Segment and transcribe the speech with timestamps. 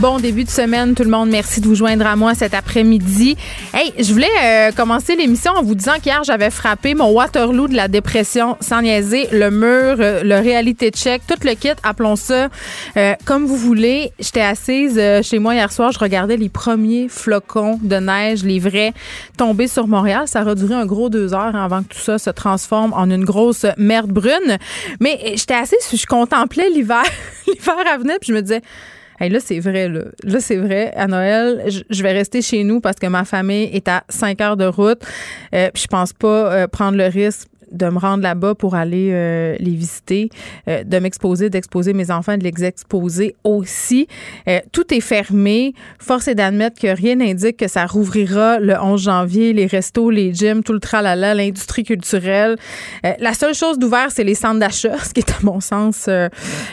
[0.00, 1.28] Bon début de semaine, tout le monde.
[1.28, 3.36] Merci de vous joindre à moi cet après-midi.
[3.74, 7.74] Hey, je voulais euh, commencer l'émission en vous disant qu'hier, j'avais frappé mon Waterloo de
[7.74, 12.48] la dépression, sans niaiser, le mur, euh, le réalité check, tout le kit, appelons ça
[12.96, 14.10] euh, comme vous voulez.
[14.18, 18.94] J'étais assise chez moi hier soir, je regardais les premiers flocons de neige, les vrais,
[19.36, 20.22] tomber sur Montréal.
[20.28, 23.26] Ça a duré un gros deux heures avant que tout ça se transforme en une
[23.26, 24.56] grosse merde brune.
[24.98, 27.02] Mais j'étais assise, je contemplais l'hiver,
[27.46, 28.62] l'hiver à venir, puis je me disais
[29.28, 30.04] là, c'est vrai, là.
[30.24, 30.92] Là, c'est vrai.
[30.96, 34.56] À Noël, je, vais rester chez nous parce que ma famille est à 5 heures
[34.56, 35.02] de route.
[35.54, 39.10] Euh, puis je pense pas euh, prendre le risque de me rendre là-bas pour aller
[39.12, 40.28] euh, les visiter,
[40.68, 44.06] euh, de m'exposer, d'exposer mes enfants, de les exposer aussi.
[44.48, 45.74] Euh, tout est fermé.
[45.98, 50.34] Force est d'admettre que rien n'indique que ça rouvrira le 11 janvier, les restos, les
[50.34, 52.56] gyms, tout le tralala, l'industrie culturelle.
[53.02, 56.08] la seule chose d'ouvert, c'est les centres d'achat, ce qui est à mon sens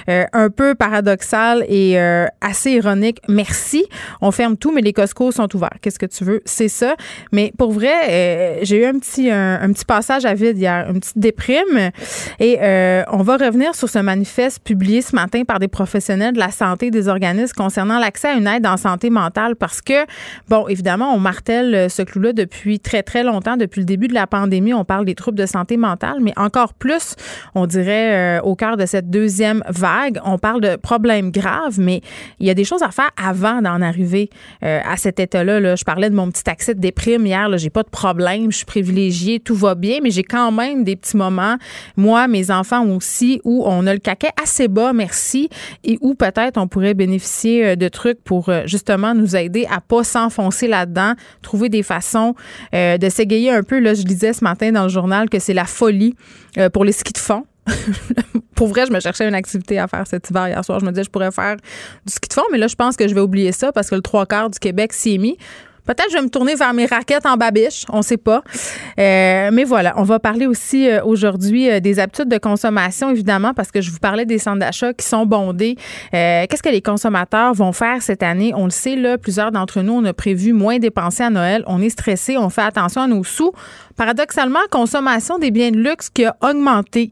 [0.07, 1.97] un peu paradoxal et
[2.41, 3.19] assez ironique.
[3.27, 3.85] Merci.
[4.21, 5.77] On ferme tout, mais les Costco sont ouverts.
[5.81, 6.41] Qu'est-ce que tu veux?
[6.45, 6.95] C'est ça.
[7.31, 11.17] Mais pour vrai, j'ai eu un petit, un petit passage à vide hier une petite
[11.17, 11.91] déprime.
[12.39, 16.39] Et euh, on va revenir sur ce manifeste publié ce matin par des professionnels de
[16.39, 20.05] la santé des organismes concernant l'accès à une aide en santé mentale parce que,
[20.49, 23.57] bon, évidemment, on martèle ce clou-là depuis très, très longtemps.
[23.57, 26.73] Depuis le début de la pandémie, on parle des troubles de santé mentale, mais encore
[26.73, 27.15] plus,
[27.55, 32.01] on dirait, euh, au cœur de cette deuxième vague, on parle de problèmes graves, mais
[32.39, 34.29] il y a des choses à faire avant d'en arriver
[34.63, 35.59] euh, à cet état-là.
[35.59, 35.75] Là.
[35.75, 37.49] Je parlais de mon petit accès de déprime hier.
[37.57, 40.95] J'ai pas de problème, je suis privilégiée, tout va bien, mais j'ai quand même des
[40.95, 41.57] petits moments,
[41.95, 45.49] moi, mes enfants aussi, où on a le caquet assez bas, merci,
[45.83, 49.81] et où peut-être on pourrait bénéficier euh, de trucs pour euh, justement nous aider à
[49.81, 52.35] pas s'enfoncer là-dedans, trouver des façons
[52.73, 53.79] euh, de s'égayer un peu.
[53.79, 56.15] Là, je disais ce matin dans le journal que c'est la folie
[56.73, 57.43] pour les skis de fond.
[58.55, 60.79] pour vrai, je me cherchais une activité à faire cet hiver hier soir.
[60.79, 61.57] Je me disais, je pourrais faire
[62.05, 63.95] du ski de fond, mais là, je pense que je vais oublier ça parce que
[63.95, 65.37] le trois quarts du Québec s'y est mis.
[65.87, 68.43] Peut-être je vais me tourner vers mes raquettes en babiche, on ne sait pas.
[68.99, 73.53] Euh, mais voilà, on va parler aussi euh, aujourd'hui euh, des habitudes de consommation, évidemment,
[73.53, 75.77] parce que je vous parlais des centres d'achat qui sont bondés.
[76.11, 78.51] Qu'est-ce que les consommateurs vont faire cette année?
[78.53, 81.63] On le sait, là, plusieurs d'entre nous, on a prévu moins dépenser à Noël.
[81.67, 83.53] On est stressé, on fait attention à nos sous.
[83.95, 87.11] Paradoxalement, consommation des biens de luxe qui a augmenté.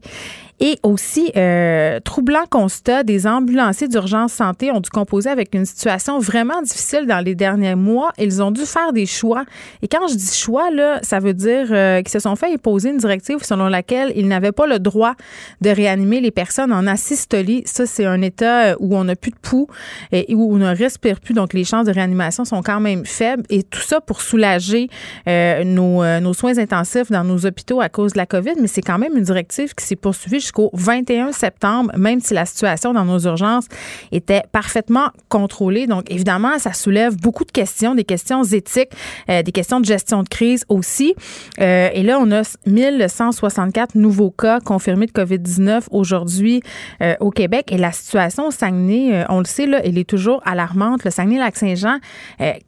[0.58, 6.18] Et aussi, euh, troublant constat, des ambulanciers d'urgence santé ont dû composer avec une situation
[6.18, 8.12] vraiment difficile dans les derniers mois.
[8.18, 9.44] Ils ont dû faire des choix.
[9.82, 12.90] Et quand je dis choix, là, ça veut dire euh, qu'ils se sont fait imposer
[12.90, 15.14] une directive selon laquelle ils n'avaient pas le droit
[15.60, 17.62] de réanimer les personnes en asystolie.
[17.66, 19.68] Ça, c'est un état euh, où on n'a plus de pouls
[20.12, 21.34] et où on ne respire plus.
[21.34, 23.42] Donc, les chances de réanimation sont quand même faibles.
[23.50, 24.88] Et tout ça pour soulager
[25.28, 28.54] euh, nos, euh, nos soins intensifs dans nos hôpitaux à cause de la COVID.
[28.60, 32.46] Mais c'est quand même une directive qui s'est poursuivie jusqu'au 21 septembre, même si la
[32.46, 33.66] situation dans nos urgences
[34.12, 35.86] était parfaitement contrôlée.
[35.86, 38.92] Donc, évidemment, ça soulève beaucoup de questions, des questions éthiques,
[39.28, 41.14] euh, des questions de gestion de crise aussi.
[41.60, 46.62] Euh, et là, on a 1164 nouveaux cas confirmés de COVID-19 aujourd'hui
[47.02, 47.72] euh, au Québec.
[47.72, 51.04] Et la situation au Saguenay, on le sait, là, elle est toujours alarmante.
[51.04, 51.98] Le Saguenay-Lac-Saint-Jean,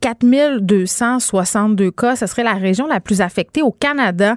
[0.01, 2.17] 4262 cas.
[2.17, 4.37] Ce serait la région la plus affectée au Canada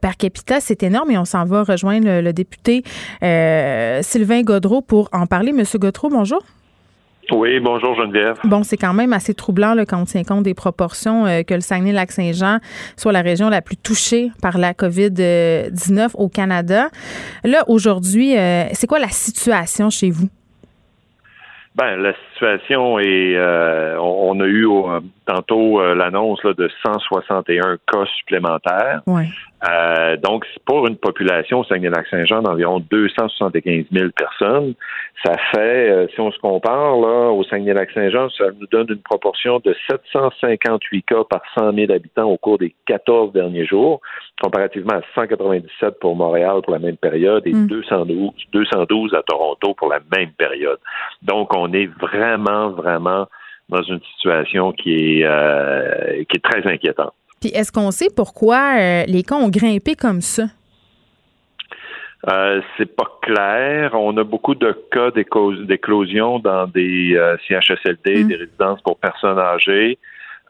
[0.00, 0.60] par capita.
[0.60, 2.73] C'est énorme et on s'en va rejoindre le député
[3.22, 5.52] euh, Sylvain Godreau pour en parler.
[5.52, 6.42] Monsieur Godreau, bonjour.
[7.30, 8.36] Oui, bonjour Geneviève.
[8.44, 11.60] Bon, c'est quand même assez troublant quand on tient compte des proportions euh, que le
[11.60, 12.58] Saguenay-Lac-Saint-Jean
[12.96, 16.88] soit la région la plus touchée par la COVID-19 au Canada.
[17.42, 20.28] Là, aujourd'hui, euh, c'est quoi la situation chez vous?
[21.76, 23.36] Ben, la situation est,
[23.98, 24.68] on, a eu
[25.26, 29.02] tantôt l'annonce de 161 cas supplémentaires.
[29.06, 29.24] Oui.
[29.70, 34.74] Euh, donc, pour une population au Saguenay-Lac-Saint-Jean d'environ 275 000 personnes,
[35.24, 39.60] ça fait, euh, si on se compare là, au Saguenay-Lac-Saint-Jean, ça nous donne une proportion
[39.64, 44.00] de 758 cas par 100 000 habitants au cours des 14 derniers jours,
[44.42, 48.32] comparativement à 197 pour Montréal pour la même période et 212, hmm.
[48.52, 50.78] 212 à Toronto pour la même période.
[51.22, 53.26] Donc, on est vraiment, vraiment
[53.70, 57.14] dans une situation qui est, euh, qui est très inquiétante.
[57.44, 60.44] Puis est-ce qu'on sait pourquoi euh, les cas ont grimpé comme ça?
[62.26, 63.90] Euh, c'est pas clair.
[63.92, 68.28] On a beaucoup de cas d'éclosion dans des euh, CHSLD, hmm.
[68.28, 69.98] des résidences pour personnes âgées.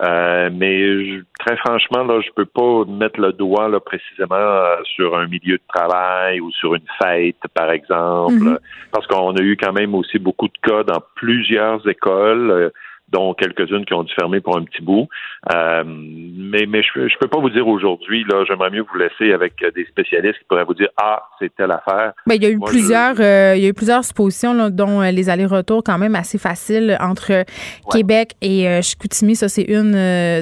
[0.02, 5.16] Euh, mais très franchement, là, je peux pas mettre le doigt là, précisément euh, sur
[5.16, 8.58] un milieu de travail ou sur une fête, par exemple, mm-hmm.
[8.92, 12.72] parce qu'on a eu quand même aussi beaucoup de cas dans plusieurs écoles
[13.08, 15.08] dont quelques-unes qui ont dû fermer pour un petit bout.
[15.54, 19.32] Euh, mais mais je ne peux pas vous dire aujourd'hui, là, j'aimerais mieux vous laisser
[19.32, 22.12] avec des spécialistes qui pourraient vous dire Ah, c'est telle affaire.
[22.30, 25.28] Il y a eu plusieurs euh, il y a eu plusieurs suppositions dont euh, les
[25.28, 27.44] allers-retours quand même assez faciles entre
[27.90, 29.36] Québec et Chicoutimi.
[29.36, 29.92] Ça, c'est une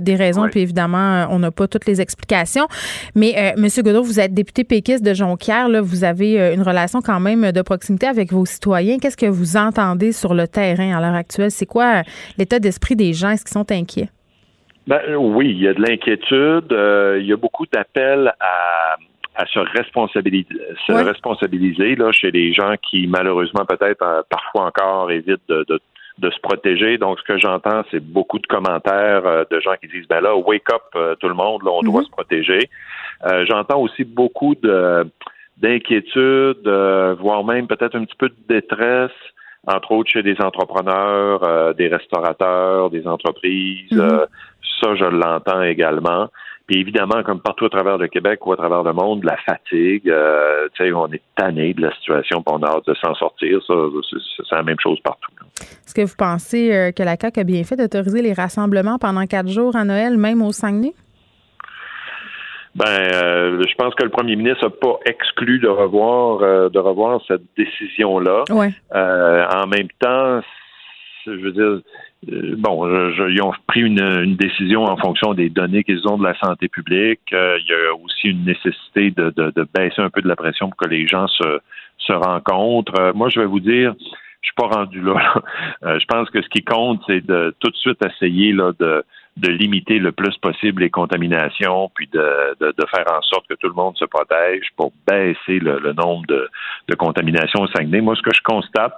[0.01, 0.49] des raisons.
[0.49, 2.67] Puis évidemment, on n'a pas toutes les explications.
[3.15, 3.67] Mais M.
[3.79, 5.69] Godot, vous êtes député péquiste de Jonquière.
[5.69, 8.99] Là, vous avez une relation quand même de proximité avec vos citoyens.
[8.99, 11.51] Qu'est-ce que vous entendez sur le terrain à l'heure actuelle?
[11.51, 12.03] C'est quoi
[12.39, 13.31] l'état d'esprit des gens?
[13.31, 14.09] Est-ce qu'ils sont inquiets?
[14.87, 16.73] Ben, oui, il y a de l'inquiétude.
[16.73, 18.97] Euh, il y a beaucoup d'appels à,
[19.47, 20.49] se responsabiliser,
[20.87, 25.81] se responsabiliser là, chez les gens qui, malheureusement, peut-être euh, parfois encore évitent de,
[26.21, 26.99] se protéger.
[26.99, 30.37] Donc, ce que j'entends, c'est beaucoup de commentaires euh, de gens qui disent, ben là,
[30.37, 32.07] wake up tout le monde, là, on doit mhm.
[32.07, 32.71] se protéger.
[33.49, 35.07] j'entends aussi beaucoup de
[35.59, 36.67] d'inquiétude,
[37.21, 39.13] voire même peut-être un petit peu de détresse
[39.67, 43.93] entre autres chez des entrepreneurs, euh, des restaurateurs, des entreprises.
[43.93, 44.01] Mhm.
[44.01, 44.27] Euh,
[44.81, 46.29] ça, je l'entends également.
[46.67, 50.09] Puis évidemment, comme partout à travers le Québec ou à travers le monde, la fatigue,
[50.09, 53.15] euh, tu sais, on est tanné de la situation, puis on a hâte de s'en
[53.15, 53.61] sortir.
[53.67, 53.75] Ça,
[54.49, 55.31] c'est la même chose partout.
[55.61, 59.49] Est-ce que vous pensez que la CAQ a bien fait d'autoriser les rassemblements pendant quatre
[59.49, 60.95] jours à Noël, même au Saguenay?
[62.75, 66.79] Ben, euh, je pense que le premier ministre n'a pas exclu de revoir euh, de
[66.79, 68.45] revoir cette décision-là.
[68.95, 70.41] Euh, en même temps,
[71.27, 71.81] je veux dire,
[72.57, 72.89] bon,
[73.29, 77.21] ils ont pris une, décision en fonction des données qu'ils ont de la santé publique.
[77.31, 80.79] il y a aussi une nécessité de, de, baisser un peu de la pression pour
[80.79, 81.61] que les gens se,
[81.99, 83.13] se rencontrent.
[83.15, 83.95] moi, je vais vous dire,
[84.41, 85.43] je suis pas rendu là.
[85.83, 89.05] je pense que ce qui compte, c'est de tout de suite essayer là de
[89.37, 93.69] de limiter le plus possible les contaminations, puis de, de, faire en sorte que tout
[93.69, 96.49] le monde se protège pour baisser le, nombre de,
[96.89, 98.03] de, contaminations au Saguenay.
[98.03, 98.93] Moi, ce que je constate,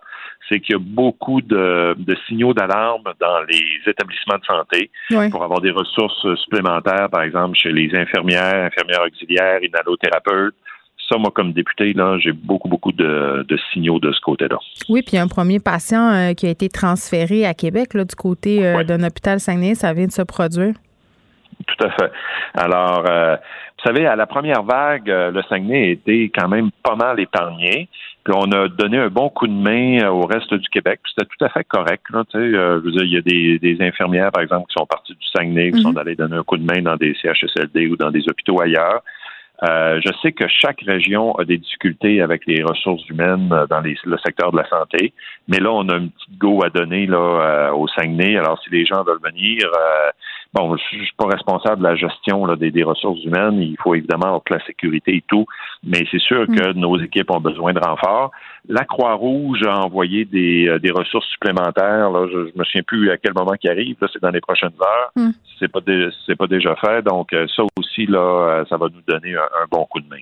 [0.49, 4.91] c'est qu'il y a beaucoup de, de signaux d'alarme dans les établissements de santé
[5.31, 10.57] pour avoir des ressources supplémentaires, par exemple chez les infirmières, infirmières auxiliaires, inhalothérapeutes,
[11.09, 14.59] ça, moi, comme député, là, j'ai beaucoup, beaucoup de, signaux de ce côté-là.
[14.89, 18.67] Oui, puis un premier patient euh, qui a été transféré à Québec, là, du côté
[18.67, 20.75] euh, d'un hôpital Saguenay, ça vient de se produire.
[21.67, 22.11] Tout à fait.
[22.55, 26.97] Alors, euh, vous savez, à la première vague, le Saguenay a été quand même pas
[26.97, 27.89] mal épargné.
[28.25, 31.01] Puis on a donné un bon coup de main au reste du Québec.
[31.07, 32.03] C'était tout à fait correct.
[32.11, 35.27] Là, je veux dire, il y a des, infirmières, par exemple, qui sont parties du
[35.37, 35.83] Saguenay, qui mhm.
[35.83, 39.03] sont allées donner un coup de main dans des CHSLD ou dans des hôpitaux ailleurs.
[39.63, 43.81] Euh, je sais que chaque région a des difficultés avec les ressources humaines euh, dans
[43.81, 45.13] le secteur de la santé,
[45.47, 48.37] mais là, on a une petite go à donner là, euh, au Saguenay.
[48.37, 49.59] Alors, si les gens veulent venir,
[50.55, 53.61] bon, je suis pas responsable de la gestion là, des, ressources humaines.
[53.61, 55.47] Il faut évidemment avoir la sécurité et tout,
[55.83, 56.79] mais c'est sûr que mm.
[56.79, 58.31] nos équipes ont besoin de renforts.
[58.69, 62.11] La Croix-Rouge a envoyé des, euh, des ressources supplémentaires.
[62.11, 63.97] Là, je, ne me souviens plus à quel moment qui arrive.
[64.01, 65.11] Là, c'est dans les prochaines heures.
[65.17, 65.31] Mm.
[65.59, 65.81] C'est pas
[66.27, 67.03] c'est pas déjà fait.
[67.03, 70.17] Donc euh, ça aussi là, euh, ça va nous donner un, bon coup de main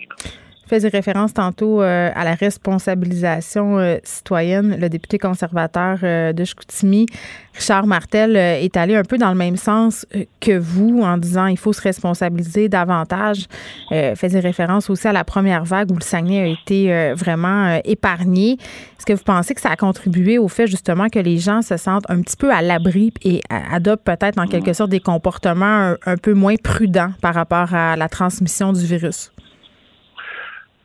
[0.73, 4.79] faisais référence tantôt euh, à la responsabilisation euh, citoyenne.
[4.81, 7.05] Le député conservateur euh, de Chicoutimi,
[7.53, 10.07] Richard Martel, est allé un peu dans le même sens
[10.41, 13.47] que vous en disant il faut se responsabiliser davantage.
[13.91, 18.53] faisait référence aussi à la première vague où le Saguenay a été vraiment épargné.
[18.53, 21.77] Est-ce que vous pensez que ça a contribué au fait justement que les gens se
[21.77, 26.17] sentent un petit peu à l'abri et adoptent peut-être en quelque sorte des comportements un
[26.17, 29.32] peu moins prudents par rapport à la transmission du virus?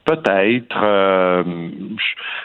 [0.07, 1.43] Peut-être, euh,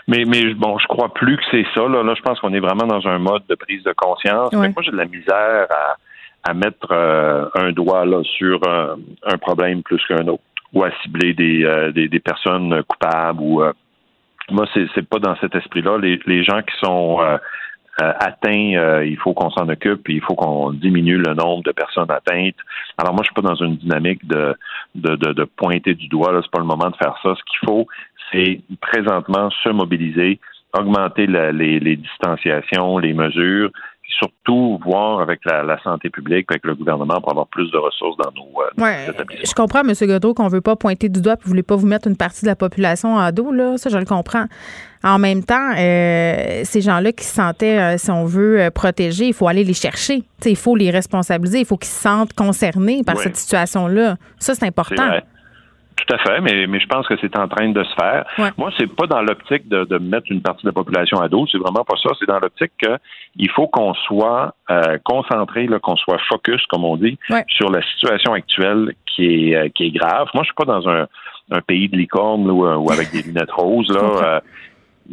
[0.08, 1.86] mais mais bon, je crois plus que c'est ça.
[1.86, 4.52] Là, là je pense qu'on est vraiment dans un mode de prise de conscience.
[4.52, 9.84] moi, j'ai de la misère à, à mettre euh, un doigt là sur un, problème
[9.84, 10.42] plus qu'un autre,
[10.72, 13.40] ou à cibler des, euh, des, des, personnes coupables.
[13.40, 13.62] Ou
[14.50, 15.98] moi, c'est c'est pas dans cet esprit-là.
[15.98, 17.20] Les, les gens qui sont
[18.00, 21.62] euh, atteint, euh, il faut qu'on s'en occupe, et il faut qu'on diminue le nombre
[21.62, 22.56] de personnes atteintes.
[22.96, 24.56] Alors moi, je suis pas dans une dynamique de
[24.94, 26.32] de, de, pointer du doigt.
[26.32, 27.34] Là, c'est pas le moment de faire ça.
[27.34, 27.86] Ce qu'il faut,
[28.30, 30.38] c'est présentement se mobiliser,
[30.72, 33.70] augmenter les, les distanciations, les mesures,
[34.18, 38.30] surtout voir avec la, santé publique, avec le gouvernement pour avoir plus de ressources dans
[38.32, 39.06] nos, euh, ouais,
[39.44, 39.92] Je comprends, M.
[40.02, 42.08] Godot, qu'on ne veut pas pointer du doigt et vous ne voulez pas vous mettre
[42.08, 43.76] une partie de la population en dos, là.
[43.78, 44.46] Ça, je le comprends.
[45.04, 49.34] En même temps, euh, ces gens-là qui se sentaient, euh, si on veut, protégés, il
[49.34, 50.22] faut aller les chercher.
[50.44, 51.60] il faut les responsabiliser.
[51.60, 54.16] Il faut qu'ils se sentent concernés par cette situation-là.
[54.38, 55.20] Ça, c'est important.
[55.96, 58.24] Tout à fait, mais, mais je pense que c'est en train de se faire.
[58.56, 61.46] Moi, c'est pas dans l'optique de, de, mettre une partie de la population à dos,
[61.50, 62.10] c'est vraiment pas ça.
[62.18, 67.18] C'est dans l'optique qu'il faut qu'on soit euh, concentré, qu'on soit focus, comme on dit,
[67.48, 70.28] sur la situation actuelle qui est, euh, qui est grave.
[70.34, 71.06] Moi, je suis pas dans un,
[71.50, 73.90] un pays de licorne ou, ou, avec des lunettes roses.
[73.90, 74.40] Là, euh,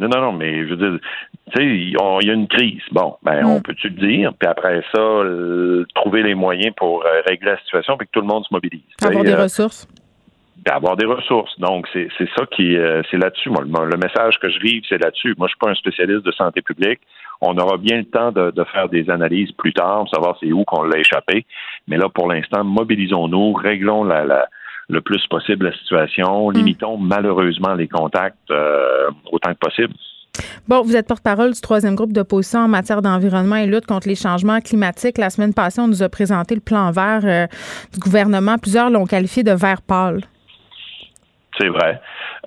[0.00, 0.98] non, non, non, mais je veux dire,
[1.52, 2.82] tu sais, il y a une crise.
[2.90, 3.62] Bon, ben, on mm.
[3.62, 5.22] peut-tu le dire, puis après ça,
[5.94, 8.82] trouver les moyens pour régler la situation, puis que tout le monde se mobilise.
[9.02, 9.86] Avoir des ressources
[10.64, 11.58] d'avoir des ressources.
[11.58, 13.50] Donc, c'est ça qui euh, c'est là-dessus.
[13.50, 15.34] Moi, le, message que je vive, c'est là-dessus.
[15.38, 17.00] Moi, je suis pas un spécialiste de santé publique.
[17.40, 20.64] On aura bien le temps de, faire des analyses plus tard, pour savoir c'est où
[20.64, 21.46] qu'on l'a échappé.
[21.88, 24.46] Mais là, pour l'instant, mobilisons-nous, réglons la,
[24.90, 26.54] le plus possible la situation, mm.
[26.54, 29.94] limitons malheureusement les contacts euh, autant que possible.
[30.68, 34.14] Bon, vous êtes porte-parole du troisième groupe d'opposition en matière d'environnement et lutte contre les
[34.14, 35.18] changements climatiques.
[35.18, 37.46] La semaine passée, on nous a présenté le plan vert euh,
[37.92, 38.56] du gouvernement.
[38.58, 40.20] Plusieurs l'ont qualifié de vert pâle
[41.60, 42.00] c'est vrai.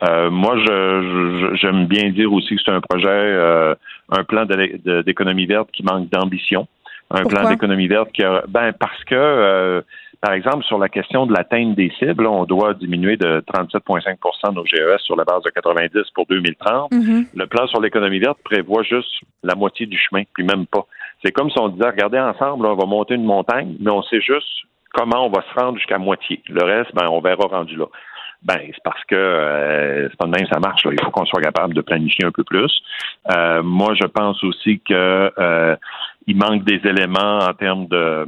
[0.04, 3.76] Euh, moi, je, j'aime bien dire aussi que c'est un projet, euh,
[4.10, 6.68] un plan d'économie verte qui manque d'ambition.
[7.12, 9.84] Un plan d'économie verte qui a, ben parce que,
[10.24, 14.66] par exemple, sur la question de l'atteinte des cibles, on doit diminuer de 37,5% nos
[14.66, 16.94] GES sur la base de 90 pour 2030.
[16.94, 17.26] Mm-hmm.
[17.36, 19.12] Le plan sur l'économie verte prévoit juste
[19.44, 20.86] la moitié du chemin, puis même pas.
[21.26, 24.22] C'est comme si on disait, regardez ensemble, on va monter une montagne, mais on sait
[24.22, 24.48] juste
[24.94, 26.42] comment on va se rendre jusqu'à moitié.
[26.48, 27.88] Le reste, ben, on verra rendu là.
[28.44, 30.86] Ben, c'est parce que euh, c'est pas de même ça marche.
[30.86, 30.92] Là.
[30.94, 32.72] Il faut qu'on soit capable de planifier un peu plus.
[33.30, 35.76] Euh, moi, je pense aussi que euh,
[36.28, 38.26] il manque des éléments en termes de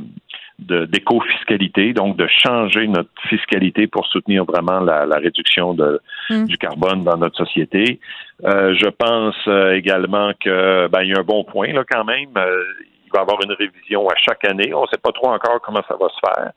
[0.59, 6.45] d'éco-fiscalité, donc de changer notre fiscalité pour soutenir vraiment la, réduction de, mm.
[6.45, 7.99] du carbone dans notre société.
[8.41, 9.35] je pense
[9.73, 12.29] également que ben, il y a un bon point là quand même.
[12.29, 14.73] il va y avoir une révision à chaque année.
[14.73, 16.51] On ne sait pas trop encore comment ça va se faire.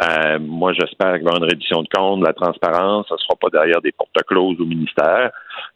[0.00, 3.18] Euh, moi, j'espère qu'il va y avoir une réduction de compte, la transparence, ça ne
[3.18, 5.30] sera pas derrière des porte-closes au ministère.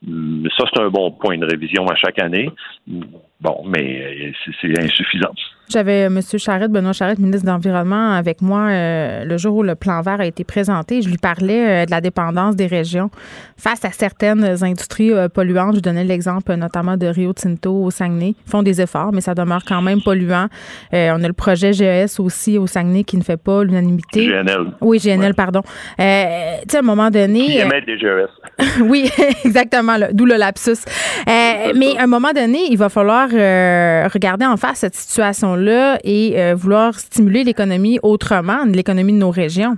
[0.07, 2.49] Hum, ça, c'est un bon point de révision à chaque année.
[2.87, 5.33] Bon, mais c'est insuffisant.
[5.73, 6.21] J'avais M.
[6.37, 10.21] Charette, Benoît Charette, ministre de l'Environnement, avec moi euh, le jour où le plan vert
[10.21, 11.01] a été présenté.
[11.01, 13.09] Je lui parlais euh, de la dépendance des régions
[13.57, 15.77] face à certaines industries euh, polluantes.
[15.77, 18.35] Je donnais l'exemple notamment de Rio Tinto au Saguenay.
[18.47, 20.49] Ils font des efforts, mais ça demeure quand même polluant.
[20.93, 24.27] on a le projet GES aussi au Saguenay qui ne fait pas l'unanimité.
[24.27, 24.73] GNL.
[24.83, 25.63] Oui, GNL, pardon.
[25.63, 27.47] tu sais, à un moment donné.
[27.47, 28.29] Qui émettent des GES.
[28.83, 29.11] oui,
[29.45, 30.85] exactement, d'où le lapsus.
[31.27, 35.62] mais à un moment donné, il va falloir regarder en face cette situation-là
[36.05, 39.77] et euh, vouloir stimuler l'économie autrement, l'économie de nos régions.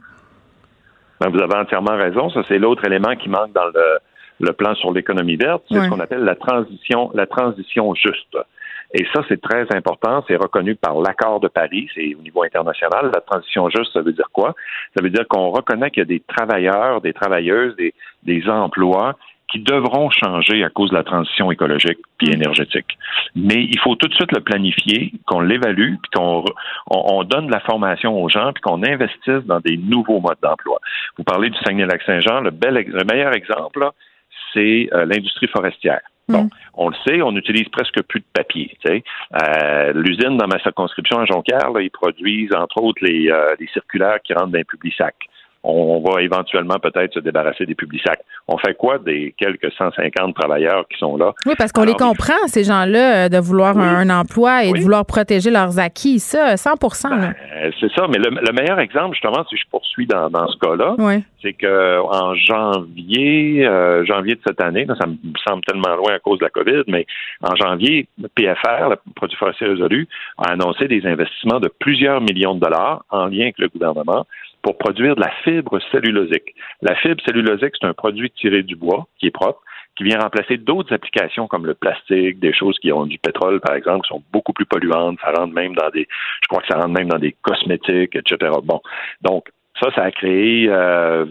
[1.20, 2.30] Ben, vous avez entièrement raison.
[2.30, 3.66] Ça, c'est l'autre élément qui manque dans
[4.40, 5.62] le, plan sur l'économie verte.
[5.70, 8.36] C'est ce qu'on appelle la transition, la transition juste.
[8.92, 10.24] Et ça, c'est très important.
[10.28, 11.88] C'est reconnu par l'accord de Paris.
[11.94, 13.10] C'est au niveau international.
[13.12, 14.54] La transition juste, ça veut dire quoi?
[14.96, 19.16] Ça veut dire qu'on reconnaît qu'il y a des travailleurs, des travailleuses, des, des emplois
[19.50, 22.34] qui devront changer à cause de la transition écologique puis mm.
[22.34, 22.98] énergétique.
[23.34, 26.44] Mais il faut tout de suite le planifier, qu'on l'évalue, puis qu'on
[26.90, 30.78] on, donne de la formation aux gens, puis qu'on investisse dans des nouveaux modes d'emploi.
[31.18, 33.88] Vous parlez du Saguenay-Lac-Saint-Jean, le, bel, le meilleur exemple,
[34.52, 36.00] c'est euh, l'industrie forestière.
[36.28, 36.50] Bon, mm.
[36.74, 38.76] on le sait, on utilise presque plus de papier.
[38.86, 43.68] Euh, L'usine dans ma circonscription à Jonquière, là, ils produisent entre autres les, euh, les
[43.68, 45.28] circulaires qui rentrent dans les publics sacs
[45.64, 48.20] on va éventuellement peut-être se débarrasser des publics sacs.
[48.48, 51.32] On fait quoi des quelques 150 travailleurs qui sont là?
[51.46, 55.06] Oui, parce qu'on les comprend, ces gens-là, euh, de vouloir un, emploi et de vouloir
[55.06, 56.18] protéger leurs acquis.
[56.18, 56.74] Ça, 100
[57.10, 57.34] ben,
[57.80, 60.96] C'est ça, mais le, meilleur exemple, justement, si je poursuis dans, ce cas-là,
[61.42, 65.16] c'est que en janvier, euh, janvier de cette année, ça me
[65.46, 67.06] semble tellement loin à cause de la COVID, mais
[67.42, 72.54] en janvier, le PFR, le produit forestier résolu, a annoncé des investissements de plusieurs millions
[72.54, 74.26] de dollars en lien avec le gouvernement
[74.64, 76.54] pour produire de la fibre cellulosique.
[76.80, 79.60] La fibre cellulosique, c'est un produit tiré du bois qui est propre,
[79.94, 83.76] qui vient remplacer d'autres applications comme le plastique, des choses qui ont du pétrole, par
[83.76, 85.18] exemple, qui sont beaucoup plus polluantes.
[85.20, 86.08] Ça rentre même dans des,
[86.42, 88.52] je crois que ça rentre même dans des cosmétiques, etc.
[88.64, 88.80] Bon,
[89.20, 89.50] donc
[89.82, 91.26] ça, ça a créé euh,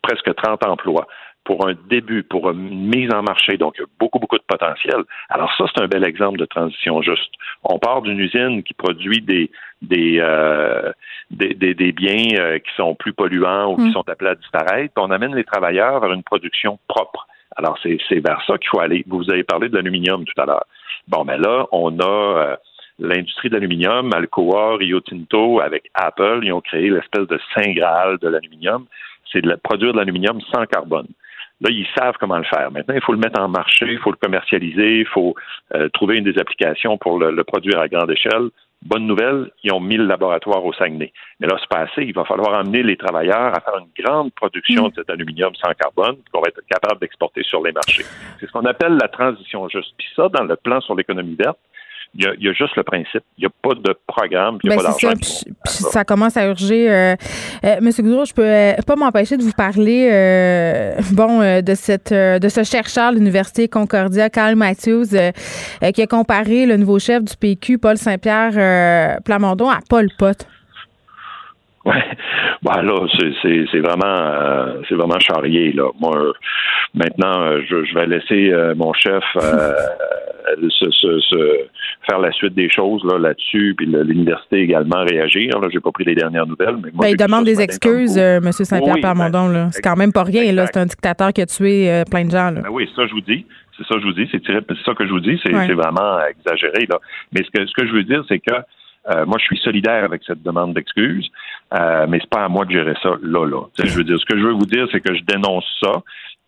[0.00, 1.06] presque 30 emplois
[1.44, 3.56] pour un début, pour une mise en marché.
[3.56, 5.02] Donc, il y a beaucoup, beaucoup de potentiel.
[5.28, 7.32] Alors ça, c'est un bel exemple de transition juste.
[7.64, 10.92] On part d'une usine qui produit des des euh,
[11.30, 13.92] des, des, biens euh, qui sont plus polluants ou qui mm.
[13.92, 17.26] sont appelés à disparaître, puis on amène les travailleurs vers une production propre.
[17.56, 19.04] Alors, c'est vers ça qu'il faut aller.
[19.06, 20.64] Vous avez parlé de l'aluminium tout à l'heure.
[21.08, 22.56] Bon, mais là, on a euh,
[22.98, 28.18] l'industrie de l'aluminium, Alcoa, Rio Tinto, avec Apple, ils ont créé l'espèce de saint graal
[28.18, 28.86] de l'aluminium.
[29.30, 31.08] C'est de produire de l'aluminium sans carbone.
[31.62, 32.72] Là, ils savent comment le faire.
[32.72, 35.34] Maintenant, il faut le mettre en marché, il faut le commercialiser, il faut
[35.74, 38.50] euh, trouver une des applications pour le, produire à grande échelle.
[38.82, 41.12] Bonne nouvelle, ils ont mis le laboratoire au Saguenay.
[41.38, 42.02] Mais là, c'est pas assez.
[42.02, 45.72] Il va falloir amener les travailleurs à faire une grande production de cet aluminium sans
[45.74, 48.04] carbone qu'on va être capable d'exporter sur les marchés.
[48.40, 49.94] C'est ce qu'on appelle la transition juste.
[49.96, 51.58] Puis ça, dans le plan sur l'économie verte,
[52.14, 53.22] il y, a, juste le principe.
[53.38, 55.16] Il n'y a pas de programme, il n'y a ben, pas d'argent.
[55.64, 56.90] Ça, ça commence à urger.
[56.90, 57.14] Euh,
[57.64, 60.10] euh, Monsieur Goudreau, je peux euh, pas m'empêcher de vous parler
[61.12, 65.16] bon, de, cette, de ce chercheur de l'Université Concordia, Carl Matthews,
[65.94, 70.46] qui a comparé le nouveau chef du PQ, Paul Saint-Pierre Plamondon, à Paul Pot.
[71.84, 71.94] Ouais,
[72.62, 72.94] bah là,
[73.42, 75.90] c'est vraiment c'est vraiment charrié là.
[76.00, 76.32] Moi,
[76.94, 79.24] maintenant, je, je vais laisser mon chef
[80.56, 81.66] se, se, se,
[82.08, 85.58] faire la suite des choses là là-dessus, puis l'université également réagir.
[85.60, 88.38] Là, j'ai pas pris les dernières nouvelles, mais moi, ben, il demande des excuses, euh,
[88.38, 88.52] M.
[88.52, 89.48] Saint-Pierre Parmondon.
[89.48, 90.52] là, c'est quand même pas rien.
[90.52, 92.50] Là, c'est un dictateur qui a tué euh, plein de gens.
[92.50, 92.62] Là.
[92.62, 93.46] Ben oui, ça je vous dis.
[93.76, 94.28] C'est ça que je vous dis.
[94.30, 94.42] C'est
[94.84, 95.40] ça que je vous dis.
[95.42, 96.98] C'est vraiment exagéré là.
[97.32, 98.54] Mais ce que ce que je veux dire, c'est que
[99.10, 101.28] euh, moi, je suis solidaire avec cette demande d'excuses,
[101.74, 103.62] euh, mais c'est pas à moi de gérer ça là, là.
[103.76, 106.02] je veux dire, ce que je veux vous dire, c'est que je dénonce ça.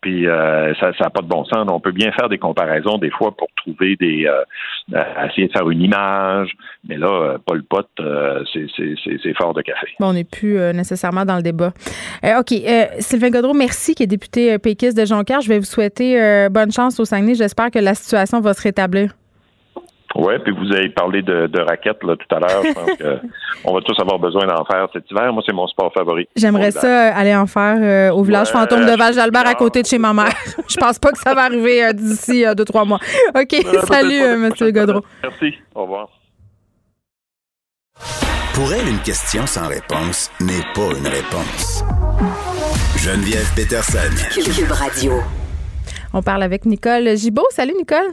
[0.04, 1.66] Puis euh, ça n'a pas de bon sens.
[1.66, 5.70] On peut bien faire des comparaisons des fois pour trouver des euh, essayer de faire
[5.70, 6.52] une image,
[6.86, 7.86] mais là, euh, Paul Pot,
[8.52, 9.86] c'est fort de café.
[9.98, 11.72] Bon, on n'est plus nécessairement dans le débat.
[12.22, 12.52] OK.
[12.98, 15.40] Sylvain Godreau, merci, qui est député péquiste de Jonquière.
[15.40, 17.34] Je vais vous souhaiter bonne chance au Saguenay.
[17.34, 19.14] J'espère que la situation va se rétablir.
[20.16, 22.62] Oui, puis vous avez parlé de, de raquettes là, tout à l'heure.
[22.64, 22.90] Je pense
[23.64, 25.32] qu'on va tous avoir besoin d'en faire cet hiver.
[25.32, 26.28] Moi, c'est mon sport favori.
[26.36, 29.98] J'aimerais ça aller en faire euh, au village fantôme de Val-Jalbert à côté de chez
[29.98, 30.32] ma mère.
[30.68, 33.00] Je pense pas que ça va arriver euh, d'ici euh, deux, trois mois.
[33.34, 33.56] OK,
[33.88, 34.50] salut, M.
[34.70, 35.00] Godreau.
[35.22, 35.54] Merci.
[35.74, 36.08] Au revoir.
[38.54, 41.84] Pour elle, une question sans réponse n'est pas une réponse.
[42.98, 43.98] Geneviève Peterson.
[44.32, 45.14] Cube Radio.
[46.12, 47.46] On parle avec Nicole Gibault.
[47.50, 48.12] Salut, Nicole.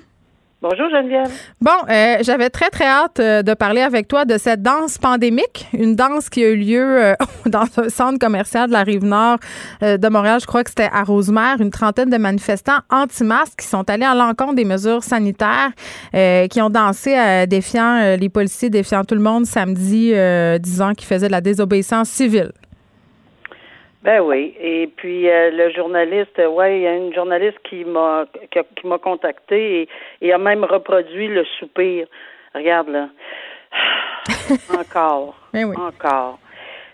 [0.61, 1.31] Bonjour Geneviève.
[1.59, 5.67] Bon, euh, j'avais très très hâte euh, de parler avec toi de cette danse pandémique,
[5.73, 7.15] une danse qui a eu lieu euh,
[7.47, 9.39] dans un centre commercial de la rive nord
[9.81, 10.39] de Montréal.
[10.39, 14.13] Je crois que c'était à Rosemère, une trentaine de manifestants anti-masques qui sont allés à
[14.13, 15.71] l'encontre des mesures sanitaires,
[16.13, 20.13] qui ont dansé défiant les policiers, défiant tout le monde samedi,
[20.59, 22.51] disant qu'ils faisaient de la désobéissance civile.
[24.03, 24.55] Ben oui.
[24.59, 28.97] Et puis euh, le journaliste, ouais, il y a une journaliste qui m'a qui, m'a
[28.97, 29.87] contacté
[30.21, 32.07] et, a même reproduit le soupir.
[32.55, 33.09] Regarde là.
[34.79, 35.35] encore.
[35.53, 35.75] Ben oui.
[35.77, 36.39] Encore.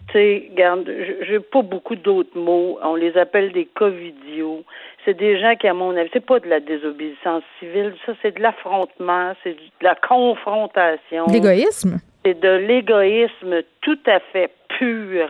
[0.07, 0.89] Tu sais, regarde,
[1.21, 2.77] j'ai pas beaucoup d'autres mots.
[2.81, 4.63] On les appelle des covidios.
[5.03, 8.35] C'est des gens qui, à mon avis, c'est pas de la désobéissance civile, ça, c'est
[8.35, 11.25] de l'affrontement, c'est de la confrontation.
[11.27, 11.99] L'égoïsme?
[12.23, 15.29] C'est de l'égoïsme tout à fait pur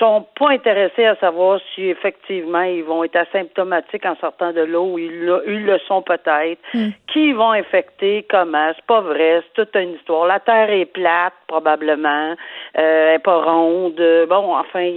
[0.00, 4.98] sont pas intéressés à savoir si effectivement ils vont être asymptomatiques en sortant de l'eau,
[4.98, 6.88] ils, ils le sont peut-être, hmm.
[7.12, 10.26] qui vont infecter, comment, c'est pas vrai, c'est toute une histoire.
[10.26, 12.34] La Terre est plate, probablement,
[12.78, 14.00] euh, pas ronde.
[14.28, 14.90] Bon, enfin,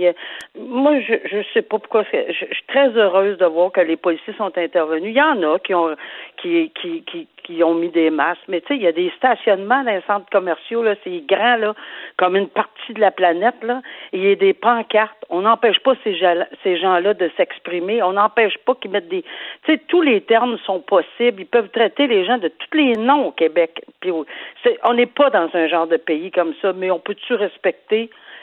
[0.58, 4.34] moi, je, je sais pas pourquoi, je, suis très heureuse de voir que les policiers
[4.38, 5.12] sont intervenus.
[5.12, 5.96] Il y en a qui ont,
[6.38, 8.44] qui, qui, qui, qui ont mis des masques.
[8.48, 11.58] Mais tu sais, il y a des stationnements dans les centres commerciaux, là, c'est grand,
[11.58, 11.74] là,
[12.18, 13.82] comme une partie de la planète, là.
[14.12, 15.26] il y a des pancartes.
[15.30, 16.20] On n'empêche pas ces,
[16.64, 18.04] ces gens-là de s'exprimer.
[18.04, 19.24] On n'empêche pas qu'ils mettent des.
[19.64, 21.42] Tu sais, tous les termes sont possibles.
[21.42, 23.84] Ils peuvent traiter les gens de tous les noms au Québec.
[24.00, 27.63] Puis, on n'est pas dans un genre de pays comme ça, mais on peut-tu respecter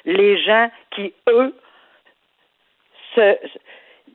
[0.04, 1.54] les gens qui, eux,
[3.14, 3.36] se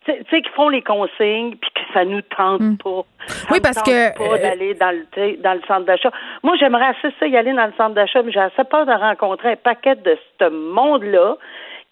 [0.05, 2.77] tu sais, qu'ils font les consignes puis que ça nous tente hmm.
[2.77, 3.01] pas.
[3.51, 6.11] oui, parce que pas euh, d'aller dans le dans le centre d'achat.
[6.43, 8.91] Moi, j'aimerais assez ça y aller dans le centre d'achat, mais j'ai assez peur de
[8.91, 11.37] rencontrer un paquet de ce monde-là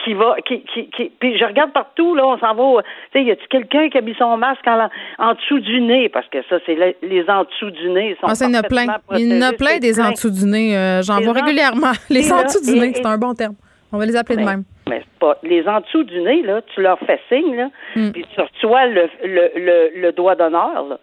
[0.04, 3.24] qui va qui, qui, qui puis je regarde partout là on s'en va tu sais
[3.24, 4.89] y a-tu quelqu'un qui a mis son masque en,
[5.20, 6.10] en dessous du nez?
[6.10, 8.63] Parce que ça c'est les, en dessous du nez sont ah, il y en a
[8.63, 8.86] plein.
[9.18, 11.94] il y en a plein des en dessous du nez euh, j'en vois régulièrement.
[12.10, 13.56] les en dessous du nez c'est un bon terme.
[13.92, 14.63] On va les appeler de même.
[14.89, 18.12] mais pas les en dessous du nez là, tu leur fais signe là, mm.
[18.12, 21.00] puis tu reçois le le le, le doigt d'honneur là.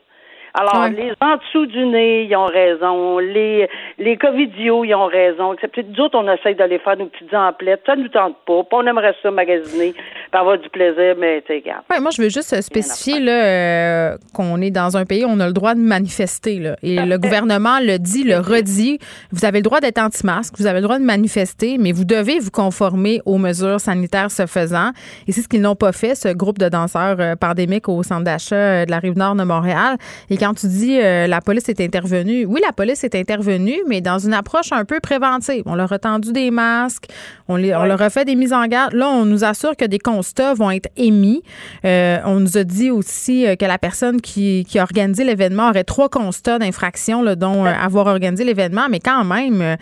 [0.54, 3.18] Alors, les en dessous du nez, ils ont raison.
[3.18, 5.52] Les, les covidios, ils ont raison.
[5.52, 7.82] Excepté nous autres, on essaye d'aller faire nos petites emplettes.
[7.86, 8.62] Ça ne nous tente pas.
[8.72, 9.94] on aimerait ça magasiner,
[10.30, 11.82] pour avoir du plaisir, mais tu regarde.
[11.90, 15.40] Ouais, moi, je veux juste spécifier là, euh, qu'on est dans un pays où on
[15.40, 16.58] a le droit de manifester.
[16.58, 16.76] Là.
[16.82, 18.98] Et le gouvernement le dit, le redit.
[19.32, 22.38] Vous avez le droit d'être anti-masque, vous avez le droit de manifester, mais vous devez
[22.38, 24.90] vous conformer aux mesures sanitaires se faisant.
[25.26, 28.24] Et c'est ce qu'ils n'ont pas fait, ce groupe de danseurs euh, pandémiques au centre
[28.24, 29.96] d'achat euh, de la Rive-Nord de Montréal.
[30.28, 34.00] Et quand tu dis euh, la police est intervenue, oui, la police est intervenue, mais
[34.00, 35.62] dans une approche un peu préventive.
[35.66, 37.06] On leur a tendu des masques,
[37.48, 38.92] on, les, on leur a fait des mises en garde.
[38.92, 41.42] Là, on nous assure a des consignes constats vont être émis.
[41.84, 46.08] on nous a dit aussi que la personne qui, qui a organisé l'événement aurait trois
[46.08, 49.76] constats d'infraction, dont avoir organisé l'événement, mais quand même,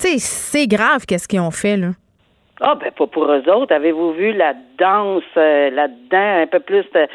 [0.00, 1.88] tu sais, c'est grave qu'est-ce qu'ils ont fait, là.
[2.60, 3.74] Ah, ben, pas pour eux autres.
[3.74, 7.08] Avez-vous vu la danse là-dedans, un peu plus de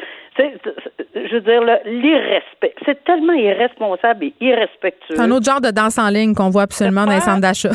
[1.14, 2.74] je veux dire, l'irrespect.
[2.84, 5.16] C'est tellement irresponsable et irrespectueux.
[5.16, 7.70] C'est un autre genre de danse en ligne qu'on voit absolument dans les centres d'achat.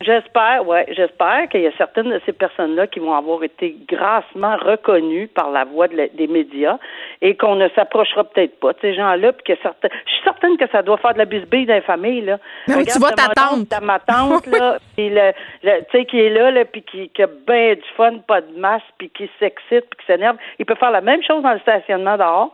[0.00, 4.56] J'espère, ouais, j'espère qu'il y a certaines de ces personnes-là qui vont avoir été grassement
[4.56, 6.78] reconnues par la voix des médias
[7.22, 10.56] et qu'on ne s'approchera peut-être pas de ces gens-là, puis que certains, je suis certaine
[10.56, 12.38] que ça doit faire de la bisbille dans les familles là.
[12.66, 16.30] Mais tu vois ta tante, ta ma tante là, puis le, tu sais qui est
[16.30, 19.86] là, là, puis qui, qui a bien du fun, pas de masse, puis qui s'excite,
[19.90, 20.36] puis qui s'énerve.
[20.58, 22.52] Il peut faire la même chose dans le stationnement dehors,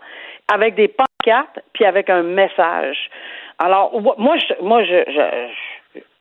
[0.52, 3.10] avec des pancartes, puis avec un message.
[3.58, 5.50] Alors, moi, je, moi, je, je,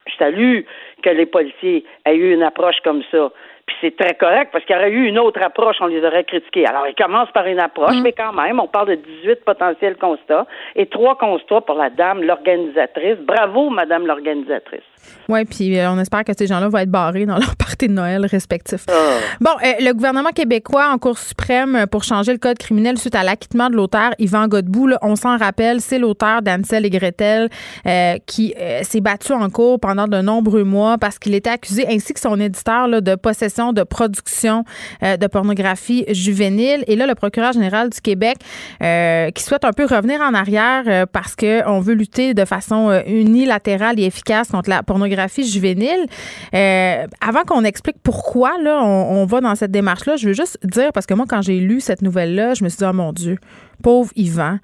[0.07, 0.61] je salue
[1.03, 3.31] que les policiers aient eu une approche comme ça.
[3.65, 6.23] Puis c'est très correct parce qu'il y aurait eu une autre approche, on les aurait
[6.23, 6.65] critiqués.
[6.65, 8.01] Alors, ils commencent par une approche, mm.
[8.01, 12.23] mais quand même, on parle de 18 potentiels constats et trois constats pour la dame,
[12.23, 13.17] l'organisatrice.
[13.19, 14.81] Bravo, madame l'organisatrice.
[15.29, 17.93] Oui, puis euh, on espère que ces gens-là vont être barrés dans leur partie de
[17.93, 18.85] Noël respectif.
[18.89, 19.19] Ah.
[19.39, 23.23] Bon, euh, le gouvernement québécois en Cour suprême pour changer le code criminel suite à
[23.23, 27.49] l'acquittement de l'auteur Yvan Godbout, on s'en rappelle, c'est l'auteur d'Ansel et Gretel
[27.85, 32.13] euh, qui s'est battu en cours pendant de nombreux mois parce qu'il était accusé, ainsi
[32.13, 34.63] que son éditeur, de possession de production
[35.01, 36.83] de pornographie juvénile.
[36.87, 38.37] Et là, le procureur général du Québec
[38.79, 44.05] qui souhaite un peu revenir en arrière parce qu'on veut lutter de façon unilatérale et
[44.05, 46.07] efficace contre la pornographie juvénile.
[46.55, 50.91] Euh, avant qu'on explique pourquoi là, on, va dans cette démarche-là, je veux juste dire,
[50.91, 53.37] parce que moi, quand j'ai lu cette nouvelle-là, je me suis dit, oh mon Dieu,
[53.83, 54.57] pauvre Yvan.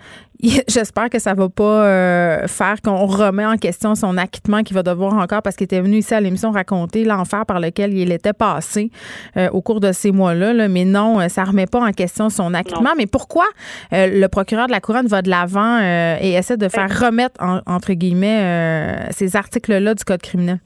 [0.68, 4.84] J'espère que ça va pas euh, faire qu'on remet en question son acquittement qu'il va
[4.84, 8.34] devoir encore parce qu'il était venu ici à l'émission raconter l'enfer par lequel il était
[8.34, 8.90] passé
[9.38, 10.68] euh, au cours de ces mois-là.
[10.68, 12.94] Mais non, ça remet pas en question son acquittement.
[12.98, 13.46] Mais pourquoi
[13.92, 19.08] le procureur de la couronne va de l'avant et essaie de faire remettre entre guillemets
[19.12, 20.60] ces articles-là du code criminel?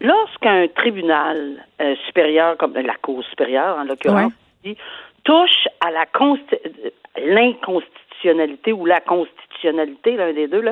[0.00, 4.32] Lorsqu'un tribunal euh, supérieur, comme la Cour supérieure en l'occurrence,
[5.24, 6.04] touche à la
[7.16, 8.07] l'inconstitutionnalité
[8.72, 10.64] ou la constitutionnalité, l'un des deux,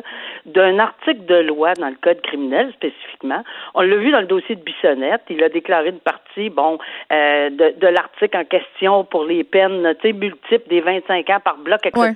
[0.46, 3.42] d'un article de loi dans le Code criminel spécifiquement.
[3.74, 5.22] On l'a vu dans le dossier de Bissonnette.
[5.30, 6.78] Il a déclaré une partie, bon,
[7.12, 12.12] euh, de, l'article en question pour les peines, multiples des 25 ans par bloc, etc.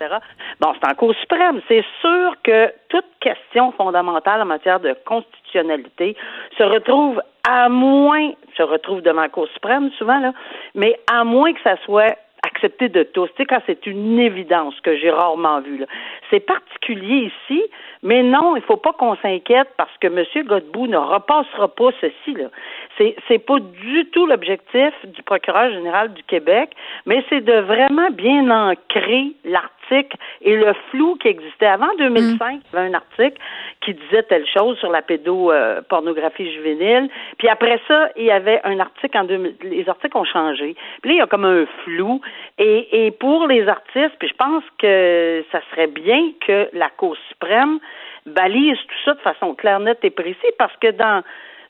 [0.60, 1.60] Bon, c'est en Cour suprême.
[1.68, 8.62] C'est sûr que toute question fondamentale en matière de constitution se retrouve à moins, se
[8.62, 10.32] retrouve devant la Cour suprême souvent, là,
[10.74, 13.28] mais à moins que ça soit accepté de tous.
[13.28, 15.84] Tu sais, quand c'est une évidence que j'ai rarement vu.
[16.30, 17.62] C'est particulier ici,
[18.02, 20.24] mais non, il ne faut pas qu'on s'inquiète parce que M.
[20.46, 22.34] Godbout ne repassera pas ceci.
[22.34, 22.48] Là.
[22.96, 26.70] C'est, c'est pas du tout l'objectif du procureur général du Québec,
[27.06, 31.66] mais c'est de vraiment bien ancrer l'article et le flou qui existait.
[31.66, 32.60] Avant 2005, mm.
[32.72, 33.40] il y avait un article
[33.80, 37.08] qui disait telle chose sur la pédopornographie juvénile.
[37.38, 39.56] Puis après ça, il y avait un article en 2000.
[39.62, 40.76] Les articles ont changé.
[41.02, 42.20] Puis là, il y a comme un flou.
[42.58, 47.16] Et, et pour les artistes, puis je pense que ça serait bien que la Cour
[47.30, 47.78] suprême
[48.26, 51.22] balise tout ça de façon claire, nette et précise, parce que dans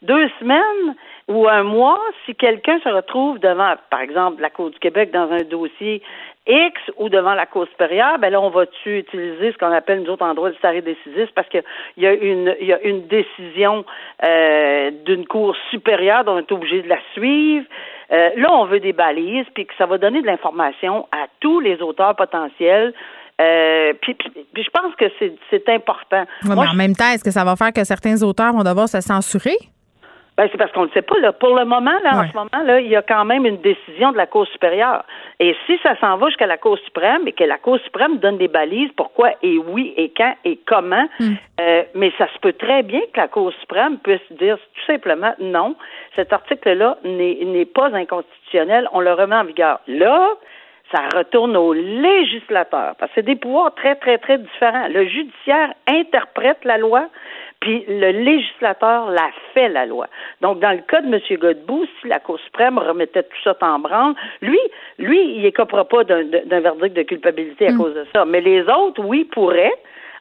[0.03, 0.97] deux semaines
[1.29, 5.31] ou un mois, si quelqu'un se retrouve devant, par exemple, la Cour du Québec dans
[5.31, 6.03] un dossier
[6.47, 10.11] X ou devant la Cour supérieure, ben là, on va-tu utiliser ce qu'on appelle, nous
[10.11, 11.29] autres, en droit du stare décisif?
[11.35, 11.63] Parce qu'il
[11.99, 13.85] y a une, y a une décision
[14.25, 17.67] euh, d'une Cour supérieure dont on est obligé de la suivre.
[18.11, 21.61] Euh, là, on veut des balises, puis que ça va donner de l'information à tous
[21.61, 22.93] les auteurs potentiels
[23.41, 24.17] euh, puis,
[24.55, 25.07] je pense que
[25.49, 26.25] c'est important.
[26.45, 29.01] mais en même temps, est-ce que ça va faire que certains auteurs vont devoir se
[29.01, 29.57] censurer?
[30.41, 31.19] Ben, c'est parce qu'on ne sait pas.
[31.19, 31.33] Là.
[31.33, 34.11] Pour le moment, là, en ce moment, là, il y a quand même une décision
[34.11, 35.05] de la Cour supérieure.
[35.39, 38.39] Et si ça s'en va jusqu'à la Cour suprême et que la Cour suprême donne
[38.39, 41.35] des balises, pourquoi et oui et quand et comment, hmm.
[41.61, 45.35] euh, mais ça se peut très bien que la Cour suprême puisse dire tout simplement
[45.41, 45.77] non,
[46.17, 49.81] cet article-là n'est pas inconstitutionnel, on le remet en vigueur.
[49.89, 50.27] Là,
[50.91, 54.89] ça retourne au législateur, parce que c'est des pouvoirs très, très, très différents.
[54.89, 57.09] Le judiciaire interprète la loi,
[57.61, 60.07] puis le législateur la fait, la loi.
[60.41, 61.21] Donc, dans le cas de M.
[61.39, 64.59] Godbout, si la Cour suprême remettait tout ça en branle, lui,
[64.99, 67.77] lui, il écopera pas d'un verdict de culpabilité à mm.
[67.77, 68.25] cause de ça.
[68.25, 69.77] Mais les autres, oui, pourraient,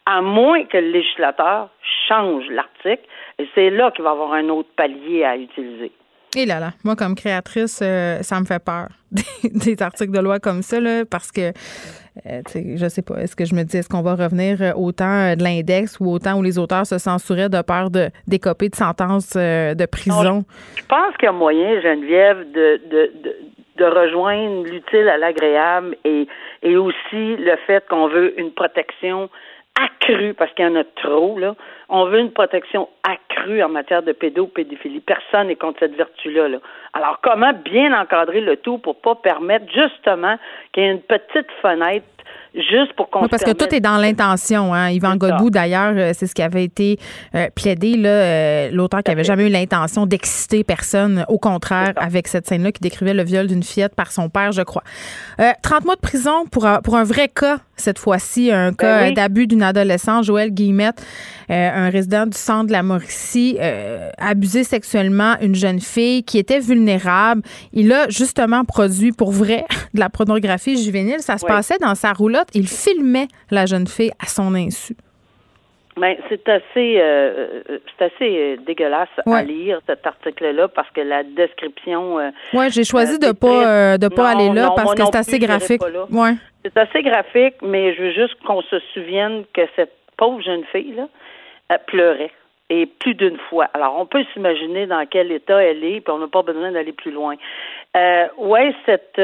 [0.06, 1.70] à moins que le législateur
[2.08, 3.04] change l'article.
[3.38, 5.92] Et c'est là qu'il va y avoir un autre palier à utiliser.
[6.36, 8.90] Et là là, moi comme créatrice, euh, ça me fait peur
[9.44, 11.52] des, articles de loi comme ça là, parce que
[12.26, 14.92] euh, je sais pas, est-ce que je me dis est-ce qu'on va revenir euh, au
[14.92, 18.70] temps de l'index ou au temps où les auteurs se censuraient de peur de d'écoper
[18.70, 20.44] de sentences de prison?
[20.76, 23.12] Je pense qu'il y a moyen, Geneviève, de, de,
[23.78, 26.28] de rejoindre l'utile à l'agréable et,
[26.64, 29.30] et aussi le fait qu'on veut une protection
[29.82, 31.56] accrue, parce qu'il y en a trop, là.
[31.90, 35.00] On veut une protection accrue en matière de pédopédophilie.
[35.00, 36.48] Personne n'est contre cette vertu-là.
[36.48, 36.60] Là.
[36.94, 40.38] Alors, comment bien encadrer le tout pour pas permettre justement
[40.72, 42.06] qu'il y ait une petite fenêtre
[42.54, 44.74] juste pour qu'on oui, parce que tout est dans l'intention.
[44.74, 44.90] Hein.
[44.90, 46.98] Yvan Godbout, d'ailleurs, euh, c'est ce qui avait été
[47.36, 51.26] euh, plaidé, là, euh, l'auteur qui avait jamais eu l'intention d'exciter personne.
[51.28, 54.62] Au contraire, avec cette scène-là qui décrivait le viol d'une fillette par son père, je
[54.62, 54.84] crois.
[55.62, 59.48] 30 mois de prison pour, pour un vrai cas, cette fois-ci, un ben cas d'abus
[59.48, 61.06] d'une adolescente, Joël Guillemette,
[61.50, 63.58] un résident du centre de la Mauricie,
[64.18, 67.42] abusé sexuellement une jeune fille qui était vulnérable.
[67.74, 71.20] Il a justement produit pour vrai de la pornographie juvénile.
[71.20, 74.96] Ça se passait dans sa roulotte il filmait la jeune fille à son insu.
[76.00, 81.24] Ben, c'est assez, euh, c'est assez euh, dégueulasse à lire cet article-là parce que la
[81.24, 82.20] description.
[82.20, 85.82] Euh, oui, j'ai choisi de pas de pas aller là parce que c'est assez graphique.
[86.12, 86.36] Ouais.
[86.64, 90.94] C'est assez graphique, mais je veux juste qu'on se souvienne que cette pauvre jeune fille
[90.94, 92.32] là pleurait
[92.70, 93.68] et plus d'une fois.
[93.74, 96.94] Alors, on peut s'imaginer dans quel état elle est, puis on n'a pas besoin d'aller
[96.94, 97.36] plus loin.
[97.98, 99.20] Euh, ouais, cette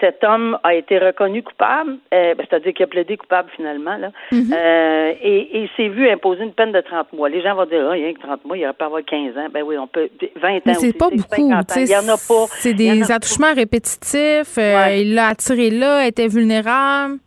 [0.00, 4.10] cet homme a été reconnu coupable, euh, ben, c'est-à-dire qu'il a plaidé coupable finalement, là,
[4.32, 4.52] mhm.
[4.52, 7.28] euh, et, il s'est vu imposer une peine de 30 mois.
[7.28, 9.04] Les gens vont dire, oh, il y a que 30 mois, il aurait pas avoir
[9.04, 9.48] 15 ans.
[9.52, 10.60] Ben oui, on peut, 20 ans.
[10.66, 11.24] Mais c'est pas beaucoup.
[11.36, 12.46] Il y en a pas.
[12.58, 14.58] C'est des attouchements répétitifs.
[14.58, 17.18] Euh, il l'a attiré là, était vulnérable.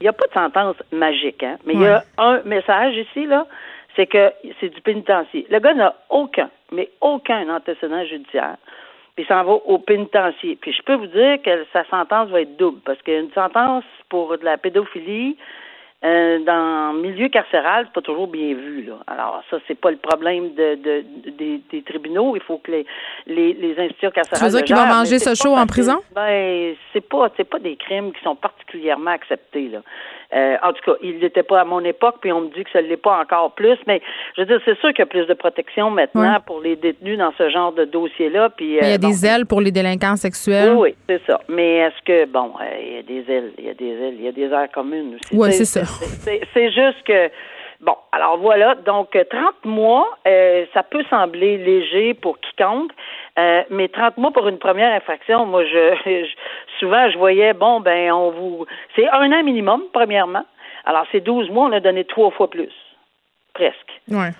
[0.00, 3.24] Il n'y a pas de sentence magique, hein, mais il y a un message ici,
[3.24, 3.46] là,
[3.94, 5.46] c'est que c'est du pénitencier.
[5.48, 8.56] Le gars n'a aucun, mais aucun antécédent judiciaire
[9.14, 10.56] puis s'en va au pénitencier.
[10.60, 14.36] Puis je peux vous dire que sa sentence va être double, parce qu'une sentence pour
[14.38, 15.36] de la pédophilie
[16.04, 18.82] euh, dans le milieu carcéral, c'est pas toujours bien vu.
[18.82, 18.94] Là.
[19.06, 21.04] Alors ça, c'est pas le problème de, de,
[21.70, 22.34] des, tribunaux.
[22.34, 22.86] Il faut que les,
[23.26, 24.40] les, les institutions carcérales.
[24.40, 25.98] Tu veux dire qu'il va manger ce show en prison?
[26.12, 29.68] Ben, c'est pas c'est pas des crimes qui sont particulièrement acceptés.
[29.68, 29.82] Là.
[30.34, 32.70] Euh, en tout cas, il n'était pas à mon époque, puis on me dit que
[32.70, 33.76] ça ne l'est pas encore plus.
[33.86, 34.00] Mais
[34.36, 37.18] je veux dire, c'est sûr qu'il y a plus de protection maintenant pour les détenus
[37.18, 38.50] dans ce genre de dossier-là.
[38.50, 40.72] Puis, il y a euh, des ailes pour les délinquants sexuels.
[40.72, 41.40] Oui, oui c'est ça.
[41.48, 44.14] Mais est-ce que, bon, euh, il y a des ailes, il y a des ailes,
[44.18, 45.36] il y a des aires communes aussi.
[45.36, 45.82] Oui, c'est ça.
[45.84, 47.30] C'est juste que
[47.80, 50.06] Bon, alors voilà, donc 30 mois,
[50.72, 52.92] ça peut sembler léger pour quiconque,
[53.38, 56.26] euh, mais 30 mois pour une première infraction, moi, je,
[56.78, 58.66] souvent, je voyais, bon, ben, on vous.
[58.94, 60.44] C'est un an minimum, premièrement.
[60.84, 62.72] Alors, c'est 12 mois, on a donné trois fois plus.
[63.54, 64.00] Presque.
[64.08, 64.30] Ouais.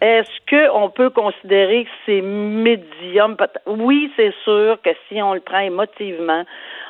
[0.00, 3.36] Est-ce qu'on peut considérer que c'est médium?
[3.66, 6.44] Oui, c'est sûr que si on le prend émotivement,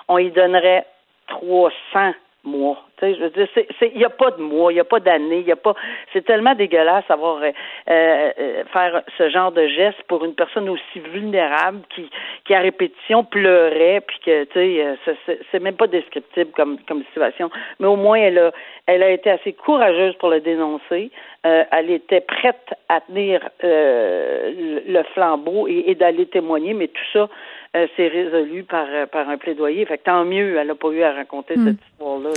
[0.08, 0.86] on y donnerait
[1.28, 2.12] 300
[2.44, 2.84] mois.
[2.98, 3.48] Tu sais, je veux dire,
[3.82, 5.74] il n'y a pas de mois, il n'y a pas d'année, il y a pas.
[6.12, 7.52] C'est tellement dégueulasse avoir euh,
[7.88, 12.10] euh, faire ce genre de geste pour une personne aussi vulnérable qui,
[12.44, 17.04] qui à répétition pleurait, puis que tu sais, euh, c'est même pas descriptible comme comme
[17.04, 17.50] situation.
[17.78, 18.52] Mais au moins, elle a,
[18.86, 21.10] elle a été assez courageuse pour le dénoncer.
[21.44, 27.28] elle était prête à tenir le flambeau et, et d'aller témoigner, mais tout ça
[27.74, 29.86] euh, c'est résolu par, euh, par un plaidoyer.
[29.86, 31.66] Fait que tant mieux, elle n'a pas eu à raconter hmm.
[31.66, 32.30] cette histoire-là.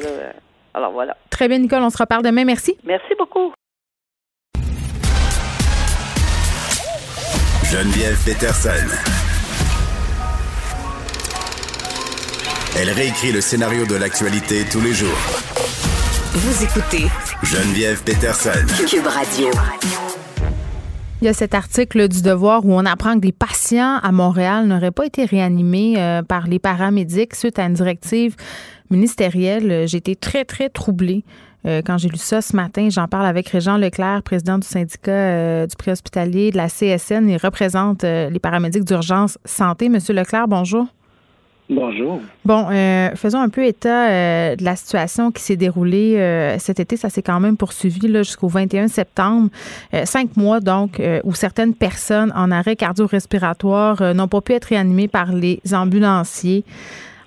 [0.74, 1.18] Alors voilà.
[1.30, 1.82] Très bien, Nicole.
[1.82, 2.46] On se reparle demain.
[2.46, 2.78] Merci.
[2.84, 3.54] Merci beaucoup.
[7.72, 8.70] Geneviève Peterson.
[12.78, 15.18] Elle réécrit le scénario de l'actualité tous les jours.
[16.34, 17.08] Vous écoutez
[17.44, 18.66] Geneviève Peterson.
[18.88, 19.50] Cube Radio.
[21.26, 24.68] Il y a cet article du Devoir où on apprend que des patients à Montréal
[24.68, 28.36] n'auraient pas été réanimés euh, par les paramédics suite à une directive
[28.92, 29.88] ministérielle.
[29.88, 31.26] J'ai été très, très troublée.
[31.66, 35.12] Euh, quand j'ai lu ça ce matin, j'en parle avec Régent Leclerc, président du syndicat
[35.12, 37.28] euh, du préhospitalier de la CSN.
[37.28, 39.90] Il représente les paramédics d'urgence santé.
[39.90, 40.86] Monsieur Leclerc, bonjour.
[41.68, 42.22] Bonjour.
[42.44, 46.80] Bon, euh, faisons un peu état euh, de la situation qui s'est déroulée euh, cet
[46.80, 46.96] été.
[46.96, 49.50] Ça s'est quand même poursuivi jusqu'au 21 septembre.
[50.04, 55.32] cinq mois, donc, où certaines personnes en arrêt cardio-respiratoire n'ont pas pu être réanimées par
[55.34, 56.64] les ambulanciers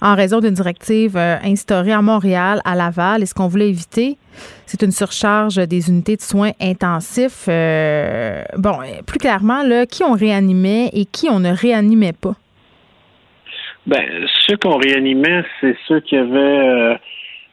[0.00, 3.22] en raison d'une directive instaurée à Montréal, à Laval.
[3.22, 4.16] Et ce qu'on voulait éviter,
[4.66, 7.46] c'est une surcharge des unités de soins intensifs.
[7.46, 12.36] bon, plus clairement, là, qui on réanimait et qui on ne réanimait pas?
[13.88, 14.04] Ben,
[14.46, 16.98] ceux qu'on réanimait, c'est ceux qui avaient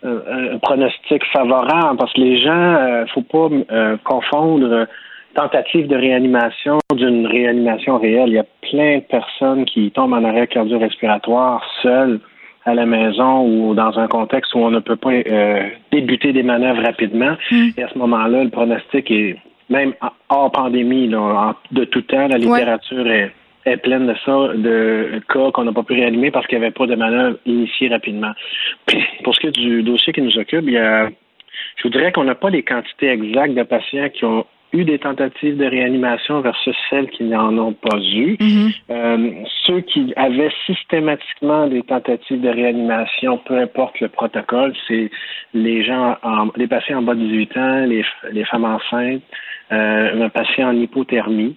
[0.03, 4.85] euh, un pronostic favorable, parce que les gens, euh, faut pas euh, confondre
[5.33, 8.27] tentative de réanimation d'une réanimation réelle.
[8.27, 12.19] Il y a plein de personnes qui tombent en arrêt cardio-respiratoire seules
[12.65, 15.11] à la maison ou dans un contexte où on ne peut pas
[15.91, 17.35] débuter des manœuvres rapidement.
[17.51, 17.69] Mm.
[17.77, 19.37] Et à ce moment-là, le pronostic est
[19.69, 19.93] même
[20.29, 23.31] hors pandémie, là, de tout temps, la littérature est
[23.65, 26.73] est pleine de ça, de cas qu'on n'a pas pu réanimer parce qu'il n'y avait
[26.73, 28.31] pas de manœuvre initiée rapidement.
[29.23, 31.09] pour ce qui est du dossier qui nous occupe, il y a,
[31.77, 34.99] je vous dirais qu'on n'a pas les quantités exactes de patients qui ont eu des
[34.99, 38.35] tentatives de réanimation versus celles qui n'en ont pas eu.
[38.35, 38.73] Mm-hmm.
[38.89, 39.31] Euh,
[39.63, 45.09] ceux qui avaient systématiquement des tentatives de réanimation, peu importe le protocole, c'est
[45.53, 49.21] les gens, en, les patients en bas de 18 ans, les, les femmes enceintes,
[49.71, 51.55] euh, un patient en hypothermie.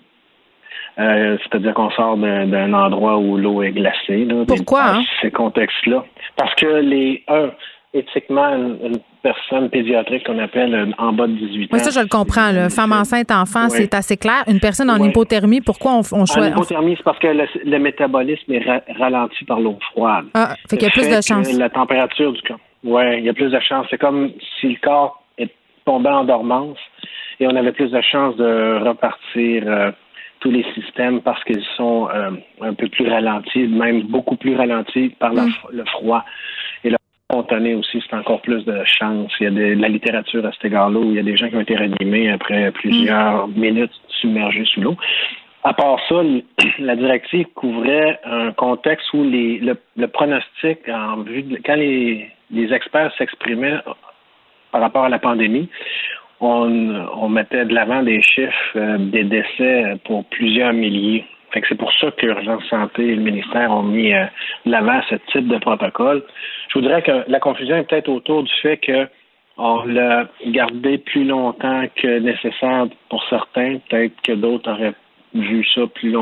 [0.98, 4.24] Euh, c'est-à-dire qu'on sort d'un endroit où l'eau est glacée.
[4.24, 4.94] Là, Pourquoi?
[4.94, 5.02] Hein?
[5.22, 6.04] Ces contextes-là.
[6.36, 7.50] Parce que les, un,
[7.94, 11.68] éthiquement, une, personne pédiatrique qu'on appelle euh, en bas de 18 ans.
[11.72, 12.52] Oui, ça, je le comprends.
[12.52, 12.68] Là.
[12.70, 14.44] Femme enceinte, enfant, c'est assez clair.
[14.46, 16.52] Une personne en hypothermie, pourquoi on, on choisit?
[16.52, 18.64] En hypothermie, c'est parce que le, métabolisme est
[18.96, 20.26] ralenti par l'eau froide.
[20.34, 21.52] Ah, fait qu'il y a plus de chance.
[21.58, 22.58] La température du corps.
[22.84, 23.86] Oui, il y a plus de chance.
[23.90, 24.30] C'est comme
[24.60, 25.50] si le corps est
[25.84, 26.78] tombé en dormance
[27.40, 29.90] et on avait plus de chances de repartir euh,
[30.40, 35.10] tous les systèmes parce qu'ils sont euh, un peu plus ralentis, même beaucoup plus ralentis
[35.18, 35.52] par mm.
[35.72, 36.24] le froid.
[36.84, 36.98] Et la
[37.30, 39.32] spontanée aussi, c'est encore plus de chance.
[39.40, 41.48] Il y a de, la littérature à cet égard-là où il y a des gens
[41.48, 43.52] qui ont été réanimés après plusieurs mm.
[43.54, 44.96] minutes submergés sous l'eau.
[45.64, 46.22] À part ça,
[46.78, 49.58] la directive couvrait un contexte où les,
[49.96, 53.78] le, pronostic en vue de, quand les, les experts s'exprimaient
[54.70, 55.68] par rapport à la pandémie,
[56.40, 61.24] on, mettait de l'avant des chiffres euh, des décès pour plusieurs milliers.
[61.52, 64.24] Fait que c'est pour ça que l'urgence santé et le ministère ont mis euh,
[64.66, 66.22] de l'avant ce type de protocole.
[66.68, 69.08] Je voudrais que la confusion est peut-être autour du fait que
[69.56, 73.78] on l'a gardé plus longtemps que nécessaire pour certains.
[73.90, 74.94] Peut-être que d'autres auraient
[75.34, 76.14] vu ça plus,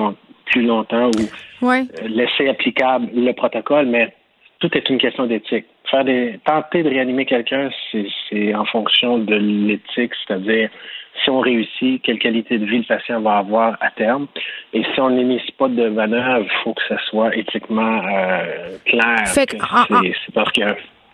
[0.47, 4.15] plus longtemps ou euh, laisser applicable le protocole, mais
[4.61, 9.35] tout est une question d'éthique faire des tenter de réanimer quelqu'un, c'est en fonction de
[9.35, 10.71] l'éthique, c'est-à-dire
[11.25, 14.27] si on réussit, quelle qualité de vie le patient va avoir à terme.
[14.75, 19.27] Et si on n'initie pas de manœuvre, il faut que ça soit éthiquement euh, clair.
[19.27, 19.57] C'est
[20.35, 20.63] parce que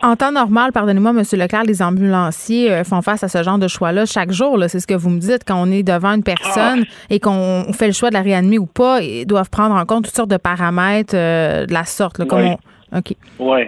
[0.04, 1.22] en temps normal, pardonnez-moi, M.
[1.38, 4.58] Leclerc, les ambulanciers euh, font face à ce genre de choix-là chaque jour.
[4.66, 7.06] C'est ce que vous me dites quand on est devant une personne ah.
[7.08, 9.00] et qu'on fait le choix de la réanimer ou pas.
[9.00, 12.18] Ils doivent prendre en compte toutes sortes de paramètres euh, de la sorte.
[12.18, 12.56] Là, comme
[12.92, 13.14] OK.
[13.38, 13.62] Oui.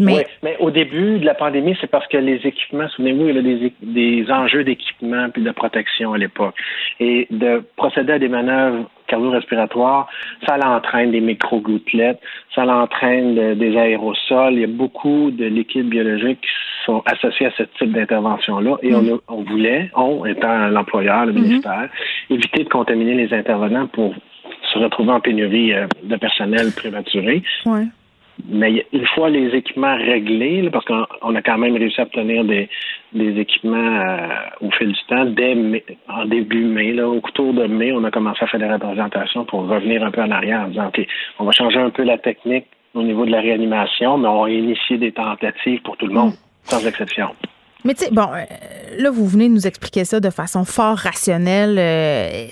[0.00, 0.14] Mais...
[0.14, 3.38] Oui, mais au début de la pandémie, c'est parce que les équipements, souvenez-vous, il y
[3.38, 6.54] a des, des enjeux d'équipement puis de protection à l'époque.
[7.00, 10.08] Et de procéder à des manœuvres cardio-respiratoires,
[10.46, 12.20] ça l'entraîne des micro-gouttelettes,
[12.54, 14.54] ça l'entraîne des aérosols.
[14.54, 18.76] Il y a beaucoup de liquides biologiques qui sont associés à ce type d'intervention-là.
[18.82, 19.20] Et on, mm.
[19.26, 21.42] on, voulait, on étant l'employeur, le mm-hmm.
[21.42, 21.88] ministère,
[22.30, 24.14] éviter de contaminer les intervenants pour
[24.72, 27.42] se retrouver en pénurie euh, de personnel prématuré.
[27.66, 27.86] Ouais.
[28.46, 32.68] Mais une fois les équipements réglés, parce qu'on a quand même réussi à obtenir des,
[33.12, 34.28] des équipements euh,
[34.60, 35.56] au fil du temps, dès
[36.08, 39.44] en début mai, là, au tour de mai, on a commencé à faire des représentations
[39.44, 41.06] pour revenir un peu en arrière en disant, OK,
[41.38, 44.50] on va changer un peu la technique au niveau de la réanimation, mais on va
[44.50, 46.32] initier des tentatives pour tout le monde,
[46.64, 47.28] sans exception.
[47.84, 48.44] Mais tu sais, bon, euh,
[48.98, 51.76] là, vous venez de nous expliquer ça de façon fort rationnelle.
[51.78, 52.46] Euh,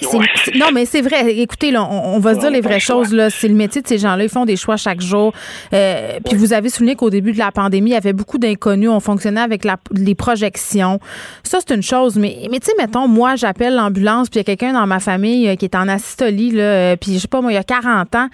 [0.55, 1.33] non, mais c'est vrai.
[1.39, 3.13] Écoutez, là, on, va se dire les vraies choses.
[3.13, 4.23] Là, c'est le métier de ces gens-là.
[4.23, 5.33] Ils font des choix chaque jour.
[5.73, 8.89] Euh, puis vous avez souligné qu'au début de la pandémie, il y avait beaucoup d'inconnus.
[8.89, 11.01] On fonctionnait avec la, les projections.
[11.43, 12.17] Ça, c'est une chose.
[12.17, 15.01] Mais, mais tu sais, mettons, moi, j'appelle l'ambulance, puis il y a quelqu'un dans ma
[15.01, 18.15] famille qui est en asystolie, là, puis je sais pas, moi, il y a 40
[18.15, 18.29] ans.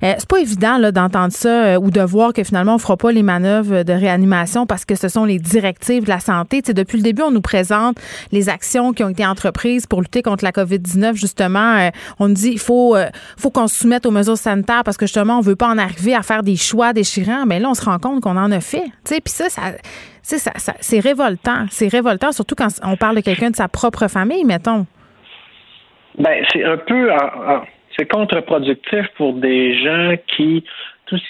[0.00, 3.22] c'est pas évident là, d'entendre ça ou de voir que finalement, on fera pas les
[3.22, 7.22] manœuvres de réanimation parce que ce sont les directives de la santé depuis le début,
[7.22, 7.96] on nous présente
[8.32, 11.14] les actions qui ont été entreprises pour lutter contre la COVID-19.
[11.14, 14.82] Justement, euh, on nous dit il faut, euh, faut qu'on se soumette aux mesures sanitaires
[14.84, 17.46] parce que justement, on veut pas en arriver à faire des choix déchirants.
[17.46, 18.84] Mais là, on se rend compte qu'on en a fait.
[19.04, 21.66] Puis ça, ça, ça, c'est révoltant.
[21.70, 24.86] C'est révoltant, surtout quand on parle de quelqu'un de sa propre famille, mettons.
[26.18, 27.10] Ben, c'est un peu.
[27.96, 30.64] c'est contre-productif pour des gens qui
[31.08, 31.22] tous,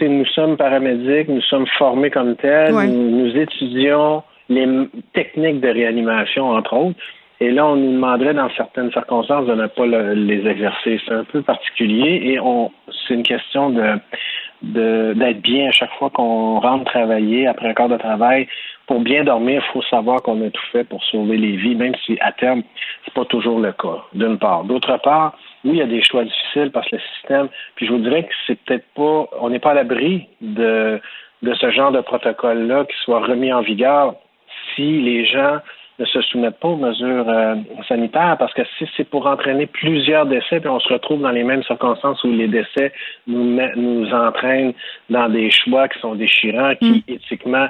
[0.00, 4.66] nous sommes paramédics, nous sommes formés comme tels, nous, étudions les
[5.12, 6.98] techniques de réanimation, entre autres.
[7.40, 11.00] Et là, on nous demanderait dans certaines circonstances de ne pas les exercer.
[11.06, 12.70] C'est un peu particulier et on
[13.06, 13.98] c'est une question de
[14.62, 18.48] d'être bien à chaque fois qu'on rentre travailler après un quart de travail.
[18.86, 21.94] Pour bien dormir, il faut savoir qu'on a tout fait pour sauver les vies, même
[22.04, 22.62] si à terme,
[23.04, 24.64] c'est pas toujours le cas, d'une part.
[24.64, 27.92] D'autre part, oui, il y a des choix difficiles parce que le système, puis je
[27.92, 31.00] vous dirais que c'est peut-être pas, on n'est pas à l'abri de,
[31.42, 34.14] de ce genre de protocole-là qui soit remis en vigueur
[34.74, 35.58] si les gens
[35.98, 37.54] ne se soumettent pas aux mesures euh,
[37.86, 41.44] sanitaires, parce que si c'est pour entraîner plusieurs décès, puis on se retrouve dans les
[41.44, 42.92] mêmes circonstances où les décès
[43.26, 44.74] nous, nous entraînent
[45.08, 47.12] dans des choix qui sont déchirants, qui mm.
[47.12, 47.68] éthiquement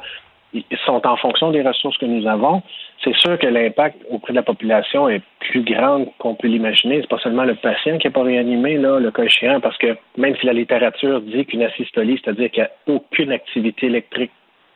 [0.86, 2.62] sont en fonction des ressources que nous avons.
[3.02, 7.00] C'est sûr que l'impact auprès de la population est plus grand qu'on peut l'imaginer.
[7.00, 9.96] C'est pas seulement le patient qui n'est pas réanimé, là, le cas échéant, parce que
[10.16, 14.30] même si la littérature dit qu'une asystolie, c'est-à-dire qu'il n'y a aucune activité électrique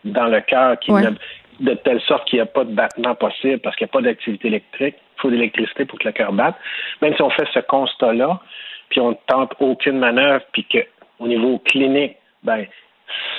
[0.04, 0.90] dans le cœur qui
[1.60, 4.02] de telle sorte qu'il n'y a pas de battement possible parce qu'il n'y a pas
[4.02, 6.56] d'activité électrique, il faut de l'électricité pour que le cœur batte.
[7.02, 8.40] Même si on fait ce constat-là,
[8.90, 12.64] puis on ne tente aucune manœuvre, puis qu'au niveau clinique, ben,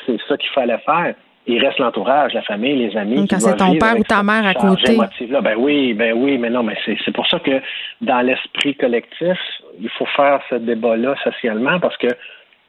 [0.06, 1.16] c'est ça qu'il fallait faire,
[1.48, 3.28] il reste l'entourage, la famille, les amis.
[3.28, 4.96] quand c'est ton père ou ta mère à côté.
[5.42, 7.62] Ben oui, ben oui, mais non, mais c'est pour ça que
[8.02, 9.38] dans l'esprit collectif,
[9.80, 12.08] il faut faire ce débat-là socialement parce que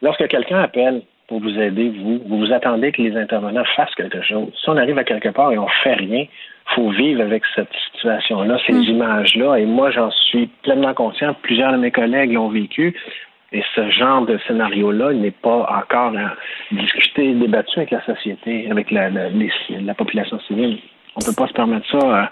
[0.01, 4.21] lorsque quelqu'un appelle pour vous aider, vous, vous vous attendez que les intervenants fassent quelque
[4.21, 4.49] chose.
[4.61, 6.27] Si on arrive à quelque part et on fait rien,
[6.75, 8.83] faut vivre avec cette situation-là, ces mm.
[8.83, 9.61] images-là.
[9.61, 11.33] Et moi, j'en suis pleinement conscient.
[11.35, 12.97] Plusieurs de mes collègues l'ont vécu.
[13.53, 16.15] Et ce genre de scénario-là n'est pas encore
[16.73, 20.79] discuté, débattu avec la société, avec la, la, population civile.
[21.15, 22.25] On ne peut pas se permettre ça euh,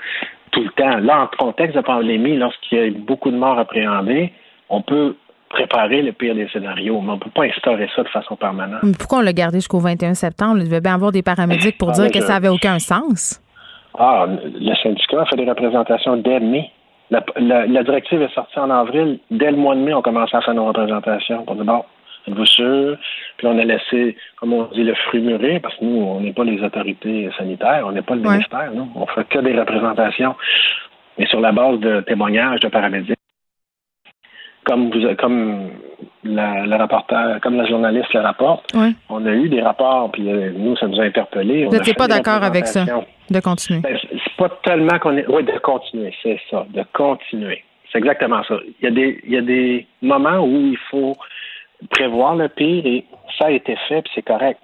[0.50, 0.98] tout le temps.
[0.98, 4.32] Là, en contexte de pandémie, lorsqu'il y a beaucoup de morts appréhendées,
[4.68, 5.14] on peut
[5.48, 8.80] préparer le pire des scénarios, mais on ne peut pas instaurer ça de façon permanente.
[8.98, 10.58] pourquoi on l'a gardé jusqu'au 21 septembre?
[10.58, 13.40] Il devait bien avoir des paramédics pour ah, dire que ça n'avait aucun sens.
[13.98, 16.70] Ah, le syndicat a fait des représentations dès mai.
[17.10, 19.18] La, directive est sortie en avril.
[19.30, 21.82] Dès le mois de mai, on commençait à faire nos représentations pour dire bon,
[22.26, 22.96] êtes-vous sûr?
[23.38, 26.34] Puis on a laissé, comme on dit, le fruit mûrir, parce que nous, on n'est
[26.34, 28.88] pas les autorités sanitaires, on n'est pas le ministère, non.
[28.94, 30.36] On fait que des représentations.
[31.16, 33.18] Mais sur la base de témoignages de paramédics,
[34.68, 35.70] comme vous, comme
[36.24, 38.70] la, rapporteur, comme la journaliste le rapporte,
[39.08, 41.64] on a eu des rapports, puis euh, nous, ça nous a interpellés.
[41.64, 42.84] Vous n'étiez pas d'accord avec ça,
[43.30, 43.80] de continuer?
[43.80, 45.26] Ben, c'est pas tellement qu'on est.
[45.28, 47.64] Oui, de continuer, c'est ça, de continuer.
[47.90, 48.56] C'est exactement ça.
[48.80, 51.16] Il y, a des, il y a des moments où il faut
[51.90, 53.04] prévoir le pire et
[53.38, 54.60] ça a été fait, puis c'est correct.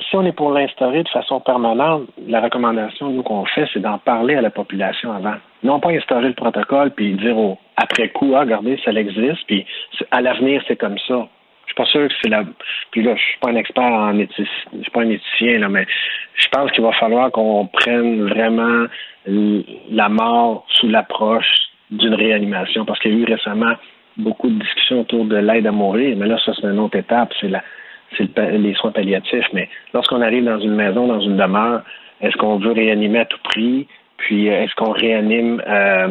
[0.00, 3.98] Si on est pour l'instaurer de façon permanente, la recommandation nous qu'on fait, c'est d'en
[3.98, 5.34] parler à la population avant.
[5.62, 7.36] Non pas instaurer le protocole puis dire
[7.76, 9.66] après coup, ah, regardez, ça existe, puis
[10.10, 11.28] à l'avenir, c'est comme ça.
[11.66, 12.44] Je suis pas sûr que c'est la.
[12.90, 15.68] Puis là, je suis pas un expert en éthicien, je suis pas un éthicien, là,
[15.68, 15.86] mais
[16.34, 18.86] je pense qu'il va falloir qu'on prenne vraiment
[19.26, 21.46] la mort sous l'approche
[21.90, 23.74] d'une réanimation, parce qu'il y a eu récemment
[24.16, 27.32] beaucoup de discussions autour de l'aide à mourir, mais là, ça, c'est une autre étape.
[27.40, 27.62] C'est la
[28.16, 29.46] c'est les soins palliatifs.
[29.52, 31.82] Mais lorsqu'on arrive dans une maison, dans une demeure,
[32.20, 33.86] est-ce qu'on veut réanimer à tout prix?
[34.18, 36.08] Puis euh, est-ce qu'on réanime euh,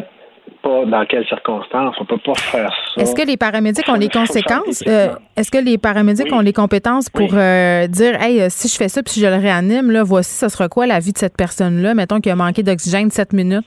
[0.62, 1.96] pas dans quelles circonstances?
[2.00, 3.02] On peut pas faire ça.
[3.02, 4.84] Est-ce que les paramédics ont les conséquences?
[4.88, 9.02] Euh, est-ce que les paramédics ont les compétences pour dire Hey, si je fais ça
[9.02, 11.94] puis je le réanime, là, voici, ça sera quoi la vie de cette personne-là?
[11.94, 13.66] Mettons qu'il a manqué d'oxygène 7 minutes.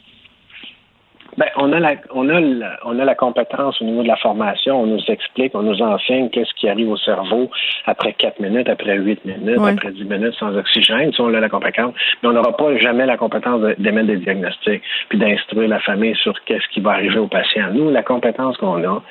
[1.36, 4.16] Ben, on a la, on a la, on a la compétence au niveau de la
[4.16, 4.80] formation.
[4.82, 7.50] On nous explique, on nous enseigne qu'est-ce qui arrive au cerveau
[7.86, 11.12] après quatre minutes, après huit minutes, après dix minutes sans oxygène.
[11.12, 14.82] Si on a la compétence, mais on n'aura pas jamais la compétence d'émettre des diagnostics
[15.08, 17.68] puis d'instruire la famille sur qu'est-ce qui va arriver au patient.
[17.72, 19.02] Nous, la compétence qu'on a,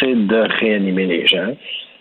[0.00, 1.54] c'est de réanimer les gens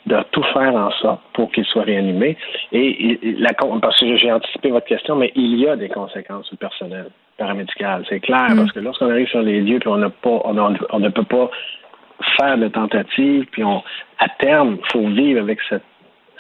[0.08, 2.38] de tout faire en sorte pour qu'ils soient réanimés.
[2.72, 6.58] Et, la, parce que j'ai anticipé votre question, mais il y a des conséquences le
[6.58, 8.06] personnel paramédical.
[8.10, 8.58] C'est clair, mm.
[8.58, 11.24] parce que lorsqu'on arrive sur les lieux, puis on n'a pas, on, on, ne peut
[11.24, 11.50] pas
[12.38, 13.84] faire de tentatives, puis on,
[14.20, 15.84] à terme, il faut vivre avec cette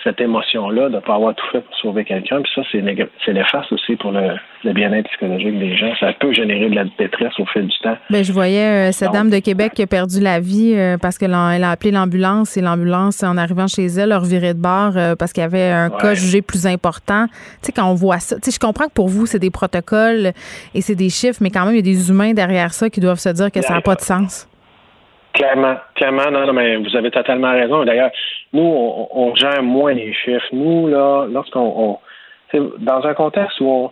[0.03, 2.41] cette émotion-là de ne pas avoir tout fait pour sauver quelqu'un.
[2.41, 5.93] Puis ça, c'est néfaste aussi pour le, bien-être psychologique des gens.
[5.99, 7.97] Ça peut générer de la détresse au fil du temps.
[8.09, 11.17] Bien, je voyais euh, cette dame de Québec qui a perdu la vie euh, parce
[11.17, 15.15] qu'elle a, appelé l'ambulance et l'ambulance, en arrivant chez elle, leur virait de bord euh,
[15.15, 17.27] parce qu'il y avait un cas jugé plus important.
[17.27, 17.33] Tu
[17.67, 20.31] sais, quand on voit ça, tu sais, je comprends que pour vous, c'est des protocoles
[20.73, 22.99] et c'est des chiffres, mais quand même, il y a des humains derrière ça qui
[22.99, 24.47] doivent se dire que ça n'a pas de sens.
[25.37, 27.85] Clairement, clairement, non, non, mais vous avez totalement raison.
[27.85, 28.09] D'ailleurs,
[28.53, 30.47] nous, on, gère moins les chiffres.
[30.51, 31.99] Nous, là, lorsqu'on,
[32.53, 33.91] dans un contexte où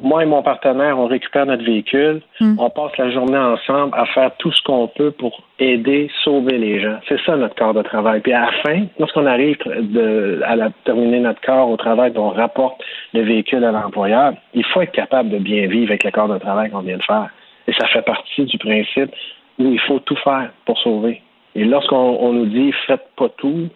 [0.00, 2.60] moi et mon partenaire, on récupère notre véhicule, hmm.
[2.60, 6.80] on passe la journée ensemble à faire tout ce qu'on peut pour aider, sauver les
[6.80, 6.98] gens.
[7.08, 8.20] C'est ça notre corps de travail.
[8.20, 12.80] Puis à la fin, lorsqu'on arrive de, à terminer notre corps au travail, on rapporte
[13.14, 16.38] le véhicule à l'employeur, il faut être capable de bien vivre avec le corps de
[16.38, 17.30] travail qu'on vient de faire.
[17.66, 19.10] Et ça fait partie du principe
[19.58, 21.22] où il faut tout faire pour sauver.
[21.54, 23.68] Et lorsqu'on nous dit faites pas tout,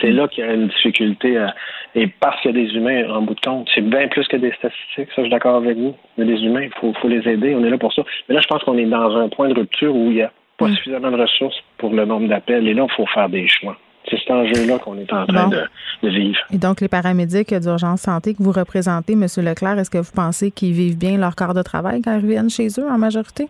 [0.00, 1.46] c'est là qu'il y a une difficulté.
[1.94, 4.36] et parce qu'il y a des humains en bout de compte, c'est bien plus que
[4.36, 5.08] des statistiques.
[5.08, 5.94] Ça, je suis d'accord avec vous.
[6.16, 7.54] Il y a des humains, il faut, faut, les aider.
[7.54, 8.02] On est là pour ça.
[8.28, 10.32] Mais là, je pense qu'on est dans un point de rupture où il n'y a
[10.58, 10.74] pas mm.
[10.74, 12.66] suffisamment de ressources pour le nombre d'appels.
[12.66, 13.76] Et là, il faut faire des choix.
[14.10, 15.62] C'est cet enjeu-là qu'on est en train de,
[16.02, 16.38] de, vivre.
[16.52, 19.26] Et donc, les paramédics d'urgence santé que vous représentez, M.
[19.36, 22.50] Leclerc, est-ce que vous pensez qu'ils vivent bien leur corps de travail quand ils reviennent
[22.50, 23.48] chez eux en majorité?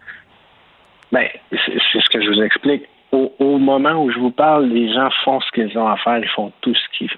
[1.13, 2.85] Bien, c'est ce que je vous explique.
[3.13, 6.29] au, moment où je vous parle, les gens font ce qu'ils ont à faire, ils
[6.29, 7.11] font tout ce qu'ils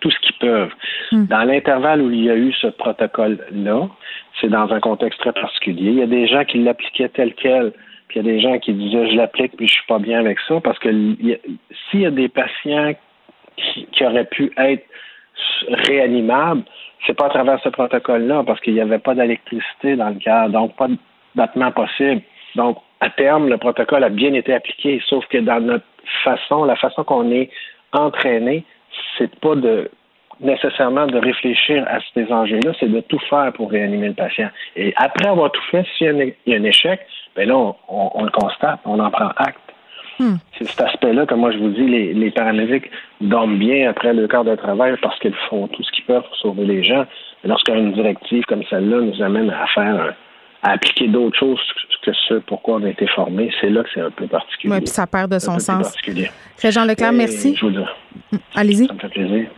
[0.00, 0.72] tout ce qu'ils peuvent.
[1.12, 1.26] Hmm.
[1.26, 3.88] Dans l'intervalle où il y a eu ce protocole-là,
[4.40, 5.90] c'est dans un contexte très particulier.
[5.90, 7.72] Il y a des gens qui l'appliquaient tel quel,
[8.08, 10.20] puis il y a des gens qui disaient je l'applique puis je suis pas bien
[10.20, 12.94] avec ça, parce que s'il y a des patients
[13.92, 14.86] qui, auraient pu être
[15.68, 16.62] réanimables,
[17.06, 20.48] c'est pas à travers ce protocole-là, parce qu'il n'y avait pas d'électricité dans le cas,
[20.48, 20.96] donc pas de
[21.34, 22.22] battement possible.
[22.54, 25.84] Donc, à terme, le protocole a bien été appliqué, sauf que dans notre
[26.24, 27.50] façon, la façon qu'on est
[27.92, 28.64] entraîné,
[29.16, 29.90] c'est pas de
[30.40, 34.48] nécessairement de réfléchir à ces enjeux-là, c'est de tout faire pour réanimer le patient.
[34.76, 37.00] Et après avoir tout fait, s'il y, a un échec,
[37.34, 37.56] ben là,
[37.88, 39.58] on, le constate, on en prend acte.
[40.20, 40.36] Hmm.
[40.56, 42.90] C'est cet aspect-là que moi je vous dis, les, les paramédics
[43.20, 46.36] dorment bien après le quart de travail parce qu'ils font tout ce qu'ils peuvent pour
[46.36, 47.04] sauver les gens.
[47.44, 50.14] Lorsqu'une directive comme celle-là nous amène à faire
[50.62, 51.60] à appliquer d'autres choses
[52.02, 54.74] que ce pourquoi on a été formé, c'est là que c'est un peu particulier.
[54.74, 55.94] Oui, puis ça perd de son sens.
[56.62, 57.54] Régent Leclerc, merci.
[57.56, 58.38] Je vous dis.
[58.54, 58.86] Allez-y.
[58.86, 59.48] Ça me fait plaisir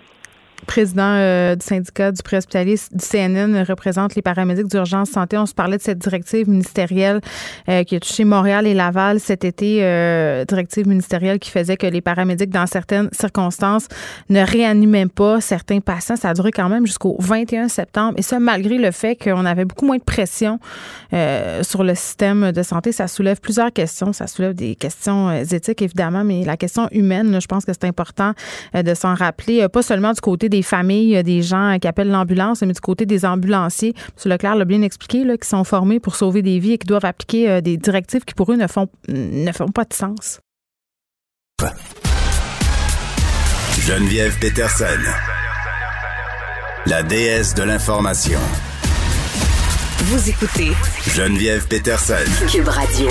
[0.67, 5.39] président euh, du syndicat du préhospitalier du CNN représente les paramédics d'urgence santé.
[5.39, 7.21] On se parlait de cette directive ministérielle
[7.69, 11.87] euh, qui a touché Montréal et Laval cet été, euh, directive ministérielle qui faisait que
[11.87, 13.89] les paramédics, dans certaines circonstances,
[14.29, 16.17] ne réanimaient pas certains patients.
[16.17, 18.15] Ça a duré quand même jusqu'au 21 septembre.
[18.17, 20.59] Et ça, malgré le fait qu'on avait beaucoup moins de pression
[21.63, 22.93] sur le système de santé.
[22.93, 24.13] Ça soulève plusieurs questions.
[24.13, 28.33] Ça soulève des questions éthiques, évidemment, mais la question humaine, je pense que c'est important
[28.75, 32.73] de s'en rappeler, pas seulement du côté des familles, des gens qui appellent l'ambulance, mais
[32.73, 33.95] du côté des ambulanciers.
[33.97, 34.33] M.
[34.33, 37.05] Leclerc l'a bien expliqué, là, qui sont formés pour sauver des vies et qui doivent
[37.05, 40.41] appliquer euh, des directives qui, pour eux, ne font, ne font pas de sens.
[43.79, 44.85] Geneviève Peterson,
[46.87, 48.41] la déesse de l'information.
[50.05, 50.73] Vous écoutez
[51.15, 52.15] Geneviève Peterson,
[52.49, 53.09] Cube Radio.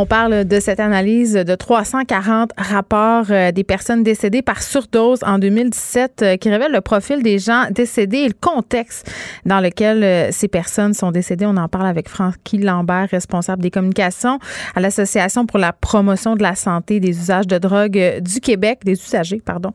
[0.00, 5.40] On parle de cette analyse de 340 rapports euh, des personnes décédées par surdose en
[5.40, 9.12] 2017 euh, qui révèle le profil des gens décédés et le contexte
[9.44, 11.46] dans lequel euh, ces personnes sont décédées.
[11.46, 14.38] On en parle avec Francky Lambert, responsable des communications
[14.76, 18.92] à l'Association pour la promotion de la santé des usages de drogue du Québec, des
[18.92, 19.72] usagers, pardon.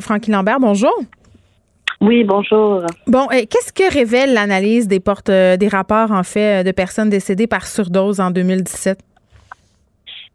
[0.00, 0.92] Francky Lambert, bonjour.
[2.00, 2.82] Oui, bonjour.
[3.06, 7.68] Bon, qu'est-ce que révèle l'analyse des portes, des rapports en fait de personnes décédées par
[7.68, 8.98] surdose en 2017?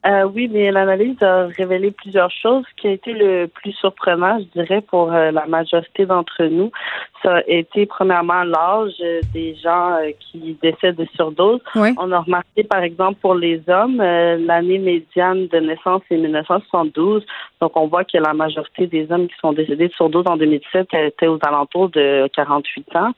[0.05, 2.63] Euh, oui, mais l'analyse a révélé plusieurs choses.
[2.69, 6.71] Ce qui a été le plus surprenant, je dirais, pour euh, la majorité d'entre nous,
[7.23, 8.93] ça a été premièrement l'âge
[9.33, 11.61] des gens euh, qui décèdent de surdose.
[11.75, 17.25] On a remarqué, par exemple, pour les hommes, l'année médiane de naissance est 1972.
[17.59, 20.93] Donc, on voit que la majorité des hommes qui sont décédés de surdose en 2017
[20.93, 23.11] étaient aux alentours de 48 ans.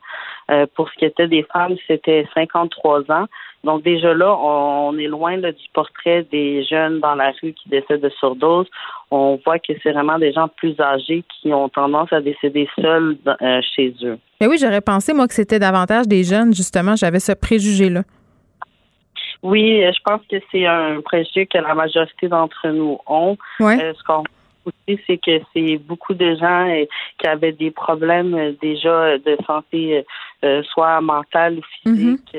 [0.74, 3.26] pour ce qui était des femmes, c'était 53 ans.
[3.62, 8.00] Donc déjà là, on est loin du portrait des jeunes dans la rue qui décèdent
[8.00, 8.66] de surdose.
[9.10, 13.16] On voit que c'est vraiment des gens plus âgés qui ont tendance à décéder seuls
[13.26, 14.18] euh, chez eux.
[14.40, 16.96] Mais oui, j'aurais pensé moi que c'était davantage des jeunes justement.
[16.96, 18.02] J'avais ce préjugé là.
[19.42, 23.36] Oui, je pense que c'est un préjugé que la majorité d'entre nous ont.
[23.60, 24.24] Euh, ce qu'on
[24.66, 26.84] aussi, c'est que c'est beaucoup de gens euh,
[27.18, 30.04] qui avaient des problèmes déjà de santé,
[30.64, 31.94] soit mentale ou mm-hmm.
[31.94, 32.36] physique.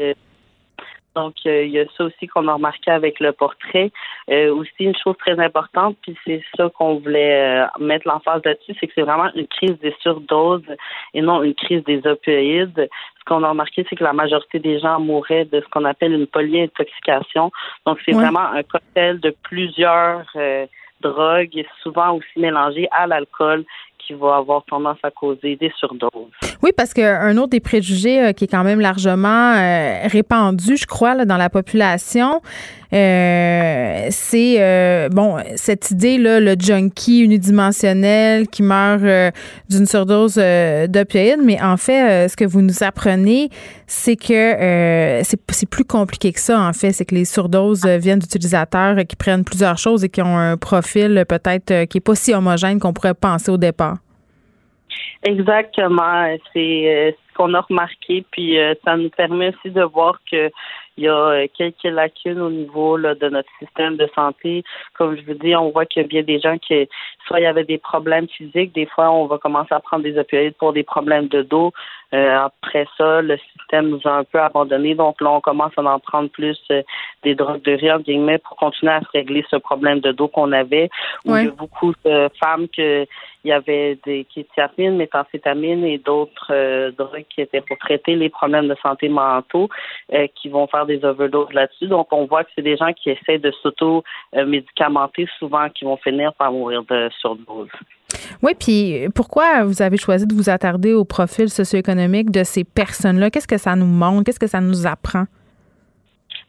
[1.15, 3.91] Donc, euh, il y a ça aussi qu'on a remarqué avec le portrait.
[4.29, 8.75] Euh, aussi, une chose très importante, puis c'est ça qu'on voulait euh, mettre l'emphase là-dessus,
[8.79, 10.75] c'est que c'est vraiment une crise des surdoses
[11.13, 12.89] et non une crise des opioïdes.
[13.19, 16.13] Ce qu'on a remarqué, c'est que la majorité des gens mouraient de ce qu'on appelle
[16.13, 17.51] une polyintoxication.
[17.85, 20.25] Donc, c'est vraiment un cocktail de plusieurs
[21.01, 23.65] drogues, souvent aussi mélangées à l'alcool,
[24.05, 26.11] qui va avoir tendance à causer des surdoses.
[26.63, 30.85] Oui, parce qu'un autre des préjugés euh, qui est quand même largement euh, répandu, je
[30.85, 32.41] crois, dans la population,
[32.93, 39.01] euh, c'est bon cette idée là, le junkie unidimensionnel qui meurt
[39.69, 43.49] d'une surdose d'opioïdes, mais en fait, ce que vous nous apprenez,
[43.87, 46.59] c'est que c'est plus compliqué que ça.
[46.59, 50.37] En fait, c'est que les surdoses viennent d'utilisateurs qui prennent plusieurs choses et qui ont
[50.37, 53.90] un profil peut-être qui est pas si homogène qu'on pourrait penser au départ.
[55.23, 60.19] Exactement, c'est euh, ce qu'on a remarqué, puis euh, ça nous permet aussi de voir
[60.29, 60.49] que
[60.97, 64.63] il y a euh, quelques lacunes au niveau là, de notre système de santé.
[64.97, 66.87] Comme je vous dis, on voit qu'il y a bien des gens qui,
[67.27, 70.17] soit il y avait des problèmes physiques, des fois on va commencer à prendre des
[70.17, 71.71] opioïdes pour des problèmes de dos.
[72.11, 74.95] Après ça, le système nous a un peu abandonnés.
[74.95, 76.59] Donc là, on commence à en prendre plus
[77.23, 80.89] des drogues de riz, guillemets, pour continuer à régler ce problème de dos qu'on avait.
[81.25, 83.05] Où il y a beaucoup de femmes que
[83.43, 88.29] il y avait des kétiapines, méthamphétamines et d'autres euh, drogues qui étaient pour traiter les
[88.29, 89.69] problèmes de santé mentaux
[90.13, 91.87] euh, qui vont faire des overdoses là-dessus.
[91.87, 96.33] Donc, on voit que c'est des gens qui essaient de s'auto-médicamenter souvent qui vont finir
[96.33, 97.69] par mourir de surdose.
[98.41, 103.29] Oui, puis pourquoi vous avez choisi de vous attarder au profil socio-économique de ces personnes-là?
[103.29, 104.23] Qu'est-ce que ça nous montre?
[104.23, 105.25] Qu'est-ce que ça nous apprend?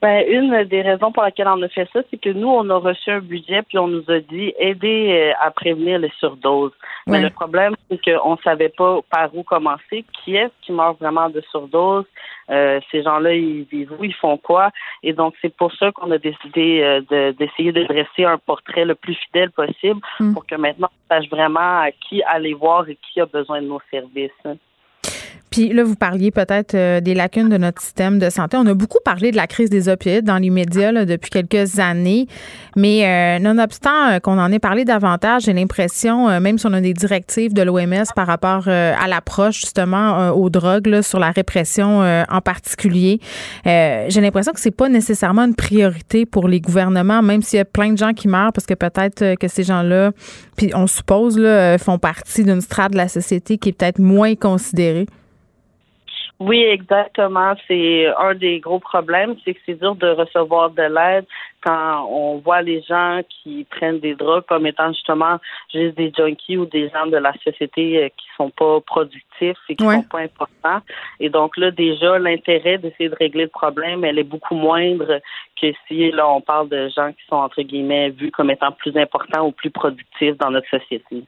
[0.03, 2.77] Ben, une des raisons pour laquelle on a fait ça, c'est que nous, on a
[2.77, 6.73] reçu un budget puis on nous a dit aider euh, à prévenir les surdoses.
[7.07, 11.31] Mais le problème, c'est qu'on savait pas par où commencer, qui est-ce qui meurt vraiment
[11.31, 12.05] de surdose,
[12.51, 14.71] euh, ces gens-là, ils vivent où, ils font quoi?
[15.05, 18.97] Et donc, c'est pour ça qu'on a décidé euh, d'essayer de, dresser un portrait le
[18.97, 20.35] plus fidèle possible mm.
[20.35, 23.69] pour que maintenant, on sache vraiment à qui aller voir et qui a besoin de
[23.69, 24.33] nos services.
[25.53, 28.57] Puis là, vous parliez peut-être euh, des lacunes de notre système de santé.
[28.57, 32.27] On a beaucoup parlé de la crise des opioïdes dans les médias depuis quelques années,
[32.75, 36.81] mais euh, nonobstant euh, qu'on en ait parlé davantage, j'ai l'impression, même si on a
[36.81, 42.41] des directives de l'OMS par rapport à l'approche justement aux drogues, sur la répression en
[42.41, 43.21] particulier,
[43.65, 47.67] j'ai l'impression que c'est pas nécessairement une priorité pour les gouvernements, même s'il y a
[47.67, 50.13] plein de gens qui meurent parce que peut-être que ces gens-là,
[50.57, 54.35] puis on suppose, là, font partie d'une strate de la société qui est peut-être moins
[54.35, 55.07] considérée.
[56.45, 57.55] Oui, exactement.
[57.68, 61.24] C'est un des gros problèmes, c'est que c'est dur de recevoir de l'aide
[61.62, 65.38] quand on voit les gens qui prennent des drogues comme étant justement
[65.72, 69.76] juste des junkies ou des gens de la société euh, qui sont pas productifs et
[69.76, 70.80] qui sont pas importants.
[71.20, 75.20] Et donc là, déjà, l'intérêt d'essayer de régler le problème, elle est beaucoup moindre
[75.61, 78.97] que si là on parle de gens qui sont entre guillemets vus comme étant plus
[78.97, 81.22] importants ou plus productifs dans notre société.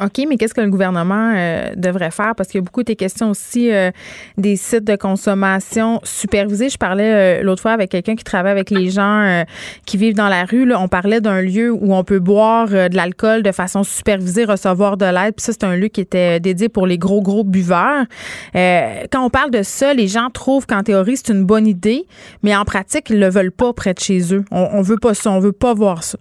[0.00, 2.34] OK, mais qu'est-ce que le gouvernement euh, devrait faire?
[2.34, 3.90] Parce qu'il y a beaucoup été questions aussi euh,
[4.38, 6.70] des sites de consommation supervisés.
[6.70, 9.44] Je parlais euh, l'autre fois avec quelqu'un qui travaille avec les gens
[9.84, 10.72] qui vivent dans la rue.
[10.74, 15.04] On parlait d'un lieu où on peut boire de l'alcool de façon supervisée, recevoir de
[15.04, 15.34] l'aide.
[15.34, 18.04] Puis ça, c'est un lieu qui était dédié pour les gros, gros buveurs.
[18.54, 22.06] quand on parle de ça, les gens trouvent qu'en théorie, c'est une bonne idée,
[22.42, 24.44] mais en pratique, ils le veulent pas près de chez eux.
[24.50, 26.18] On, on veut pas ça, on veut pas voir ça.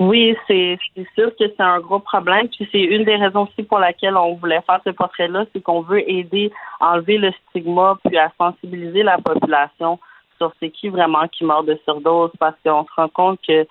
[0.00, 0.76] Oui, c'est
[1.14, 2.48] sûr que c'est un gros problème.
[2.48, 5.82] Puis c'est une des raisons aussi pour laquelle on voulait faire ce portrait-là, c'est qu'on
[5.82, 9.98] veut aider à enlever le stigma puis à sensibiliser la population
[10.38, 13.66] sur c'est qui vraiment qui meurt de surdose parce qu'on se rend compte que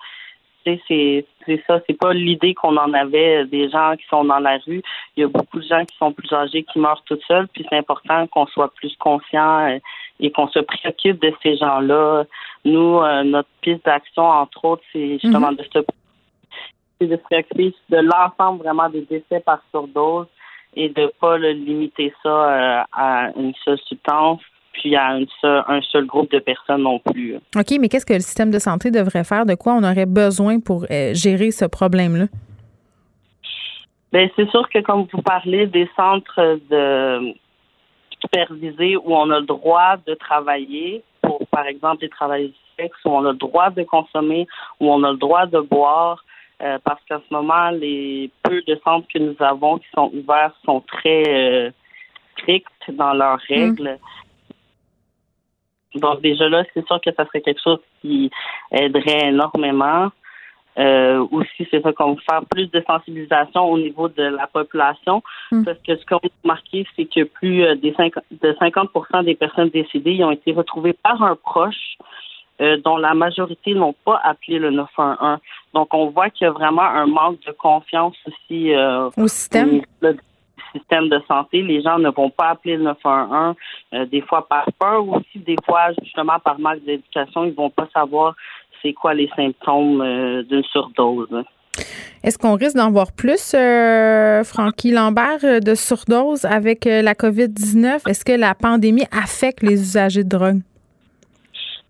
[0.64, 4.56] c'est c'est ça, c'est pas l'idée qu'on en avait des gens qui sont dans la
[4.66, 4.82] rue.
[5.14, 7.66] Il y a beaucoup de gens qui sont plus âgés qui meurent tout seuls, puis
[7.68, 9.78] c'est important qu'on soit plus conscient euh,
[10.20, 12.24] et qu'on se préoccupe de ces gens-là.
[12.64, 15.56] Nous, euh, notre piste d'action, entre autres, c'est justement mhm.
[15.56, 15.78] de se
[17.04, 20.26] c'est de se préoccuper de l'ensemble vraiment des décès par surdose
[20.76, 24.40] et de pas le limiter ça euh, à une seule substance
[24.72, 27.36] puis à un seul groupe de personnes non plus.
[27.36, 29.46] OK, mais qu'est-ce que le système de santé devrait faire?
[29.46, 32.24] De quoi on aurait besoin pour euh, gérer ce problème-là?
[34.12, 37.34] Bien, c'est sûr que comme vous parlez des centres de
[38.20, 42.96] supervisés où on a le droit de travailler pour, par exemple, des travailleurs du sexe,
[43.04, 44.46] où on a le droit de consommer,
[44.80, 46.24] où on a le droit de boire,
[46.62, 50.54] euh, parce qu'en ce moment, les peu de centres que nous avons qui sont ouverts
[50.64, 51.70] sont très euh,
[52.38, 53.54] stricts dans leurs mm.
[53.54, 53.98] règles.
[55.96, 58.30] Donc déjà là, c'est sûr que ça serait quelque chose qui
[58.70, 60.10] aiderait énormément.
[60.76, 65.22] Euh, aussi, c'est ça qu'on veut faire plus de sensibilisation au niveau de la population,
[65.52, 65.64] mm.
[65.64, 69.70] parce que ce qu'on a remarqué, c'est que plus des 50, de 50 des personnes
[69.70, 71.96] décédées ont été retrouvées par un proche
[72.60, 75.38] euh, dont la majorité n'ont pas appelé le 911.
[75.74, 79.82] Donc, on voit qu'il y a vraiment un manque de confiance aussi euh, au système?
[80.72, 81.62] système de santé.
[81.62, 83.56] Les gens ne vont pas appeler le 911,
[83.92, 87.44] euh, des fois par peur ou aussi des fois justement par manque d'éducation.
[87.44, 88.34] Ils vont pas savoir
[88.82, 91.44] c'est quoi les symptômes d'une surdose.
[92.22, 93.54] Est-ce qu'on risque d'en voir plus,
[94.44, 98.08] Francky Lambert, de surdose avec la COVID-19?
[98.08, 100.60] Est-ce que la pandémie affecte les usagers de drogue?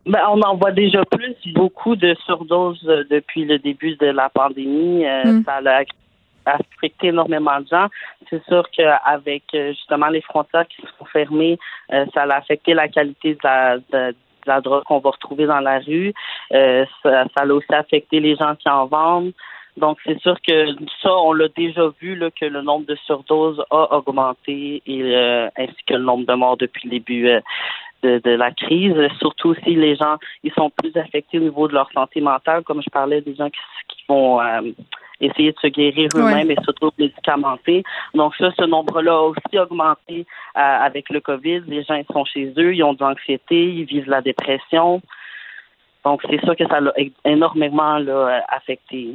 [0.06, 4.28] Ben, on en voit déjà plus, beaucoup de surdoses euh, depuis le début de la
[4.28, 5.06] pandémie.
[5.06, 5.44] Euh, mm.
[5.44, 5.82] Ça a
[6.46, 7.86] affecté énormément de gens.
[8.28, 13.34] C'est sûr qu'avec euh, justement les frontières qui sont fermées, ça a affecté la qualité
[13.34, 14.14] de la, de,
[14.46, 16.12] la drogue qu'on va retrouver dans la rue.
[16.50, 19.32] ça, ça a aussi affecté les gens qui en vendent.
[19.78, 20.66] Donc, c'est sûr que
[21.02, 25.16] ça, on l'a déjà vu, là, que le nombre de surdoses a augmenté et
[25.56, 27.40] ainsi que le nombre de morts depuis le début
[28.04, 28.94] de, la crise.
[29.18, 32.82] Surtout si les gens ils sont plus affectés au niveau de leur santé mentale, comme
[32.82, 33.60] je parlais des gens qui,
[34.06, 34.60] vont euh,
[35.20, 37.82] essayer de se guérir eux-mêmes et s'auto-médicamenter.
[38.12, 40.26] Donc ça, ce nombre-là a aussi augmenté
[40.56, 41.62] euh, avec le COVID.
[41.66, 45.00] Les gens ils sont chez eux, ils ont de l'anxiété, ils vivent la dépression.
[46.04, 46.92] Donc c'est sûr que ça l'a
[47.24, 49.14] énormément là, affecté.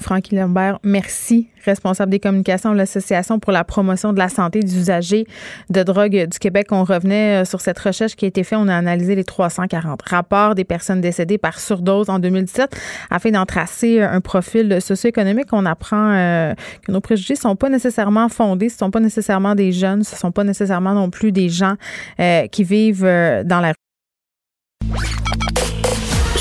[0.00, 4.76] Francky Lambert, merci, responsable des communications de l'Association pour la promotion de la santé des
[4.76, 5.26] usagers
[5.68, 6.68] de drogue du Québec.
[6.70, 8.58] On revenait euh, sur cette recherche qui a été faite.
[8.60, 12.76] On a analysé les 340 rapports des personnes décédées par surdose en 2017
[13.10, 15.48] afin d'en tracer euh, un profil socio-économique.
[15.52, 19.72] On apprend euh, que nos préjugés sont pas nécessairement fondés, ce sont pas nécessairement des
[19.72, 21.74] jeunes, ce sont pas nécessairement non plus des gens
[22.50, 23.02] qui vivent
[23.44, 23.74] dans la rue.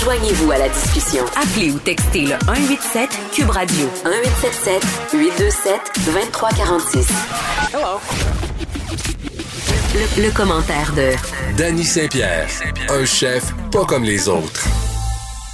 [0.09, 1.23] Joignez-vous à la discussion.
[1.35, 4.83] Appelez ou textez le 187 Cube Radio 1877
[5.13, 7.07] 827 2346.
[7.71, 7.99] Hello.
[9.93, 11.11] Le, le, commentaire de
[11.55, 12.47] Danny Saint-Pierre,
[12.89, 14.65] un chef pas comme les autres.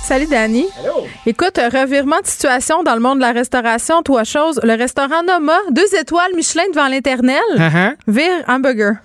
[0.05, 0.67] Salut Danny.
[0.81, 1.05] Hello.
[1.25, 5.57] Écoute, revirement de situation dans le monde de la restauration, toi chose, le restaurant Noma,
[5.71, 7.95] deux étoiles Michelin devant l'internel, uh -huh.
[8.07, 8.99] vire hamburger.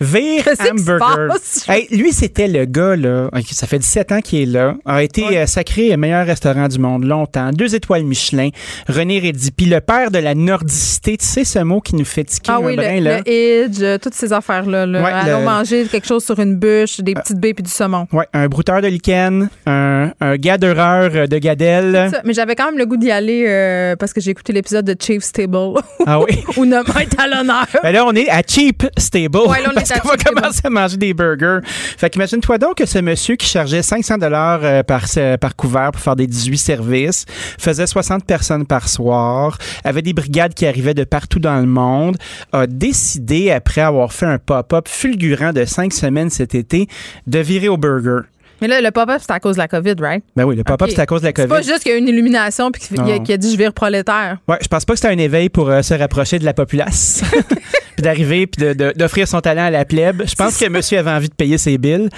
[0.00, 1.28] Vire Hamburger.
[1.68, 5.24] Hey, lui, c'était le gars, là, ça fait 17 ans qu'il est là, a été
[5.24, 5.46] ouais.
[5.46, 8.50] sacré meilleur restaurant du monde longtemps, deux étoiles Michelin,
[8.88, 12.52] René Rédipi, le père de la nordicité, tu sais ce mot qui nous fait tiquer
[12.52, 13.18] ah, un oui, brin, le, là?
[13.24, 14.86] le edge, toutes ces affaires-là.
[14.86, 15.02] Là.
[15.02, 18.06] Ouais, Allons le- manger quelque chose sur une bûche, des petites baies puis du saumon.
[18.12, 22.10] Ouais, un brouteur de lichen, un, un gadeur de gadelle.
[22.10, 24.84] Ça, Mais j'avais quand même le goût d'y aller euh, parce que j'ai écouté l'épisode
[24.84, 26.42] de Chief's Table Ah oui?
[26.56, 27.66] où Noma est à l'honneur.
[27.82, 29.38] Ben là, on est à Cheap Stable.
[29.48, 31.60] Ouais, là, on est parce qu'on va commencer à manger des burgers.
[31.64, 35.04] Fait qu'imagine-toi donc que ce monsieur qui chargeait 500 dollars euh, par,
[35.40, 37.24] par couvert pour faire des 18 services,
[37.58, 42.16] faisait 60 personnes par soir, avait des brigades qui arrivaient de partout dans le monde,
[42.52, 46.86] a décidé, après avoir fait un pop-up fulgurant de cinq semaines cet été,
[47.26, 48.20] de virer au burger.
[48.60, 50.24] Mais là, le pop-up, c'est à cause de la COVID, right?
[50.36, 50.92] Ben oui, le pop-up, Ok.
[50.94, 51.48] c'est à cause de la C'est COVID.
[51.48, 53.18] pas juste qu'il y a une illumination puis qu'il a, Non.
[53.20, 54.38] qu'il a dit je vire prolétaire.
[54.48, 57.22] Ouais, je pense pas que c'était un éveil pour euh, se rapprocher de la populace.
[57.94, 58.64] puis d'arriver puis
[58.96, 60.22] d'offrir son talent à la plèbe.
[60.26, 62.08] Je pense que monsieur avait envie de payer ses billes.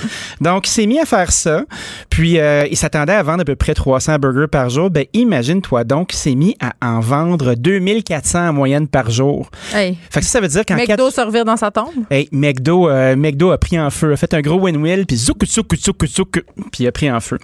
[0.40, 1.64] Donc, il s'est mis à faire ça.
[2.10, 4.90] Puis, euh, il s'attendait à vendre à peu près 300 burgers par jour.
[4.90, 9.50] Ben, imagine-toi donc, il s'est mis à en vendre 2400 en moyenne par jour.
[9.74, 9.96] Hey.
[10.10, 11.92] Fait que ça, ça veut dire qu'en McDo quatre- se revire dans sa tombe?
[12.10, 15.44] Hey, McDo, euh, McDo a pris en feu, a fait un gros win-wheel, puis zouk,
[15.46, 17.38] zouk, zouk, zouk, puis il a pris en feu.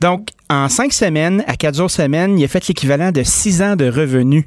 [0.00, 3.76] Donc, en cinq semaines, à quatre jours semaine, il a fait l'équivalent de six ans
[3.76, 4.44] de revenus.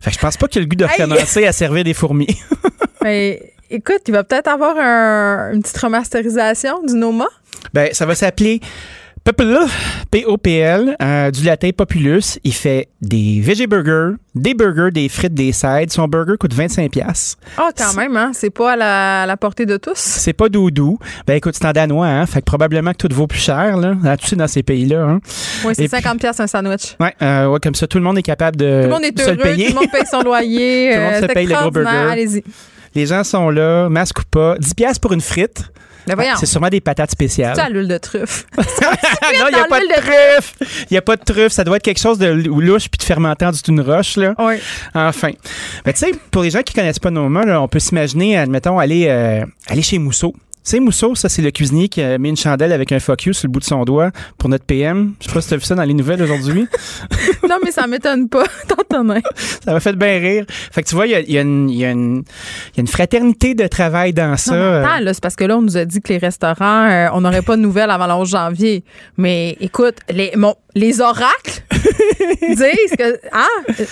[0.00, 2.38] Fait que je pense pas qu'il a le goût de recommencer à servir des fourmis.
[3.02, 7.28] Mais écoute, il va peut-être avoir un- une petite remasterisation du Noma.
[7.74, 8.60] ben, ça va s'appeler
[9.32, 9.66] Popula,
[10.10, 12.38] P-O-P-L, euh, du latin Populus.
[12.42, 15.90] Il fait des veggie burgers, des burgers, des frites, des sides.
[15.92, 17.36] Son burger coûte 25 pièces.
[17.56, 18.32] Ah, quand même, hein?
[18.34, 19.94] C'est pas à la, à la portée de tous?
[19.96, 20.98] C'est pas doudou.
[21.26, 22.26] Ben écoute, c'est en danois, hein.
[22.26, 23.94] Fait que probablement que tout vaut plus cher, là.
[24.04, 25.20] Hein, Tu sais, dans ces pays-là, hein.
[25.64, 26.96] Oui, c'est Et puis- 50 pièces un sandwich.
[26.98, 29.20] Ouais, euh, ouais, comme ça, tout le monde est capable de Tout le monde est
[29.20, 29.66] heureux, le payer.
[29.66, 30.90] tout le monde paye son loyer.
[30.92, 31.88] Tout le monde euh, se c'est paye le gros burger.
[32.10, 32.42] Allez-y.
[32.96, 34.56] Les gens sont là, masque ou pas.
[34.58, 35.70] 10 pièces pour une frite.
[36.06, 37.54] Mais C'est sûrement des patates spéciales.
[37.54, 38.46] tu as l'huile de truffe.
[38.58, 38.64] non,
[39.48, 40.54] il n'y a pas de truffe.
[40.60, 41.52] Il n'y a pas de truffe.
[41.52, 44.34] Ça doit être quelque chose de louche puis de fermentant du tout une roche, là.
[44.38, 44.56] oui.
[44.94, 45.30] Enfin.
[45.84, 48.78] Ben, tu sais, pour les gens qui connaissent pas Noma, là, on peut s'imaginer, admettons,
[48.78, 50.34] aller, euh, aller chez Mousseau.
[50.62, 53.24] Tu sais, Mousseau, ça, c'est le cuisinier qui a mis une chandelle avec un fuck
[53.24, 55.14] you sur le bout de son doigt pour notre PM.
[55.20, 56.66] Je sais pas si tu as vu ça dans les nouvelles aujourd'hui.
[57.48, 58.44] Non, mais ça m'étonne pas.
[58.68, 59.14] T'entends
[59.64, 60.44] Ça m'a fait bien rire.
[60.48, 61.68] Fait que tu vois, il y a, y a une-
[62.76, 64.54] y a fraternité de travail dans ça.
[64.54, 66.88] Non, mais attends, là, c'est parce que là, on nous a dit que les restaurants,
[66.88, 68.84] euh, on n'aurait pas de nouvelles avant le 11 janvier.
[69.16, 71.64] Mais écoute, les, mon- les oracles
[72.50, 73.46] disent que ah,
[73.80, 73.84] euh,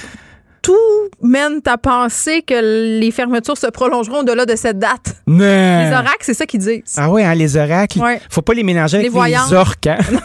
[0.63, 0.75] tout
[1.23, 5.17] mène à penser que les fermetures se prolongeront au-delà de cette date.
[5.27, 5.39] non.
[5.39, 6.95] Les oracles, c'est ça qu'ils disent.
[6.97, 7.99] Ah ouais, hein, les oracles.
[7.99, 8.21] Ouais.
[8.31, 9.87] Faut pas les mélanger avec Les orques.
[9.87, 9.99] Hein?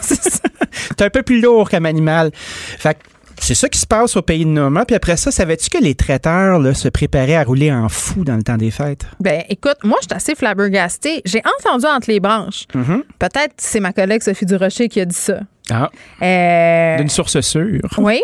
[0.72, 2.30] C'est un peu plus lourd comme animal.
[2.34, 3.00] Fait que
[3.40, 4.84] c'est ça qui se passe au pays de Noma.
[4.84, 8.36] Puis après ça, savais-tu que les traiteurs là, se préparaient à rouler en fou dans
[8.36, 9.04] le temps des fêtes?
[9.20, 11.20] Ben, écoute, moi, je suis assez flabbergastée.
[11.24, 12.64] J'ai entendu entre les branches.
[12.74, 13.02] Mm-hmm.
[13.18, 15.40] Peut-être c'est ma collègue Sophie Durocher qui a dit ça.
[15.70, 15.90] Ah,
[16.22, 17.80] Euh, d'une source sûre.
[17.98, 18.22] Oui.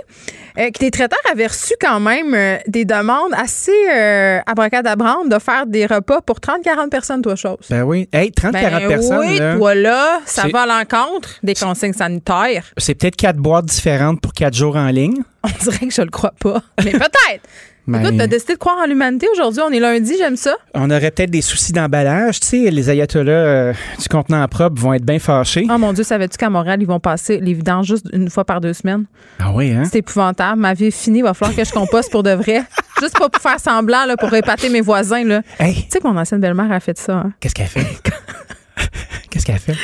[0.58, 5.38] Euh, que les traiteurs avaient reçu quand même euh, des demandes assez euh, abracadabrantes de
[5.38, 7.56] faire des repas pour 30-40 personnes, toi, chose.
[7.70, 8.08] Ben oui.
[8.12, 12.64] Hey, 30-40 Ben personnes, oui, là, toi là, ça va à l'encontre des consignes sanitaires.
[12.76, 15.22] c'est peut-être quatre boîtes différentes pour quatre jours en ligne.
[15.44, 16.62] On dirait que je le crois pas.
[16.84, 17.42] Mais peut-être.
[17.90, 19.60] Ben, Écoute, t'as décidé de croire en l'humanité aujourd'hui.
[19.66, 20.56] On est lundi, j'aime ça.
[20.74, 22.40] on aurait peut-être des soucis d'emballage.
[22.40, 25.66] Tu sais, les ayatollahs euh, du contenant propre vont être bien fâchés.
[25.70, 28.60] Oh mon Dieu, savais-tu qu'à Montréal, ils vont passer les vidanges juste une fois par
[28.60, 29.04] deux semaines?
[29.38, 29.82] Ah oui, hein?
[29.90, 30.60] C'est épouvantable.
[30.60, 31.18] Ma vie est finie.
[31.18, 32.62] Il va falloir que je composte pour de vrai.
[33.00, 35.24] Juste pas pour faire semblant, là, pour épater mes voisins.
[35.24, 35.40] Là.
[35.58, 37.14] Tu Hey, sais que mon ancienne belle-mère a fait ça.
[37.14, 37.32] hein?
[37.40, 37.86] qu'est-ce qu'elle fait?
[39.30, 39.76] qu'est-ce qu'elle fait?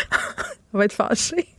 [0.77, 1.47] On va être fâchés.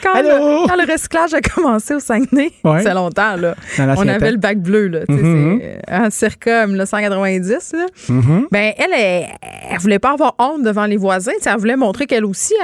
[0.00, 2.80] quand, le, quand le recyclage a commencé au Saguenay, Ouais.
[2.84, 3.56] c'est longtemps, là.
[3.80, 5.00] On avait le bac bleu, là.
[5.08, 5.58] Mhm.
[5.60, 7.86] c'est, euh, circa 1990, là.
[8.08, 8.46] Mhm.
[8.52, 9.26] Ben, elle, elle,
[9.72, 11.32] elle voulait pas avoir honte devant les voisins.
[11.44, 12.54] Elle voulait montrer qu'elle aussi,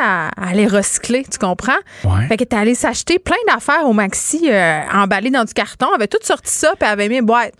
[0.40, 1.72] allait recycler, tu comprends?
[2.04, 2.28] Ouais.
[2.28, 5.86] Fait qu'elle était allée s'acheter plein d'affaires au maxi euh, emballées dans du carton.
[5.88, 7.52] Elle avait tout sorti ça, puis elle avait mis une boîte.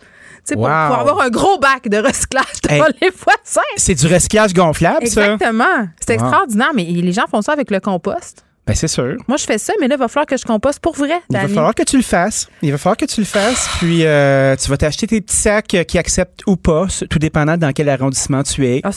[0.43, 0.69] Sais, pour, Wow.
[0.87, 2.93] pour avoir un gros bac de recyclage devant Hey.
[3.01, 3.61] les voisins.
[3.77, 5.33] C'est du recyclage gonflable, ça?
[5.33, 5.87] Exactement.
[6.05, 6.21] C'est Wow.
[6.25, 8.43] extraordinaire, mais les gens font ça avec le compost.
[8.65, 9.17] Ben, c'est sûr.
[9.27, 11.19] Moi, je fais ça, mais là, il va falloir que je composte pour vrai.
[11.29, 12.47] Il va falloir que tu le fasses.
[12.61, 13.67] Il va falloir que tu le fasses.
[13.79, 17.57] Puis, euh, tu vas t'acheter tes petits sacs euh, qui acceptent ou pas, tout dépendant
[17.57, 18.79] dans quel arrondissement tu es.
[18.85, 18.91] Ah,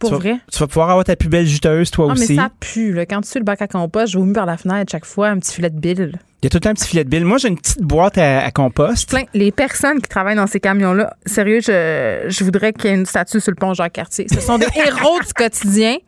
[0.00, 0.36] pour tu vas, vrai.
[0.50, 2.36] Tu vas pouvoir avoir ta plus belle juteuse, toi Ah, mais aussi.
[2.36, 2.94] ça pue.
[2.94, 3.04] Là.
[3.04, 5.38] Quand tu suis le bac à compost, je vomis par la fenêtre chaque fois un
[5.38, 6.18] petit filet de bile.
[6.42, 7.22] Il y a tout le temps un petit filet de bille.
[7.22, 9.08] Moi, j'ai une petite boîte à, à compost.
[9.08, 9.22] Plein.
[9.32, 13.06] Les personnes qui travaillent dans ces camions-là, sérieux, je, je voudrais qu'il y ait une
[13.06, 14.26] statue sur le pont Jacques-Cartier.
[14.28, 15.98] Ce sont des héros du quotidien.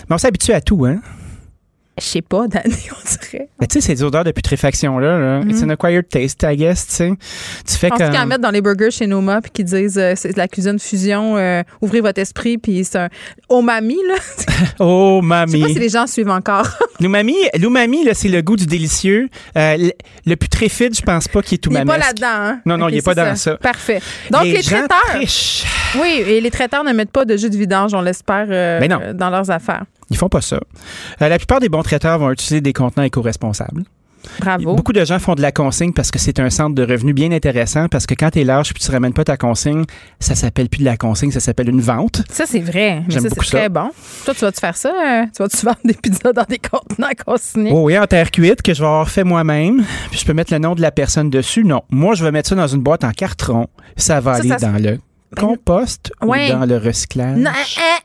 [0.00, 1.00] Mais on s'habitue à tout, hein?
[1.98, 3.48] Je sais pas, Dani, on dirait.
[3.60, 6.94] Mais tu sais, ces odeurs de putréfaction-là, là, it's an acquired taste, I guess, tu
[6.94, 7.12] sais.
[7.66, 8.10] Tu fais comme...
[8.10, 10.48] qu'ils en mettent dans les burgers chez Noma puis qu'ils disent euh, c'est de la
[10.48, 13.08] cuisine fusion, euh, ouvrez votre esprit puis c'est un
[13.50, 14.14] umami là.
[14.78, 15.74] Oh, Je sais pas si mamie.
[15.74, 16.68] les gens suivent encore.
[17.00, 19.28] L'umami, l'umami, là, c'est le goût du délicieux.
[19.56, 19.92] Euh, le,
[20.26, 22.26] le putréfide, je pense pas qu'il est tout il est pas là-dedans.
[22.28, 22.60] Hein?
[22.64, 23.56] Non, non, Ok, il est pas dans ça.
[23.56, 24.00] Parfait.
[24.30, 25.20] Donc les, gens traiteurs.
[26.00, 29.14] Oui, et les traiteurs ne mettent pas de jus de vidange, on l'espère, euh, Ben
[29.14, 29.84] dans leurs affaires.
[30.10, 30.56] Ils font pas ça.
[31.22, 33.84] Euh, la plupart des bons traiteurs vont utiliser des contenants éco-responsables.
[34.40, 34.74] Bravo.
[34.74, 37.30] Beaucoup de gens font de la consigne parce que c'est un centre de revenus bien
[37.30, 39.84] intéressant parce que quand tu es large puis tu ramènes pas ta consigne,
[40.18, 42.22] ça s'appelle plus de la consigne, ça s'appelle une vente.
[42.30, 43.02] Ça, c'est vrai.
[43.06, 43.90] Mais ça, c'est très bon.
[44.24, 44.88] Toi, tu vas-tu faire ça?
[44.88, 47.70] euh, tu vas-tu vendre des pizzas dans des contenants consignés?
[47.74, 49.84] Oh oui, en terre cuite que je vais avoir fait moi-même.
[50.10, 51.62] Puis je peux mettre le nom de la personne dessus.
[51.62, 53.66] Non, moi je vais mettre ça dans une boîte en carton.
[53.98, 54.98] Ça va Ça, aller ça dans le
[55.36, 56.48] compost Ouais.
[56.50, 57.36] ou dans le recyclage.
[57.36, 58.00] Non, euh, euh,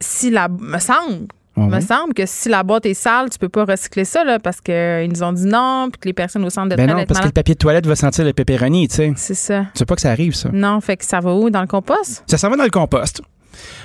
[0.00, 0.48] si la.
[0.48, 1.26] Me semble.
[1.56, 4.38] Ouais, Me semble que si la boîte est sale, tu peux pas recycler ça, là,
[4.38, 7.04] parce qu'ils nous ont dit non, puis que les personnes au centre de Ben non,
[7.06, 9.12] parce que le papier de toilette va sentir le pepperoni, tu sais.
[9.16, 9.60] C'est ça.
[9.72, 10.50] Tu sais pas que ça arrive, ça.
[10.52, 11.48] Non, fait que ça va où?
[11.48, 12.24] Dans le compost?
[12.26, 13.22] Ça s'en va dans le compost.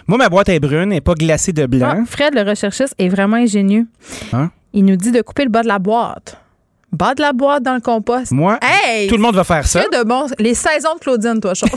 [0.05, 1.99] Moi, ma boîte est brune, n'est pas glacée de blanc.
[2.01, 3.88] Ah, Fred, le recherchiste, est vraiment ingénieux.
[4.34, 4.51] Hein?
[4.74, 6.41] Il nous dit de couper le bas de la boîte.
[6.92, 8.32] Bas de la boîte dans le compost.
[8.32, 9.08] Moi, Hey!
[9.08, 9.84] tout le monde va faire ça.
[9.84, 10.26] Que de bon.
[10.39, 11.70] Les saisons de Claudine, toi, chose.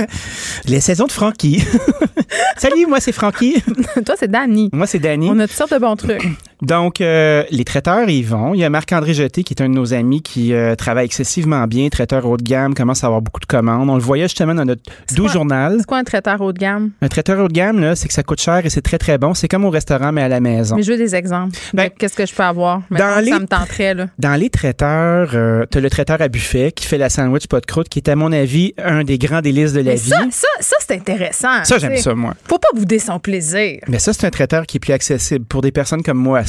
[0.66, 1.62] Les saisons de Francky.
[2.56, 3.62] Salut, moi c'est Francky.
[4.04, 4.68] toi, c'est Danny.
[4.72, 5.28] Moi c'est Danny.
[5.30, 6.22] On a toutes sortes de bons trucs.
[6.62, 8.54] Donc, euh, les traiteurs, ils vont.
[8.54, 11.66] Il y a Marc-André Jeté, qui est un de nos amis, qui euh, travaille excessivement
[11.66, 13.88] bien, traiteur haut de gamme, commence à avoir beaucoup de commandes.
[13.88, 14.82] On le voyait justement dans notre
[15.14, 15.32] doux quoi?
[15.32, 15.76] journal.
[15.78, 16.90] C'est quoi un traiteur haut de gamme?
[17.00, 19.18] Un traiteur haut de gamme, là, c'est que ça coûte cher et c'est très, très
[19.18, 19.34] bon.
[19.34, 20.76] C'est comme au restaurant, mais à la maison.
[20.76, 21.56] Mais je veux des exemples.
[21.74, 22.82] Ben, de Qu'est-ce que je peux avoir?
[22.90, 24.06] Dans les- Ça me tenterait, là.
[24.18, 27.60] Dans les traiteurs, euh, tu as le traiteur à buffet qui fait la sandwich pas
[27.60, 30.08] de croûte, qui est, à mon avis, un des grands délices de la Mais vie.
[30.10, 31.64] ça, ça, ça c'est intéressant.
[31.64, 32.34] Ça, j'aime ça, moi.
[32.48, 33.78] Faut pas bouder son plaisir.
[33.88, 36.44] Mais ça, c'est un traiteur qui est plus accessible pour des personnes comme moi,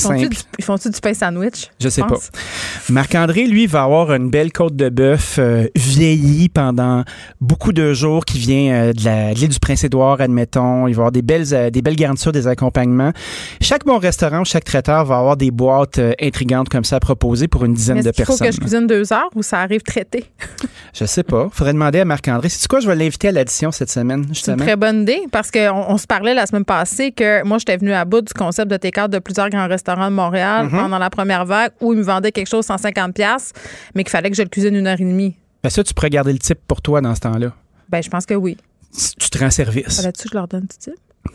[0.58, 1.70] Ils font-tu du pain sandwich?
[1.80, 2.30] Je sais pense?
[2.90, 7.04] Marc-André, lui, va avoir une belle côte de bœuf euh, vieillie pendant
[7.42, 10.88] beaucoup de jours qui vient euh, de l'île du Prince-Édouard, admettons.
[10.88, 13.12] Il va avoir des belles, euh, des belles garnitures, des accompagnements.
[13.62, 17.66] Chaque bon restaurant, chaque traiteur va avoir des boîtes intrigantes comme ça à proposer pour
[17.66, 18.48] une dizaine Mais de est-ce qu'il faut personnes.
[18.48, 20.26] que je cuisine deux heures ou ça arrive traité?
[20.94, 21.48] Je sais pas.
[21.52, 22.50] Faudrait demander à Marc-André.
[22.50, 22.80] C'est quoi?
[22.80, 24.58] Je vais l'inviter à l'addition cette semaine, C'est une justement.
[24.66, 27.94] très bonne idée parce qu'on on se parlait la semaine passée que moi, j'étais venue
[27.94, 30.72] à bout du concept de take-out de plusieurs grands restaurants de Montréal Mhm.
[30.80, 33.60] pendant la première vague où ils me vendaient quelque chose 150$, piastres,
[33.96, 35.36] mais qu'il fallait que je le cuisine une heure et demie.
[35.64, 37.52] Ben ça, tu pourrais garder le type pour toi dans ce temps-là.
[37.90, 38.58] Ben, je pense que oui.
[39.20, 39.98] Tu te rends service.
[39.98, 40.94] Fallait-tu que je leur donne du type?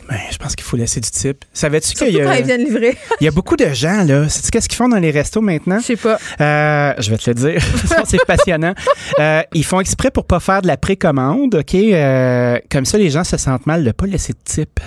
[0.09, 1.45] Ben, je pense qu'il faut laisser du type.
[1.53, 2.97] Savais-tu qu'il y quand a, ils viennent livrer.
[3.21, 4.27] il y a beaucoup de gens, là.
[4.27, 5.79] Sais-tu qu'est-ce qu'ils font dans les restos maintenant?
[5.79, 6.17] Je sais pas.
[6.41, 7.61] Euh, je vais te le dire.
[8.05, 8.73] C'est passionnant.
[9.19, 11.75] Euh, ils font exprès pour pas faire de la précommande, OK?
[11.75, 14.79] Euh, comme ça, les gens se sentent mal de pas laisser de type.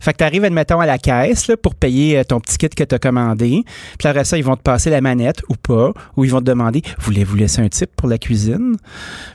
[0.00, 2.68] Fait que tu arrives, admettons, à la caisse là, pour payer euh, ton petit kit
[2.68, 3.62] que tu as commandé.
[3.98, 6.44] Puis après ça, ils vont te passer la manette ou pas, ou ils vont te
[6.44, 8.76] demander Voulez-vous laisser un type pour la cuisine?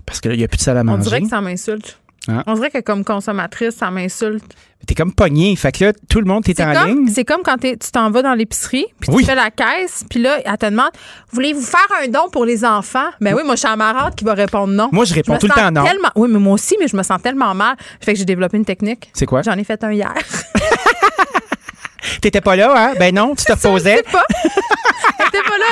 [0.05, 1.03] Parce que là, il n'y a plus de salle à On manger.
[1.03, 1.99] dirait que ça m'insulte.
[2.27, 2.43] Ah.
[2.47, 4.45] On dirait que comme consommatrice, ça m'insulte.
[4.87, 5.55] T'es comme pogné.
[5.55, 7.07] Fait que là, tout le monde, t'es C'est en comme, ligne.
[7.07, 9.23] c'est comme quand tu t'en vas dans l'épicerie, puis Oui.
[9.23, 10.89] tu fais la caisse, puis là, elle te demande
[11.31, 13.07] Voulez-vous faire un don pour les enfants?
[13.21, 14.89] Ben oui, moi, je suis marade qui va répondre non.
[14.91, 15.83] Moi, je réponds tout le temps non.
[15.85, 17.75] Tellement, oui, mais moi aussi, mais je me sens tellement mal.
[18.01, 19.09] Fait que j'ai développé une technique.
[19.13, 19.41] C'est quoi?
[19.41, 20.13] J'en ai fait un hier.
[22.21, 22.93] T'étais pas là, hein?
[22.99, 23.91] Ben non, tu te reposais.
[23.91, 24.23] Je sais pas.
[25.27, 25.65] Était pas là,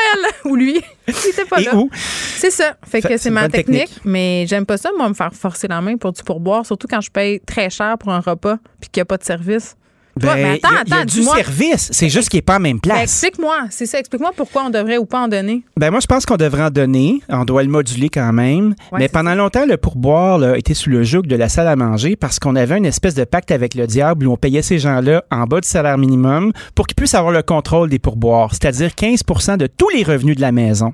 [0.43, 0.51] elle.
[0.51, 0.81] Ou lui.
[1.07, 1.75] Il était pas Et là.
[1.75, 1.89] où?
[2.37, 2.75] C'est ça.
[2.89, 3.91] Fait Fait- que c'est ma technique.
[4.05, 7.01] Mais j'aime pas ça, moi, me faire forcer la main pour du pourboire, surtout quand
[7.01, 9.75] je paye très cher pour un repas puis qu'il n'y a pas de service.
[10.19, 11.89] Ben, mais attends, il y a- il y a attends, du service.
[11.91, 13.03] C'est juste qu'il n'est pas en même Ben, place.
[13.03, 13.99] explique-moi, c'est ça.
[13.99, 15.63] Explique-moi pourquoi on devrait ou pas en donner.
[15.77, 17.21] Ben moi, je pense qu'on devrait en donner.
[17.29, 18.75] On doit le moduler quand même.
[18.91, 21.75] Ouais, Mais pendant longtemps, le pourboire là, était sous le joug de la salle à
[21.75, 24.79] manger parce qu'on avait une espèce de pacte avec le diable où on payait ces
[24.79, 28.91] gens-là en bas du salaire minimum pour qu'ils puissent avoir le contrôle des pourboires, c'est-à-dire
[28.95, 30.93] 15% de tous les revenus de la maison.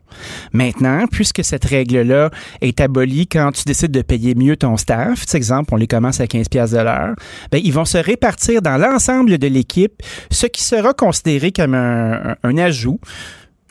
[0.53, 2.30] Maintenant, puisque cette règle-là
[2.61, 6.20] est abolie quand tu décides de payer mieux ton staff, par exemple, on les commence
[6.22, 7.15] à 15 pièces de l'heure,
[7.51, 10.01] ben, ils vont se répartir dans l'ensemble de l'équipe,
[10.32, 12.99] ce qui sera considéré comme un, un- un ajout.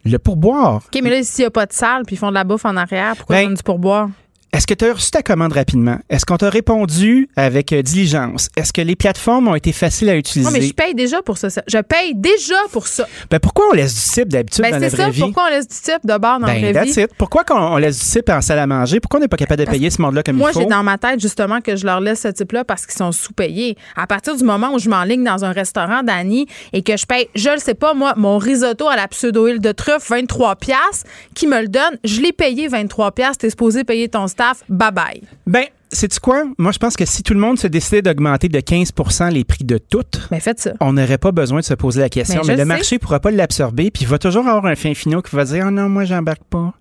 [0.04, 2.34] Le pourboire, OK, mais là, s'il n'y a pas de salle puis ils font de
[2.34, 4.08] la bouffe en arrière, pourquoi Ben, ils donnent du pourboire?
[4.56, 5.98] Est-ce que tu as reçu ta commande rapidement?
[6.08, 8.48] Est-ce qu'on t'a répondu avec euh, diligence?
[8.56, 10.50] Est-ce que les plateformes ont été faciles à utiliser?
[10.50, 11.50] Non, mais je paye déjà pour ça.
[11.50, 11.62] ça.
[11.66, 13.06] Je paye déjà pour ça.
[13.30, 15.10] Ben, pourquoi on laisse du type d'habitude Ben, dans la vraie ça.
[15.10, 15.20] vie?
[15.20, 17.02] Pourquoi on laisse du type de bord dans ben, la vraie vie?
[17.02, 17.10] it.
[17.18, 18.98] Pourquoi qu'on on laisse du type en salle à manger?
[18.98, 20.60] Pourquoi on n'est pas capable de payer ce monde-là comme Moi, il faut?
[20.60, 23.76] j'ai dans ma tête justement que je leur laisse ce type-là parce qu'ils sont sous-payés.
[23.94, 27.28] À partir du moment où je m'enligne dans un restaurant, Dani, et que je paye,
[27.34, 31.04] je le sais pas, moi, mon risotto à la pseudo-huile de truffe, 23 pièces,
[31.34, 35.22] qui me le donne, je l'ai payé 23 pièces, t'es supposé payer ton staff, bye-bye.
[35.46, 36.44] Ben, sais-tu quoi?
[36.58, 39.64] Moi, je pense que si tout le monde se décidait d'augmenter de 15% les prix
[39.64, 40.72] de tout, Mais faites ça.
[40.80, 42.40] on n'aurait pas besoin de se poser la question.
[42.42, 42.64] Ben, Mais le sais.
[42.64, 45.44] marché ne pourra pas l'absorber, puis il va toujours avoir un fin finot qui va
[45.44, 46.72] dire Ah non, moi, j'embarque pas.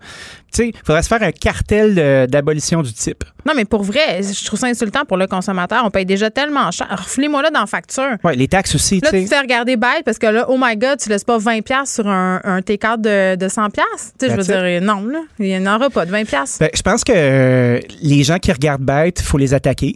[0.59, 3.23] Il faudrait se faire un cartel d'abolition du type.
[3.45, 5.83] Non, mais pour vrai, je trouve ça insultant pour le consommateur.
[5.85, 6.87] On paye déjà tellement cher.
[6.89, 8.17] Reflez-moi là dans la facture.
[8.23, 10.57] Ouais, les taxes aussi, Là, tu tu te fais regarder bête parce que là, oh
[10.59, 13.71] my God, tu laisses pas 20$ piastres sur un, un T4 de, de 100$.
[13.71, 14.13] piastres.
[14.19, 16.25] Tu sais, je veux dire, non, là, il n'y en aura pas de 20$.
[16.25, 16.59] piastres.
[16.59, 19.95] Ben, je pense que euh, les gens qui regardent bête, il faut les attaquer.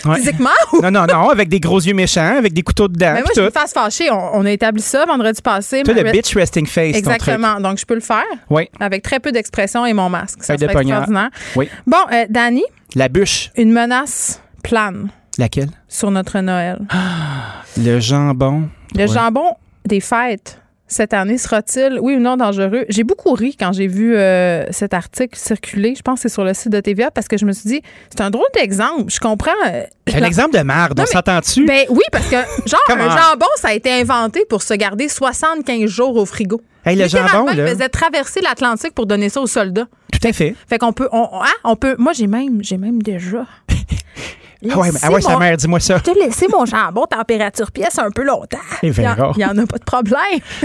[0.04, 0.16] Ouais.
[0.16, 0.80] Physiquement ou?
[0.82, 3.12] Non, non, non, avec des gros yeux méchants, avec des couteaux dedans.
[3.14, 4.10] Mais moi, je me fasse fâcher.
[4.10, 5.82] On, on a établi ça vendredi passé.
[5.82, 6.94] Toi, Ma- le bitch resting face.
[6.96, 7.60] Exactement.
[7.60, 10.38] Donc, je peux le faire Oui, avec très peu d'expression et mon masque.
[10.42, 11.30] Ça serait extraordinaire.
[11.56, 11.68] oui.
[11.86, 13.50] Bon, euh, Dani, La bûche.
[13.56, 15.70] une menace plane Laquelle?
[15.88, 16.78] sur notre Noël.
[17.76, 18.68] Le jambon.
[18.94, 19.08] Le Ouais.
[19.08, 19.54] jambon
[19.86, 22.84] des fêtes cette année sera-t-il, oui ou non, dangereux?
[22.88, 25.94] J'ai beaucoup ri quand j'ai vu euh, cet article circuler.
[25.96, 27.82] Je pense que c'est sur le site de TVA parce que je me suis dit,
[28.10, 29.04] c'est un drôle d'exemple.
[29.10, 29.50] Je comprends.
[29.66, 31.64] euh, C'est un la- exemple de merde, Non, on s'entend-tu?
[31.64, 33.10] Ben oui, parce que, genre, un on.
[33.10, 36.60] jambon, ça a été inventé pour se garder 75 jours au frigo.
[36.84, 37.66] Hey, le jambon, il là.
[37.66, 39.86] faisait traverser l'Atlantique pour donner ça aux soldats.
[40.12, 40.54] Tout à fait.
[40.68, 41.96] Fait qu'on peut, on, hein, on peut.
[41.98, 43.46] Moi, j'ai même, j'ai même déjà.
[44.72, 45.98] Ah ouais, mais- ah ouais, sa mère, dis-moi ça.
[46.04, 48.58] J'ai laissé mon jambon température pièce un peu longtemps.
[48.82, 49.06] Il y
[49.44, 50.20] en- en a pas de problème.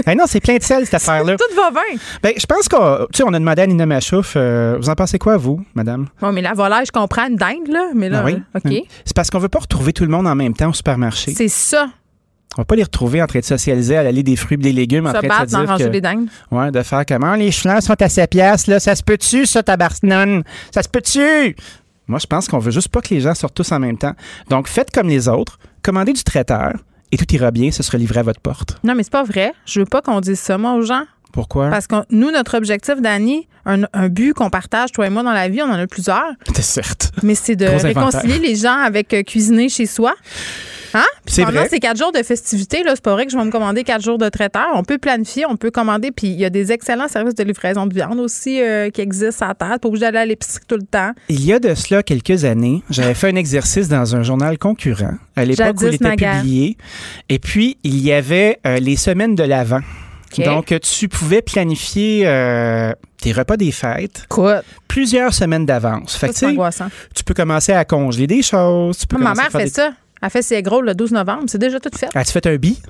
[0.06, 1.36] Hey, non, c'est plein de sel, cette affaire-là.
[1.38, 1.98] Tout va bien.
[2.22, 4.94] Ben, je pense qu'on tu sais, on a demandé à Nina Machouf, euh, vous en
[4.94, 6.06] pensez quoi, vous, madame?
[6.20, 7.88] Bon, mais la volaille, je comprends une dinde, là.
[7.94, 8.42] Mais là, Ah oui?
[8.54, 8.64] OK.
[8.66, 8.72] Hum.
[9.04, 11.34] C'est parce qu'on veut pas retrouver tout le monde en même temps au supermarché.
[11.36, 11.88] C'est ça,
[12.58, 14.72] On va pas les retrouver en train de socialiser à l'allée des fruits et des
[14.72, 16.26] légumes, en se train de battre se dire ranger que, des dindes.
[16.50, 17.34] ouais, de faire comment?
[17.34, 20.42] Les cheveux sont à 7 piastres, là, ça se peut-tu, ça, tabarnane?
[20.74, 21.54] Ça se peut-tu?
[22.10, 24.14] Moi, je pense qu'on veut juste pas que les gens sortent tous en même temps.
[24.48, 26.72] Donc, faites comme les autres, commandez du traiteur
[27.12, 28.76] et tout ira bien, ce sera livré à votre porte.
[28.84, 29.52] Non, mais c'est pas vrai.
[29.64, 31.04] Je veux pas qu'on dise ça, moi, aux gens.
[31.32, 31.70] Pourquoi?
[31.70, 35.30] Parce que nous, notre objectif, Dani, un, un but qu'on partage, toi et moi, dans
[35.32, 37.12] la vie, on en a plusieurs, C'est certes.
[37.22, 38.20] mais c'est de Gros inventaire.
[38.20, 40.14] réconcilier les gens avec euh, cuisiner chez soi.
[40.94, 41.04] Hein?
[41.24, 41.68] Puis C'est pendant vrai.
[41.68, 44.02] ces quatre jours de festivités, là, c'est pas vrai que je vais me commander quatre
[44.02, 44.68] jours de traiteur.
[44.74, 46.10] On peut planifier, on peut commander.
[46.10, 49.48] Puis il y a des excellents services de livraison de viande aussi euh, qui existent
[49.48, 49.78] à terre.
[49.80, 51.12] Pas obligé d'aller à l'épicerie tout le temps.
[51.28, 55.14] Il y a de cela quelques années, j'avais fait un exercice dans un journal concurrent,
[55.36, 56.76] à l'époque où il était publié.
[57.28, 59.80] Et puis, il y avait euh, les semaines de l'Avent.
[60.38, 60.44] OK.
[60.44, 66.14] Donc, tu pouvais planifier euh, tes repas des fêtes Écoute, plusieurs semaines d'avance.
[66.16, 66.88] Fait que, tu sais, angoissant.
[67.14, 68.98] tu peux commencer à congeler des choses.
[68.98, 69.90] Tu peux ma mère fait des- ça.
[70.22, 71.44] Elle fait ses egg rolls le 12 novembre.
[71.46, 72.08] C'est déjà tout fait.
[72.14, 72.80] As-tu fait un bi?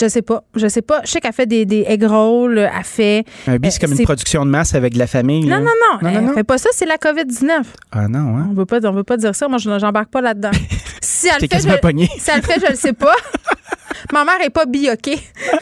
[0.00, 0.42] Je sais pas.
[0.56, 1.00] Je sais pas.
[1.04, 2.58] Je sais qu'elle fait des, des egg rolls.
[2.58, 3.24] Elle fait.
[3.46, 5.46] Un bi, c'est Euh, comme une c'est- production de masse avec de la famille.
[5.46, 5.58] là.
[5.60, 5.98] Non, non, non.
[6.10, 6.68] Non, elle non, fait pas ça.
[6.72, 7.62] C'est la COVID-19.
[7.92, 8.48] Ah non, hein?
[8.50, 9.46] On veut pas, on veut pas dire ça.
[9.46, 10.50] Moi, je j'embarque pas là-dedans.
[11.00, 13.14] si elle fait, je, si elle le fait, je le sais pas.
[14.12, 15.18] Ma mère est pas bioquée.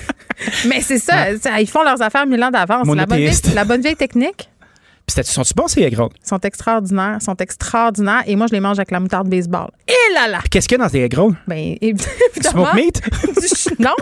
[0.66, 2.86] Mais c'est ça, ça, Ils font leurs affaires mille ans d'avance.
[2.88, 3.54] La bonne, vieille, Monothéiste.
[3.54, 4.48] la bonne vieille technique.
[5.22, 6.10] Sont-tu bons, ces rolls?
[6.24, 7.18] Ils sont extraordinaires.
[7.20, 8.22] Sont extraordinaires.
[8.26, 9.68] Et moi, je les mange avec la moutarde baseball.
[9.88, 10.38] Et là là!
[10.40, 11.34] Puis qu'est-ce qu'il y a dans ces rolls?
[11.46, 12.10] Ben, Du évidemment.
[12.50, 13.00] smoke meat?
[13.12, 13.94] du non,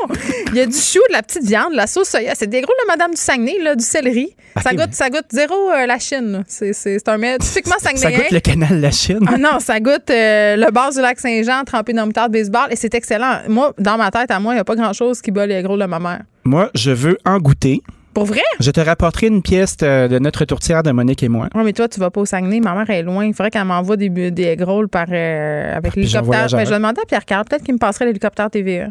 [0.52, 2.34] il y a du chou, de la petite viande, de la sauce soya.
[2.34, 4.34] C'est des gros de Madame du Saguenay, là, du céleri.
[4.62, 6.44] Ça, goûte, mais- ça goûte zéro euh, la Chine.
[6.48, 8.18] C'est, c'est, c'est un mets typiquement Ça saguenayen.
[8.18, 9.20] goûte le canal La Chine.
[9.28, 12.66] Ah non, ça goûte euh, le bord du lac Saint-Jean trempé dans le moutarde baseball
[12.70, 13.40] et c'est excellent.
[13.48, 15.76] Moi, dans ma tête, à moi, il n'y a pas grand-chose qui bat les gros
[15.78, 16.22] de ma mère.
[16.44, 17.80] Moi, je veux en goûter.
[18.14, 18.42] Pour vrai?
[18.58, 21.48] Je te rapporterai une pièce de, notre tourtière de Monique et moi.
[21.54, 22.60] Oui, mais toi, tu vas pas au Saguenay.
[22.60, 23.24] Ma mère est loin.
[23.24, 26.42] Il faudrait qu'elle m'envoie des, des egg rolls par, euh, avec l'hélicoptère.
[26.42, 27.44] Ben, je vais demander à Pierre Carl.
[27.44, 28.88] Peut-être qu'il me passerait l'hélicoptère TVA.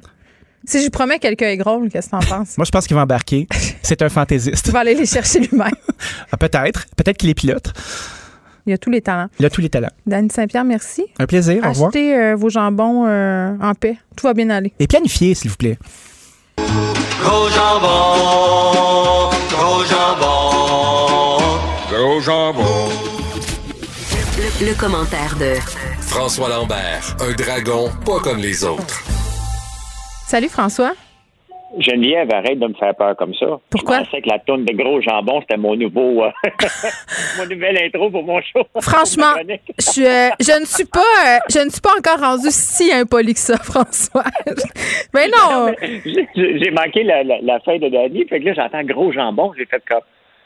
[0.66, 2.58] Si je lui promets quelques egg rolls, qu'est-ce que t'en penses?
[2.58, 3.48] Moi, je pense qu'il va embarquer.
[3.82, 4.70] C'est un fantaisiste.
[4.70, 5.70] vas aller les chercher lui-même.
[6.32, 6.86] Ah, peut-être.
[6.96, 7.74] Peut-être qu'il est pilote.
[8.66, 9.28] Il y a tous les talents.
[9.40, 9.90] Il a tous les talents.
[10.06, 11.04] Dany Saint-Pierre, merci.
[11.18, 11.62] Un plaisir.
[11.66, 11.90] Au revoir.
[11.90, 13.98] Achetez euh, vos jambons euh, en paix.
[14.16, 14.72] Tout va bien aller.
[14.80, 15.78] Et planifiez, s'il vous plaît.
[17.22, 21.42] Gros jambon, gros jambon,
[21.92, 22.90] gros jambon.
[24.38, 25.56] Le, le commentaire de
[26.02, 29.02] François Lambert, un dragon pas comme les autres.
[30.28, 30.94] Salut François.
[31.78, 33.46] Geneviève, arrête de me faire peur comme ça.
[33.70, 34.00] Pourquoi?
[34.00, 36.32] Je pensais que la tourne de gros jambon, c'était mon nouveau, euh,
[37.38, 38.64] mon nouvelle intro pour mon show.
[38.82, 39.36] Franchement,
[39.78, 43.34] je, euh, je ne suis pas euh, je ne suis pas encore rendu si impoli
[43.34, 44.24] que ça, François.
[45.14, 45.68] Mais non.
[45.68, 46.02] Non, mais
[46.36, 49.66] J'ai manqué la, la, la fin de Dani, fait que là, j'entends gros jambon, j'ai
[49.66, 50.02] fait comme,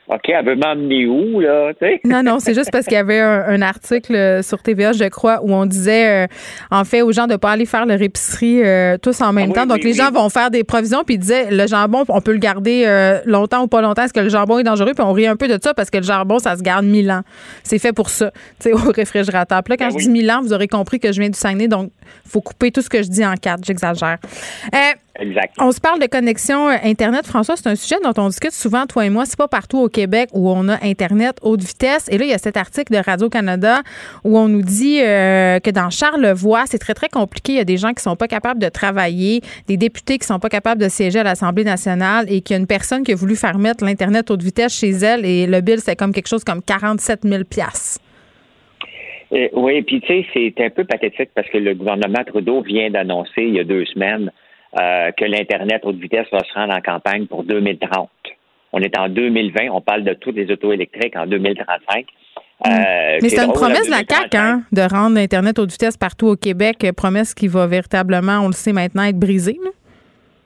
[0.10, 2.02] OK, elle veut m'emmener où, là, tu sais?
[2.04, 5.40] Non, non, c'est juste parce qu'il y avait un, un article sur TVA, je crois,
[5.42, 6.28] où on disait, euh,
[6.72, 9.48] en fait, aux gens de pas aller faire leur épicerie euh, tous en même Ah
[9.50, 9.66] oui, temps.
[9.66, 9.98] Donc, oui, les oui.
[9.98, 13.20] gens vont faire des provisions, puis ils disaient, le jambon, on peut le garder euh,
[13.26, 14.04] longtemps ou pas longtemps.
[14.04, 14.92] Est-ce que le jambon est dangereux?
[14.94, 17.10] Puis on rit un peu de ça parce que le jambon, ça se garde mille
[17.10, 17.22] ans.
[17.64, 19.64] C'est fait pour ça, tu sais, au réfrigérateur.
[19.64, 21.40] Puis là, quand Ben je dis mille ans, vous aurez compris que je viens du
[21.40, 21.92] Saguenay, donc
[22.28, 23.64] faut couper tout ce que je dis en quatre.
[23.64, 24.18] J'exagère.
[25.20, 25.54] Exact.
[25.60, 27.28] on se parle de connexion euh, Internet.
[27.28, 29.26] François, c'est un sujet dont on discute souvent, toi et moi.
[29.26, 32.10] C'est pas partout au Québec où on a Internet haute vitesse.
[32.12, 33.82] Et là, il y a cet article de Radio-Canada
[34.24, 37.54] où on nous dit euh, que dans Charlevoix, c'est très, très compliqué.
[37.54, 40.40] Il y a des gens qui sont pas capables de travailler, des députés qui sont
[40.40, 43.16] pas capables de siéger à l'Assemblée nationale et qu'il y a une personne qui a
[43.16, 46.44] voulu faire mettre l'Internet haute vitesse chez elle et le bill, c'est comme quelque chose
[46.44, 47.44] comme 47 000
[49.32, 52.90] Euh, oui, puis tu sais, c'est un peu pathétique parce que le gouvernement Trudeau vient
[52.90, 54.32] d'annoncer il y a deux semaines
[54.80, 58.10] euh, que l'Internet haute vitesse va se rendre en campagne pour 2030.
[58.72, 62.06] On est en 2020, on parle de toutes les autos électriques en 2035.
[62.66, 62.70] Euh,
[63.14, 63.20] Mm.
[63.22, 65.98] Mais c'est une drôle, promesse de la 2035, CAQ, hein, de rendre l'Internet haute vitesse
[65.98, 66.84] partout au Québec.
[66.84, 69.58] Euh, Promesse qui va véritablement, on le sait maintenant, être brisée.
[69.64, 69.70] là.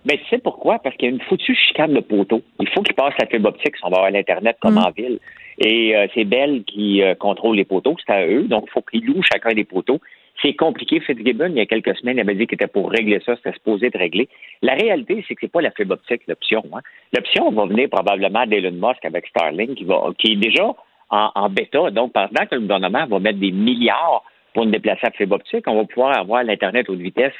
[0.05, 0.79] Mais tu sais pourquoi?
[0.79, 2.41] Parce qu'il y a une foutue chicane de poteaux.
[2.59, 4.85] Il faut qu'ils passent la fibre optique si on va avoir l'Internet comme Mm.
[4.85, 5.19] en ville.
[5.59, 8.43] Et euh, c'est Bell qui euh, contrôle les poteaux, c'est à eux.
[8.43, 9.99] Donc, il faut qu'ils louent chacun des poteaux.
[10.41, 10.99] C'est compliqué.
[10.99, 13.53] Fitzgibbon, il y a quelques semaines, il avait dit qu'il était pour régler ça, c'était
[13.53, 14.29] supposé être réglé.
[14.61, 16.63] La réalité, c'est que c'est pas la fibre optique l'option.
[16.73, 16.81] Hein.
[17.15, 20.65] L'option va venir probablement d'Elon Musk avec Starlink, qui, va, qui est déjà
[21.09, 21.89] en, en bêta.
[21.91, 24.23] Donc, pendant que le gouvernement va mettre des milliards
[24.53, 27.33] pour nous déplacer à fibre optique, on va pouvoir avoir l'Internet haute vitesse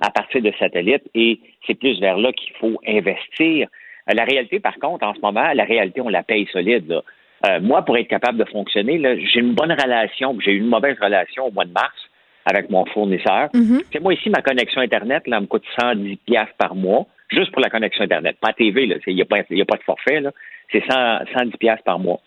[0.00, 3.68] à partir de satellites et c'est plus vers là qu'il faut investir.
[4.10, 6.88] Euh, La réalité, par contre, en ce moment, la réalité, on la paye solide.
[6.88, 7.02] là.
[7.46, 10.98] Euh, moi, pour être capable de fonctionner, j'ai une bonne relation, j'ai eu une mauvaise
[11.00, 11.96] relation au mois de mars
[12.44, 13.48] avec mon fournisseur.
[13.92, 17.60] C'est moi ici, ma connexion Internet, là, me coûte 110 piastres par mois, juste pour
[17.60, 18.96] la connexion Internet, pas TV, là.
[19.06, 20.32] Il n'y a, a pas de forfait, là.
[20.70, 22.20] C'est 100 110 piastres par mois.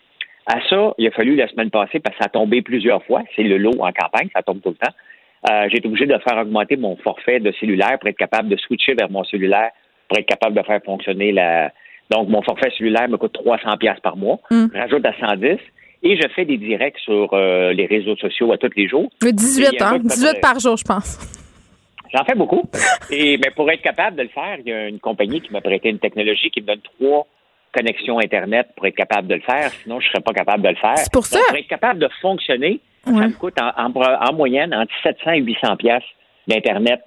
[0.46, 3.22] À ça, il a fallu la semaine passée, parce que ça a tombé plusieurs fois,
[3.34, 4.94] c'est le lot en campagne, ça tombe tout le temps.
[5.50, 8.56] Euh, j'ai été obligé de faire augmenter mon forfait de cellulaire pour être capable de
[8.56, 9.70] switcher vers mon cellulaire,
[10.08, 11.72] pour être capable de faire fonctionner la.
[12.10, 14.38] Donc, mon forfait cellulaire me coûte 300 pièces par mois.
[14.50, 14.66] Mm.
[14.74, 15.58] Rajoute à 110
[16.12, 19.10] et je fais des directs sur euh, les réseaux sociaux à tous les jours.
[19.22, 19.92] Euh, Et il 18, y a un hein?
[19.94, 21.18] gars qui 18 m'appelle- par jour, je pense.
[22.14, 22.62] J'en fais beaucoup.
[23.10, 25.60] Et mais pour être capable de le faire, il y a une compagnie qui m'a
[25.60, 27.26] prêté une technologie qui me donne trois
[27.72, 29.70] connexions Internet pour être capable de le faire.
[29.82, 30.96] Sinon, je ne serais pas capable de le faire.
[30.96, 31.40] C'est pour Donc, ça.
[31.48, 33.92] pour être capable de fonctionner, ça me coûte en, en-
[34.30, 36.02] en moyenne entre 700 et 800 pièces
[36.48, 37.00] d'Internet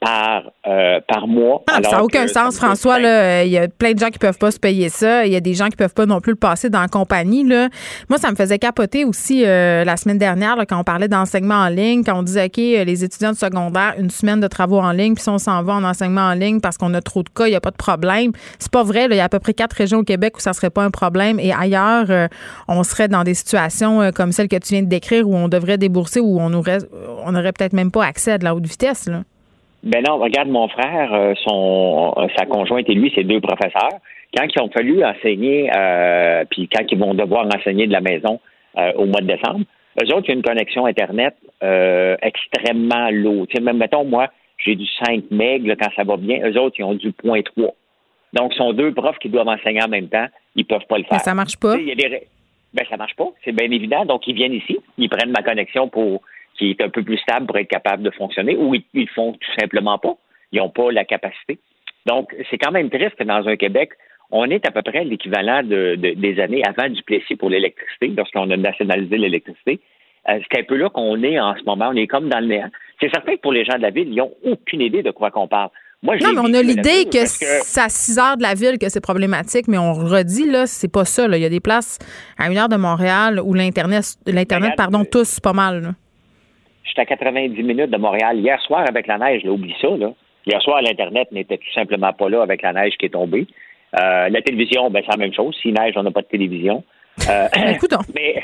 [0.00, 1.62] par, euh, par mois.
[1.70, 2.98] Ah, ça n'a aucun sens, François.
[3.00, 5.26] Il y a plein de gens qui peuvent pas se payer ça.
[5.26, 7.44] Il y a des gens qui peuvent pas non plus le passer dans la compagnie.
[7.44, 7.68] Là.
[8.08, 11.56] Moi, ça me faisait capoter aussi euh, la semaine dernière là, quand on parlait d'enseignement
[11.56, 14.78] en ligne, quand on disait, OK, euh, les étudiants de secondaire, une semaine de travaux
[14.78, 17.22] en ligne, puis si on s'en va en enseignement en ligne parce qu'on a trop
[17.22, 18.32] de cas, il n'y a pas de problème.
[18.58, 19.08] C'est pas vrai.
[19.08, 19.14] là.
[19.14, 20.90] Il y a à peu près quatre régions au Québec où ça serait pas un
[20.90, 21.40] problème.
[21.40, 22.28] Et ailleurs, euh,
[22.68, 25.78] on serait dans des situations comme celle que tu viens de décrire où on devrait
[25.78, 26.78] débourser, où on aurait,
[27.24, 29.06] on aurait peut-être même pas accès à de la haute vitesse.
[29.06, 29.22] Là.
[29.82, 33.98] Ben non, regarde mon frère, euh, son euh, sa conjointe et lui, c'est deux professeurs.
[34.36, 38.40] Quand ils ont fallu enseigner, euh, puis quand ils vont devoir enseigner de la maison
[38.76, 39.60] euh, au mois de décembre,
[40.02, 43.48] eux autres, ils ont une connexion Internet euh, extrêmement lourde.
[43.48, 44.28] Tu sais, même, mettons, moi,
[44.64, 46.40] j'ai du 5 MB là, quand ça va bien.
[46.46, 47.70] Eux autres, ils ont du 0.3.
[48.34, 50.26] Donc, ce sont deux profs qui doivent enseigner en même temps.
[50.56, 51.14] Ils peuvent pas le faire.
[51.14, 51.76] Mais ça marche pas.
[51.76, 52.26] Tu sais, il y a des ré-
[52.74, 53.28] Ben, ça marche pas.
[53.44, 54.04] C'est bien évident.
[54.04, 54.76] Donc, ils viennent ici.
[54.98, 56.20] Ils prennent ma connexion pour
[56.58, 59.12] qui est un peu plus stable pour être capable de fonctionner ou ils, ils le
[59.14, 60.14] font tout simplement pas.
[60.52, 61.58] Ils n'ont pas la capacité.
[62.06, 63.90] Donc, c'est quand même triste que dans un Québec,
[64.30, 68.08] on est à peu près l'équivalent de, de- des années avant du Plessis pour l'électricité,
[68.16, 69.80] lorsqu'on a nationalisé l'électricité.
[70.28, 71.88] Euh, c'est un peu là qu'on est en ce moment.
[71.90, 72.68] On est comme dans le néant.
[73.00, 75.30] C'est certain que pour les gens de la ville, ils n'ont aucune idée de quoi
[75.30, 75.70] qu'on parle.
[76.02, 78.78] Moi, Non, mais on a l'idée que, parce c'est à 6 heures de la ville
[78.78, 81.26] que c'est problématique, mais on redit, là, c'est pas ça.
[81.26, 81.36] là.
[81.36, 81.98] Il y a des places
[82.38, 85.82] à une heure de Montréal où l'Internet, l'Internet, pardon, euh, tous pas mal.
[85.82, 85.88] là.
[86.88, 88.38] J'étais à 90 minutes de Montréal.
[88.38, 89.88] Hier soir, avec la neige, là, oublie ça.
[89.96, 90.10] Là.
[90.46, 93.46] Hier soir, l'Internet n'était tout simplement pas là avec la neige qui est tombée.
[93.98, 95.56] Euh, la télévision, ben, c'est la même chose.
[95.62, 96.82] S'il neige, on n'a pas de télévision.
[97.28, 97.78] Euh, Ben,
[98.14, 98.42] mais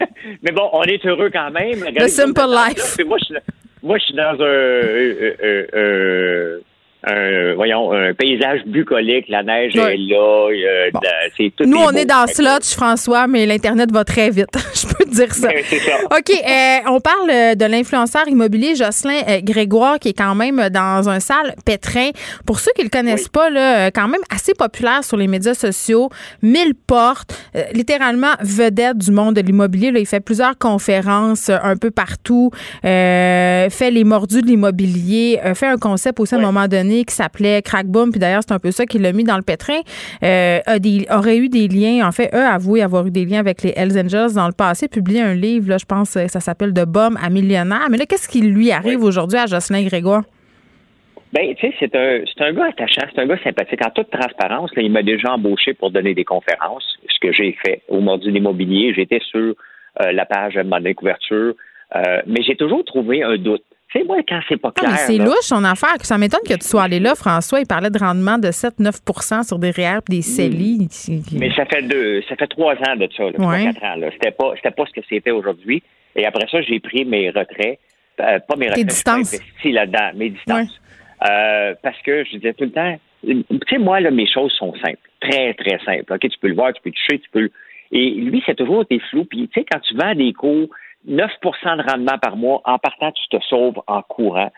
[0.42, 1.78] Mais bon, on est heureux quand même.
[1.80, 2.96] Regardez, The simple life.
[3.06, 3.34] Moi, je, suis-
[3.82, 5.36] moi, je suis dans un, euh,
[5.74, 6.60] euh,
[7.06, 9.26] un, voyons, un paysage bucolique.
[9.28, 10.48] La neige est là.
[10.50, 11.00] euh, Bon.
[11.36, 14.48] c'est tout Nous, est on est dans Slotch, François, mais l'Internet va très vite.
[14.74, 15.48] Je peux te dire ça.
[15.48, 15.92] Ben, c'est ça.
[16.04, 20.68] OK, euh, on parle euh, de l'influenceur immobilier Jocelyn euh, Grégoire, qui est quand même
[20.70, 22.10] dans un sale pétrin.
[22.46, 25.54] Pour ceux qui le connaissent pas, là, euh, quand même assez populaire sur les médias
[25.54, 26.10] sociaux,
[26.42, 29.92] mille portes, euh, littéralement vedette du monde de l'immobilier.
[29.94, 32.50] Il fait plusieurs conférences euh, un peu partout,
[32.84, 36.95] euh, fait les mordus de l'immobilier, euh, fait un concept aussi à un moment donné
[37.04, 39.42] qui s'appelait Crack Boom, puis d'ailleurs, c'est un peu ça qui l'a mis dans le
[39.42, 39.80] pétrin.
[40.22, 43.40] Euh, a des, aurait eu des liens, en fait, eux avoué avoir eu des liens
[43.40, 46.40] avec les Hells Angels dans le passé, publié un livre, là, je pense, euh, ça
[46.40, 47.86] s'appelle De Bum à millionnaire.
[47.90, 50.22] Mais là, qu'est-ce qui lui arrive aujourd'hui à Jocelyn Grégoire?
[51.32, 53.84] Ben, tu sais, c'est un, c'est un gars attachant, c'est un gars sympathique.
[53.84, 57.56] En toute transparence, là, il m'a déjà embauché pour donner des conférences, ce que j'ai
[57.64, 58.94] fait au Mordu de l'immobilier.
[58.94, 59.54] J'étais sur
[60.00, 61.54] euh, la page de ma couverture,
[61.94, 63.64] euh, mais j'ai toujours trouvé un doute.
[63.96, 64.98] Sais, moi, quand c'est pas Ah, clair.
[64.98, 65.96] c'est louche, son affaire.
[66.02, 67.60] Ça m'étonne que tu sois allé là, François.
[67.60, 70.88] Il parlait de rendement de 7-9% sur des REER et des CELI.
[71.38, 73.94] Mais ça fait deux, ça fait trois ans de ça, là, trois, quatre ans.
[74.12, 75.82] C'était pas, c'était pas ce que c'était aujourd'hui.
[76.14, 77.78] Et après ça, j'ai pris mes retraits,
[78.20, 79.34] euh, pas mes Tes retraits, je suis pas distances.
[79.34, 80.80] investi là-dedans, mes distances.
[81.28, 84.74] Euh, parce que je disais tout le temps, tu sais, moi, là, mes choses sont
[84.74, 86.12] simples, très, très simples.
[86.12, 87.40] Ok, tu peux le voir, tu peux le toucher, tu peux.
[87.40, 87.52] le-
[87.92, 89.24] Et lui, c'est toujours été flou.
[89.24, 90.68] Puis, tu sais, quand tu vends des cours,
[91.08, 94.50] 9% de rendement par mois, en partant, tu te sauves en courant.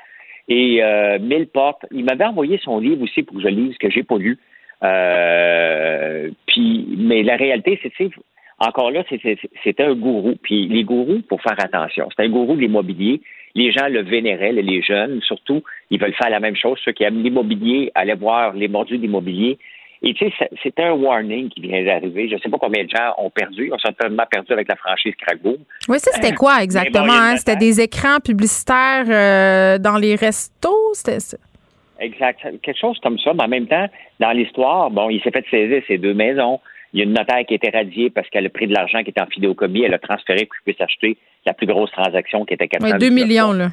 [0.48, 1.84] Et euh, 1000 portes.
[1.90, 4.38] Il m'avait envoyé son livre aussi pour que je lise, que j'ai pas lu.
[4.82, 8.10] Euh, puis, mais la réalité, c'est,
[8.58, 10.36] encore là, c'était un gourou.
[10.42, 13.20] Puis les gourous, pour faire attention, c'est un gourou de l'immobilier.
[13.54, 16.78] Les gens le vénéraient, les jeunes, surtout, ils veulent faire la même chose.
[16.84, 19.58] Ceux qui aiment l'immobilier, aller voir les mordus d'immobilier.
[20.02, 22.28] Et tu sais, c'était un warning qui vient d'arriver.
[22.28, 23.66] Je ne sais pas combien de gens ont perdu.
[23.66, 25.56] Ils ont certainement perdu avec la franchise Crackboom.
[25.88, 27.06] Oui, ça, c'était quoi exactement?
[27.06, 27.36] Bon, hein?
[27.36, 30.94] C'était des écrans publicitaires euh, dans les restos?
[30.94, 31.36] C'était ça?
[31.98, 32.40] Exact.
[32.62, 33.32] Quelque chose comme ça.
[33.34, 33.86] Mais en même temps,
[34.20, 36.60] dans l'histoire, bon, il s'est fait saisir ses deux maisons.
[36.92, 39.02] Il y a une notaire qui a été radiée parce qu'elle a pris de l'argent
[39.02, 39.82] qui était en fidéocommis.
[39.82, 42.98] Elle a transféré pour qu'il puisse acheter la plus grosse transaction qui était 400 Ouais,
[42.98, 43.70] 2 millions, là.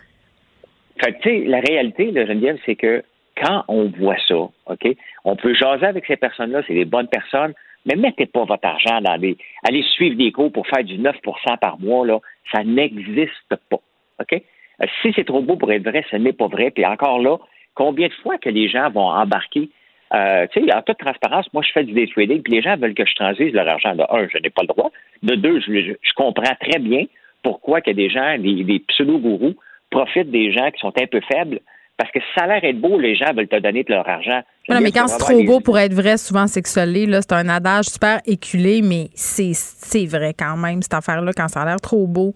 [1.03, 3.03] Fait que, tu sais, la réalité, là, Geneviève, c'est que
[3.37, 7.53] quand on voit ça, OK, on peut jaser avec ces personnes-là, c'est des bonnes personnes,
[7.85, 9.37] mais mettez pas votre argent dans des.
[9.67, 11.13] Allez suivre des cours pour faire du 9%
[11.59, 12.19] par mois, là,
[12.51, 13.79] ça n'existe pas.
[14.19, 14.33] OK?
[14.33, 16.71] Euh, Si c'est trop beau pour être vrai, ce n'est pas vrai.
[16.71, 17.37] Puis encore là,
[17.75, 19.69] combien de fois que les gens vont embarquer?
[20.13, 22.77] Euh, tu sais, en toute transparence, moi, je fais du day trading, puis les gens
[22.77, 23.95] veulent que je transige leur argent.
[23.95, 24.91] De un, je n'ai pas le droit.
[25.23, 27.05] De deux, je, comprends très bien
[27.43, 29.55] pourquoi que des gens, des pseudo-gourous,
[29.89, 31.59] profitent des gens qui sont un peu faibles.
[31.97, 34.41] Parce que ça a l'air être beau, les gens veulent te donner de leur argent.
[34.67, 37.21] Voilà, mais quand c'est trop beau pour être vrai, souvent c'est que ça l'est, là.
[37.21, 41.61] C'est un adage super éculé, mais c'est c'est vrai quand même, cette affaire-là, quand ça
[41.61, 42.33] a l'air trop beau.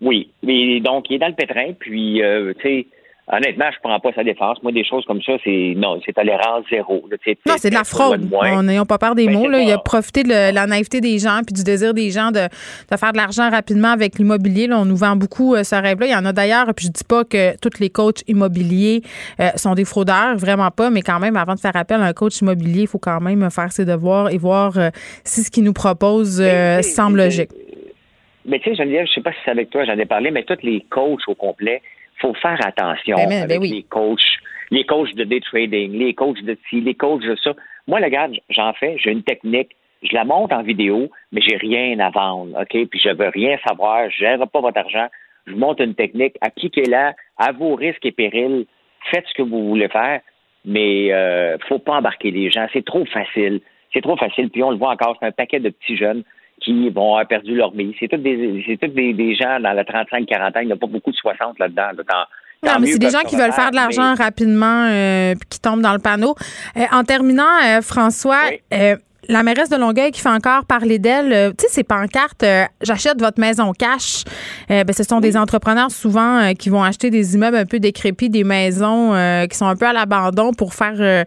[0.00, 2.86] Oui, mais donc il est dans le pétrin, puis euh, tu sais,
[3.30, 4.62] honnêtement, je prends pas sa défense.
[4.62, 7.04] Moi, des choses comme ça, c'est non, c'est tolérance zéro.
[7.10, 8.28] là, Non, c'est de la fraude.
[8.62, 9.48] n'ayons pas peur des Ben, mots.
[9.48, 9.60] Là.
[9.60, 12.40] Il a profité de la naïveté des gens puis du désir des gens de,
[12.90, 14.68] de faire de l'argent rapidement avec l'immobilier.
[14.72, 16.06] On nous vend beaucoup euh, ce rêve-là.
[16.06, 19.02] Il y en a d'ailleurs, puis je dis pas que tous les coachs immobiliers
[19.40, 22.12] euh, sont des fraudeurs, vraiment pas, mais quand même, avant de faire appel à un
[22.12, 24.90] coach immobilier, il faut quand même faire ses devoirs et voir euh,
[25.24, 27.50] si ce qu'il nous propose Mais, semble logique.
[28.44, 30.42] Mais tu sais, Geneviève, je sais pas si c'est avec toi, j'en ai parlé, mais
[30.44, 31.82] tous les coachs au complet,
[32.20, 33.70] faut faire attention Ben, ben, avec oui.
[33.70, 34.38] les coachs,
[34.70, 37.54] les coachs de day trading, les coachs de ci, les coachs de ça.
[37.86, 39.70] Moi, le gars, j'en fais, j'ai une technique,
[40.02, 42.88] je la monte en vidéo, mais j'ai rien à vendre, OK?
[42.88, 45.08] Puis je veux rien savoir, je gère pas votre argent,
[45.46, 48.66] je vous montre une technique, appliquez-la à vos risques et périls,
[49.10, 50.20] faites ce que vous voulez faire,
[50.64, 53.60] mais euh, faut pas embarquer les gens, c'est trop facile.
[53.94, 56.22] C'est trop facile, puis on le voit encore, c'est un paquet de petits jeunes
[56.60, 57.94] qui vont avoir perdu leur mise.
[58.00, 60.76] C'est tous des, c'est tous des, des gens dans le 35-40 ans, il n'y a
[60.76, 61.90] pas beaucoup de 60 là-dedans.
[61.96, 62.04] là.
[62.62, 65.48] Tant- Non, mais c'est des gens qui veulent faire de l'argent mais- rapidement euh, puis
[65.50, 66.34] qui tombent dans le panneau.
[66.76, 68.42] Euh, en terminant, euh, François,
[68.74, 68.96] euh,
[69.28, 72.64] la mairesse de Longueuil qui fait encore parler d'elle, euh, tu sais, ces pancartes, euh,
[72.82, 74.24] j'achète votre maison cash.
[74.70, 78.30] Euh, ben, ce sont des entrepreneurs souvent qui vont acheter des immeubles un peu décrépits,
[78.30, 79.12] des maisons
[79.48, 81.24] qui sont un peu à l'abandon pour faire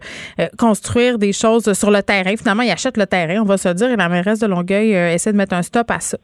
[0.58, 2.36] construire des choses sur le terrain.
[2.36, 5.32] Finalement, ils achètent le terrain, on va se dire, et la mairesse de Longueuil essaie
[5.32, 6.18] de mettre un stop à ça.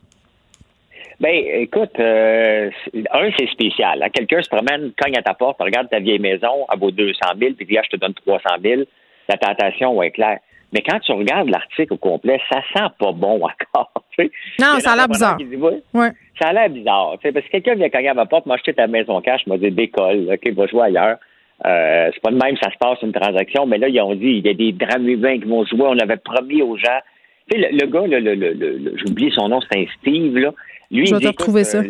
[1.21, 2.71] Ben, écoute, euh,
[3.13, 4.03] un, c'est spécial.
[4.03, 4.09] hein.
[4.13, 7.55] Quelqu'un se promène, cogne à ta porte, regarde ta vieille maison, elle vaut 200 000,
[7.55, 8.83] puis dit, ah, je te donne 300 000.
[9.29, 10.39] La tentation va être claire.
[10.73, 13.93] Mais quand tu regardes l'article au complet, ça sent pas bon encore.
[14.61, 15.37] Non, ça a l'air bizarre.
[15.37, 16.11] dit, Ouais, Ouais.
[16.41, 17.17] Ça a l'air bizarre.
[17.23, 19.71] Parce que quelqu'un vient cogner à ma porte, m'a acheté ta maison cash, m'a dit
[19.71, 21.17] décolle, OK, va jouer ailleurs.
[21.67, 24.27] Euh, c'est pas de même ça se passe une transaction, mais là, ils ont dit
[24.39, 25.83] il y a des drames humains qui vont jouer.
[25.83, 27.01] On avait promis aux gens.
[27.51, 30.53] Tu sais, le, le gars, le, le, oublié son nom, c'est un Steve, là.
[30.91, 31.79] Lui, Je il dit, écoute, ça.
[31.79, 31.85] euh,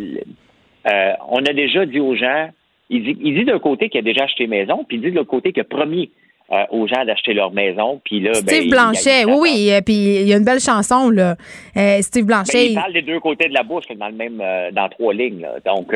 [0.91, 2.49] euh, on a déjà dit aux gens,
[2.91, 5.17] il dit, il dit d'un côté qu'il a déjà acheté maison, puis il dit de
[5.17, 6.11] l'autre côté qu'il a promis
[6.51, 9.71] euh, aux gens d'acheter leur maison, puis là, ben, Steve il- Blanchet, il- oui, oui.
[9.73, 11.37] euh, Puis il y a une belle chanson, là.
[11.77, 12.67] Euh, Steve Ben, Blanchet.
[12.71, 15.41] il parle des deux côtés de la bouche dans le même euh, dans trois lignes.
[15.43, 15.57] là.
[15.67, 15.93] Donc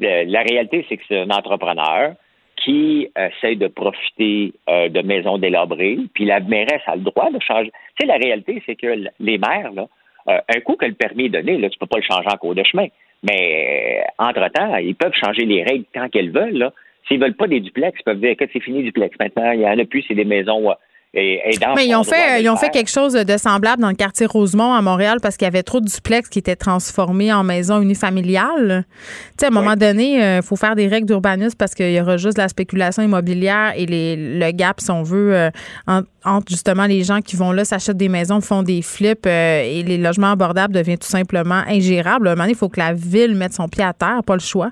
[0.00, 2.14] la réalité, c'est que c'est un entrepreneur
[2.56, 7.70] qui essaie de profiter de maisons délabrées, puis la mairesse a le droit de changer.
[7.98, 8.86] Tu sais, la réalité, c'est que
[9.20, 9.86] les maires, là,
[10.26, 12.54] un coup que le permis est donné, là, tu peux pas le changer en cours
[12.54, 12.86] de chemin.
[13.22, 16.56] Mais entre-temps, ils peuvent changer les règles tant qu'elles veulent.
[16.58, 16.72] Là.
[17.08, 19.14] S'ils veulent pas des duplex, ils peuvent dire que c'est fini duplex.
[19.20, 20.74] Maintenant, il y en a plus, c'est des maisons euh,
[21.16, 23.88] et, et dans Mais ils ont fait, ils ont fait quelque chose de semblable dans
[23.90, 27.32] le quartier Rosemont à Montréal parce qu'il y avait trop de duplex qui étaient transformés
[27.32, 28.84] en maisons unifamiliales.
[28.88, 32.00] Tu sais, à un moment donné, il faut faire des règles d'urbanisme parce qu'il y
[32.00, 35.50] aura juste la spéculation immobilière et les, le gap, si on veut, euh,
[35.86, 39.62] en- entre justement les gens qui vont là, s'achètent des maisons, font des flips euh,
[39.62, 42.26] et les logements abordables devient tout simplement ingérable.
[42.26, 44.34] À un moment donné, il faut que la ville mette son pied à terre, pas
[44.34, 44.70] le choix.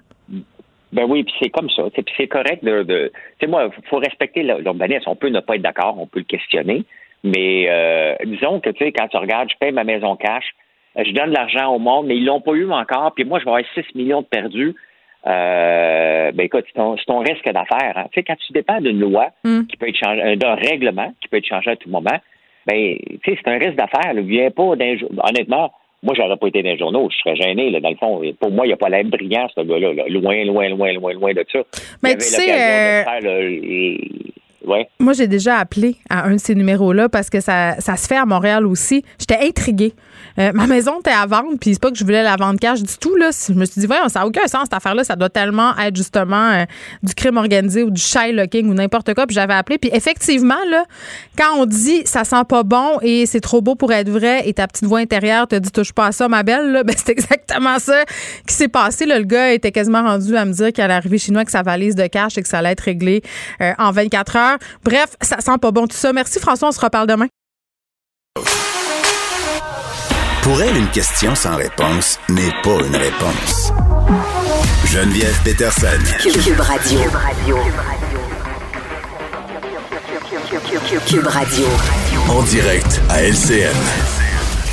[0.92, 1.84] Ben oui, puis c'est comme ça.
[1.92, 2.82] Puis c'est correct de.
[2.82, 5.04] de tu sais, moi, faut respecter l'urbanisme.
[5.08, 6.84] On peut ne pas être d'accord, on peut le questionner.
[7.24, 10.44] Mais euh, disons que, tu sais, quand tu regardes, je paye ma maison cash,
[10.98, 13.38] euh, je donne de l'argent au monde, mais ils l'ont pas eu encore, puis moi,
[13.38, 14.74] je vais avoir 6 millions de perdus.
[15.26, 17.96] Euh, ben écoute, c'est ton, ton risque d'affaires.
[17.96, 18.06] hein.
[18.12, 19.62] Tu sais, quand tu dépends d'une loi Mm.
[19.68, 22.18] qui peut être changée, euh, d'un règlement qui peut être changé à tout moment,
[22.66, 24.12] ben, tu sais, c'est un risque d'affaires.
[24.14, 25.10] Viens pas d'un jour.
[25.22, 28.20] Honnêtement, moi, j'aurais pas été dans les journaux, je serais gêné, là, dans le fond.
[28.40, 29.92] Pour moi, il n'y a pas l'air brillant, ce gars-là.
[29.94, 30.04] là.
[30.08, 31.60] Loin, loin, loin, loin, loin de ça.
[32.02, 34.88] Mais tu sais, euh, le- ouais.
[34.98, 38.16] Moi, j'ai déjà appelé à un de ces numéros-là parce que ça, ça se fait
[38.16, 39.04] à Montréal aussi.
[39.18, 39.92] J'étais intriguée.
[40.38, 42.82] Euh, ma maison était à vendre, puis c'est pas que je voulais la vendre cash
[42.82, 43.16] du tout.
[43.16, 43.30] Là.
[43.48, 45.04] Je me suis dit, voyons, ça n'a aucun sens cette affaire-là.
[45.04, 46.64] Ça doit tellement être justement euh,
[47.02, 49.26] du crime organisé ou du shylocking ou n'importe quoi.
[49.26, 49.78] Puis j'avais appelé.
[49.78, 50.84] Puis effectivement, là,
[51.36, 54.52] quand on dit ça sent pas bon et c'est trop beau pour être vrai et
[54.52, 57.10] ta petite voix intérieure te dit touche pas à ça, ma belle, là, ben, c'est
[57.10, 58.04] exactement ça
[58.46, 59.06] qui s'est passé.
[59.06, 61.94] Le gars était quasiment rendu à me dire allait arriver chez nous avec sa valise
[61.94, 63.22] de cash et que ça allait être réglé
[63.60, 64.58] euh, en 24 heures.
[64.84, 66.12] Bref, ça sent pas bon tout ça.
[66.12, 67.28] Merci François, on se reparle demain.
[70.42, 73.72] Pour elle, une question sans réponse n'est pas une réponse.
[74.86, 75.86] Geneviève Peterson.
[76.20, 76.98] Cube Radio.
[81.06, 81.64] Cube Radio.
[82.28, 83.72] En direct à LCN.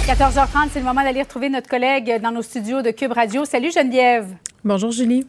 [0.07, 3.45] 14h30, c'est le moment d'aller retrouver notre collègue dans nos studios de Cube Radio.
[3.45, 4.25] Salut Geneviève.
[4.63, 5.27] Bonjour Julie.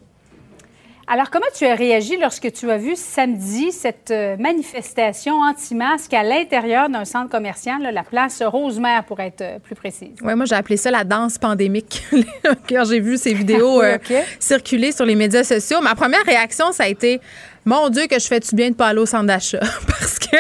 [1.13, 6.23] Alors, comment tu as réagi lorsque tu as vu samedi cette euh, manifestation anti-masque à
[6.23, 10.15] l'intérieur d'un centre commercial, là, la place Rosemère pour être euh, plus précise?
[10.23, 12.05] Ouais, moi j'ai appelé ça la danse pandémique
[12.69, 15.81] quand j'ai vu ces vidéos Ah euh, oui, circuler sur les médias sociaux.
[15.81, 17.21] Ma première réaction, ça a été
[17.65, 19.61] mon Dieu, que je fais-tu bien de pas aller au centre d'achat?
[19.87, 20.37] Parce que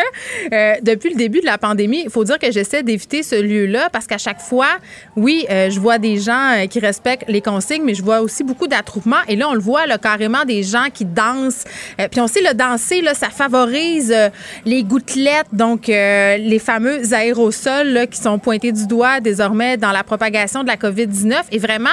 [0.53, 3.89] euh, depuis le début de la pandémie, il faut dire que j'essaie d'éviter ce lieu-là
[3.91, 4.79] parce qu'à chaque fois,
[5.17, 8.45] oui, euh, je vois des gens euh, qui respectent les consignes, mais je vois aussi
[8.45, 9.23] beaucoup d'attroupements.
[9.29, 11.65] Et là, on le voit là, carrément des gens qui dansent.
[12.01, 14.29] Euh, puis on sait, le danser, là, ça favorise euh,
[14.65, 20.05] les gouttelettes, donc les fameux aérosols là, qui sont pointés du doigt désormais dans la
[20.05, 21.35] propagation de la COVID-19.
[21.53, 21.89] Et vraiment,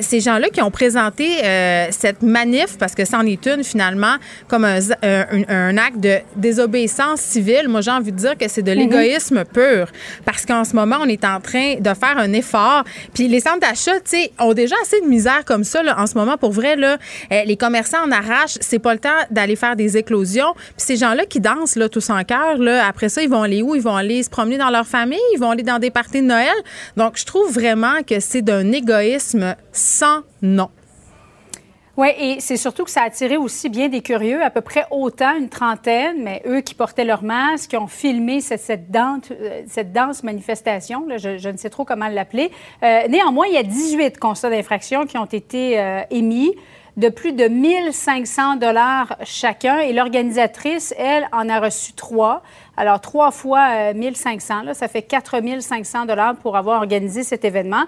[0.00, 1.38] ces gens-là qui ont présenté
[1.90, 4.16] cette manif, parce que c'en est une finalement,
[4.48, 8.62] comme un, un- un acte de désobéissance civile, moi j'ai envie de dire que c'est
[8.62, 9.88] de l'égoïsme pur.
[10.24, 12.84] Parce qu'en ce moment, on est en train de faire un effort.
[13.12, 16.06] Puis les centres d'achat, tu sais, ont déjà assez de misère comme ça là, en
[16.06, 16.36] ce moment.
[16.36, 16.98] Pour vrai, là,
[17.32, 18.58] euh, les commerçants en arrachent.
[18.60, 20.52] C'est pas le temps d'aller faire des éclosions.
[20.54, 23.62] Puis ces gens-là qui dansent là, tous en cœur, là, après ça, ils vont aller
[23.62, 23.74] où?
[23.74, 25.18] Ils vont aller se promener dans leur famille?
[25.34, 26.54] Ils vont aller dans des parties de Noël?
[26.96, 30.68] Donc, je trouve vraiment que c'est d'un égoïsme sans nom.
[31.96, 34.84] Oui, et c'est surtout que ça a attiré aussi bien des curieux, à peu près
[34.90, 39.30] autant, une trentaine, mais eux qui portaient leur masque, qui ont filmé cette, cette danse,
[39.30, 42.50] euh, cette danse manifestation, je, ne sais trop comment l'appeler.
[42.82, 46.56] Euh, néanmoins, il y a 18 constats d'infraction qui ont été euh, émis
[46.96, 52.42] de plus de 1500 dollars chacun et l'organisatrice, elle, en a reçu trois.
[52.76, 57.84] Alors, trois fois euh, 1500, là, ça fait 4500 dollars pour avoir organisé cet événement.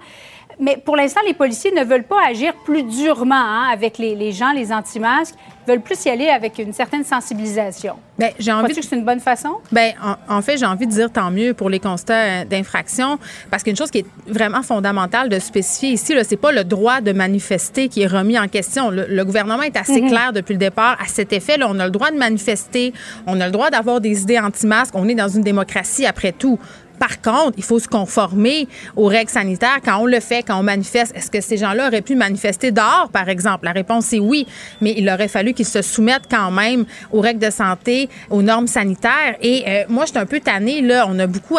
[0.58, 4.32] Mais pour l'instant, les policiers ne veulent pas agir plus durement hein, avec les, les
[4.32, 5.34] gens, les anti-masques.
[5.66, 7.96] Ils veulent plus y aller avec une certaine sensibilisation.
[8.18, 9.56] Ben, j'ai envie Crois-tu que c'est une bonne façon?
[9.72, 9.92] Ben,
[10.28, 13.18] en, en fait, j'ai envie de dire tant mieux pour les constats euh, d'infraction,
[13.50, 17.00] parce qu'une chose qui est vraiment fondamentale de spécifier ici, là, c'est pas le droit
[17.00, 18.90] de manifester qui est remis en question.
[18.90, 20.08] Le, le gouvernement est assez Mhm.
[20.08, 21.58] clair depuis le départ à cet effet.
[21.58, 22.94] Là, on a le droit de manifester,
[23.26, 24.94] on a le droit d'avoir des idées anti-masques.
[24.94, 26.58] On est dans une démocratie après tout.
[26.98, 30.62] Par contre, il faut se conformer aux règles sanitaires quand on le fait, quand on
[30.62, 31.14] manifeste.
[31.14, 33.64] Est-ce que ces gens-là auraient pu manifester dehors, par exemple?
[33.64, 34.46] La réponse est oui,
[34.80, 38.66] mais il aurait fallu qu'ils se soumettent quand même aux règles de santé, aux normes
[38.66, 39.36] sanitaires.
[39.42, 41.06] Et euh, moi, je suis un peu tannée, là.
[41.08, 41.58] On a beaucoup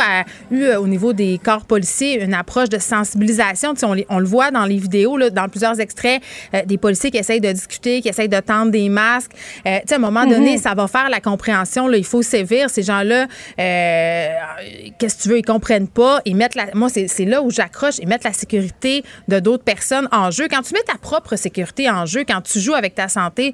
[0.52, 3.74] eu, euh, au niveau des corps policiers, une approche de sensibilisation.
[3.84, 6.22] On, on, le voit dans les vidéos, là, dans plusieurs extraits,
[6.54, 9.32] euh, des policiers qui essayent de discuter, qui essayent de tendre des masques.
[9.66, 10.62] à un moment donné, mhm.
[10.62, 11.88] ça va faire la compréhension.
[11.88, 12.70] Là, il faut sévir.
[12.70, 13.28] Ces gens-là,
[13.58, 16.22] qu'est-ce que tu veux, ils comprennent pas.
[16.26, 17.96] Ils mettent la, moi, c'est là où j'accroche.
[18.00, 20.48] Ils mettent la sécurité de d'autres personnes en jeu.
[20.50, 23.54] Quand tu mets ta propre sécurité en jeu, quand tu joues avec ta santé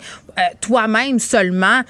[0.62, 1.82] toi-même seulement,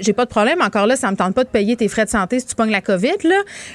[0.00, 0.60] j'ai pas de problème.
[0.62, 2.70] Encore là, ça me tente pas de payer tes frais de santé si tu pognes
[2.70, 3.16] la COVID.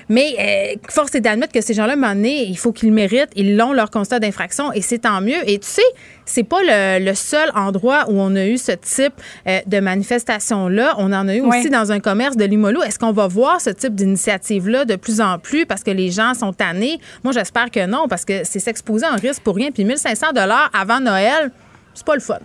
[0.10, 3.31] Mais force est d'admettre que ces gens-là, à il faut qu'ils méritent.
[3.35, 5.49] Ils l'ont, leur constat d'infraction, et c'est tant mieux.
[5.49, 5.81] Et tu sais,
[6.26, 9.14] c'est pas le, seul endroit où on a eu ce type
[9.48, 10.95] euh, de manifestation-là.
[10.98, 12.82] On en a eu aussi dans un commerce de Limolo.
[12.82, 16.34] Est-ce qu'on va voir ce type d'initiative-là de plus en plus parce que les gens
[16.34, 17.00] sont tannés?
[17.24, 19.72] Moi, j'espère que non, parce que c'est s'exposer en risque pour rien.
[19.72, 20.28] Puis 1500
[20.74, 21.52] avant Noël,
[21.94, 22.40] c'est pas le fun.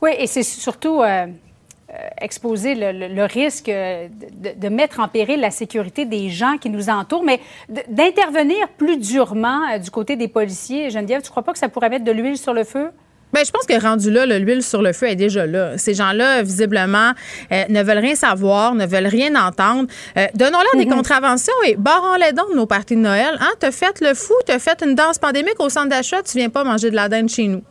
[0.00, 1.02] Oui, et c'est surtout...
[1.02, 1.26] Euh, euh,
[2.20, 7.40] exposer le, risque de, mettre en péril la sécurité des gens qui nous entourent, mais
[7.88, 10.90] d'intervenir plus durement euh, du côté des policiers.
[10.90, 12.90] Geneviève, tu ne crois pas que ça pourrait mettre de l'huile sur le feu?
[13.32, 15.76] Bien, je pense que rendu là, l'huile sur le feu est déjà là.
[15.76, 17.12] Ces gens-là, visiblement,
[17.50, 19.88] euh, ne veulent rien savoir, ne veulent rien entendre.
[20.34, 20.94] Donnons-leur des mhm.
[20.94, 23.36] contraventions et barrons-les donc nos parties de Noël.
[23.40, 23.50] Hein?
[23.58, 26.62] T'as fait le fou, t'as fait une danse pandémique au centre d'achat, tu viens pas
[26.62, 27.62] manger de la dinde chez nous.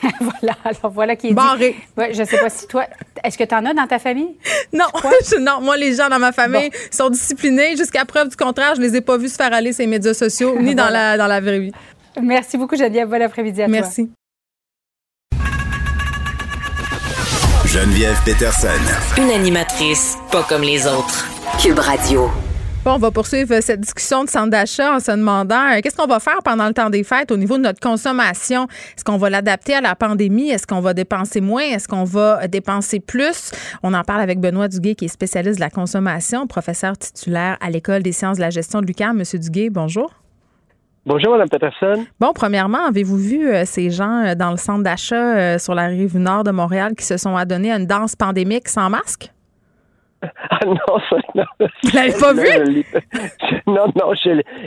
[0.20, 1.76] voilà, alors voilà qui est Barré.
[1.96, 2.04] dit.
[2.12, 2.86] je sais pas si toi,
[3.24, 4.36] est-ce que tu en as dans ta famille?
[4.72, 4.86] Non,
[5.40, 8.96] non, moi les gens dans ma famille sont disciplinés jusqu'à preuve du contraire, je les
[8.96, 11.60] ai pas vus se faire aller ces médias sociaux ni dans la dans la vraie
[11.60, 11.72] vie.
[12.20, 13.72] Merci beaucoup Geneviève, bon après-midi à toi.
[13.72, 14.10] Merci.
[17.66, 18.68] Geneviève Peterson.
[19.16, 21.26] Une animatrice pas comme les autres.
[21.58, 22.30] Cube Radio.
[22.84, 26.08] Bon, on va poursuivre cette discussion de centre d'achat en se demandant euh, qu'est-ce qu'on
[26.08, 28.66] va faire pendant le temps des fêtes au niveau de notre consommation?
[28.96, 30.50] Est-ce qu'on va l'adapter à la pandémie?
[30.50, 31.62] Est-ce qu'on va dépenser moins?
[31.62, 33.52] Est-ce qu'on va dépenser plus?
[33.84, 37.70] On en parle avec Benoît Duguay, qui est spécialiste de la consommation, professeur titulaire à
[37.70, 39.16] l'École des sciences de la gestion de l'UQAM.
[39.16, 40.10] Monsieur Duguay, bonjour.
[41.06, 42.04] Bonjour, Mme Peterson.
[42.18, 46.18] Bon, premièrement, avez-vous vu euh, ces gens euh, dans le centre d'achat sur la rive
[46.18, 49.30] nord de Montréal qui se sont adonnés à une danse pandémique sans masque?
[50.50, 51.44] Ah non, ça, non.
[51.58, 52.84] Vous l'avez pas vu?
[53.66, 54.12] Non, non.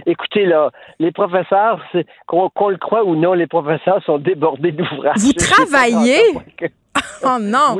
[0.05, 1.81] écoutez, là, les professeurs,
[2.27, 5.17] qu'on le croit ou non, les professeurs sont débordés d'ouvrages.
[5.17, 6.19] Vous travaillez?
[7.23, 7.77] Oh non!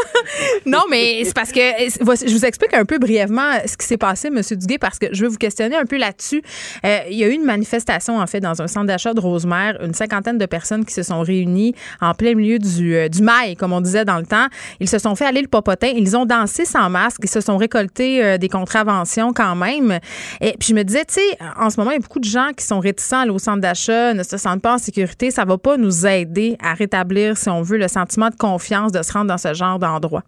[0.66, 4.28] non, mais c'est parce que je vous explique un peu brièvement ce qui s'est passé,
[4.28, 4.40] M.
[4.40, 6.42] Duguay, parce que je veux vous questionner un peu là-dessus.
[6.84, 9.78] Euh, il y a eu une manifestation, en fait, dans un centre d'achat de Rosemère,
[9.82, 13.56] une cinquantaine de personnes qui se sont réunies en plein milieu du, euh, du mail,
[13.56, 14.46] comme on disait dans le temps.
[14.78, 17.56] Ils se sont fait aller le popotin, ils ont dansé sans masque, ils se sont
[17.56, 19.98] récoltés euh, des contraventions quand même.
[20.40, 22.24] Et puis je me disais, tu sais, en ce moment, il y a beaucoup de
[22.24, 25.30] gens qui sont réticents à aller au centre d'achat, ne se sentent pas en sécurité.
[25.30, 29.02] Ça va pas nous aider à rétablir, si on veut, le sentiment de confiance de
[29.02, 30.22] se rendre dans ce genre d'endroit?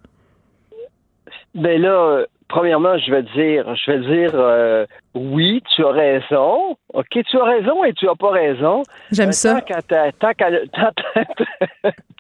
[1.55, 6.77] Ben là, premièrement, je vais dire, je vais dire euh, oui, tu as raison.
[6.95, 8.83] OK, tu as raison et tu n'as pas raison.
[9.13, 9.61] J'aime euh, ça.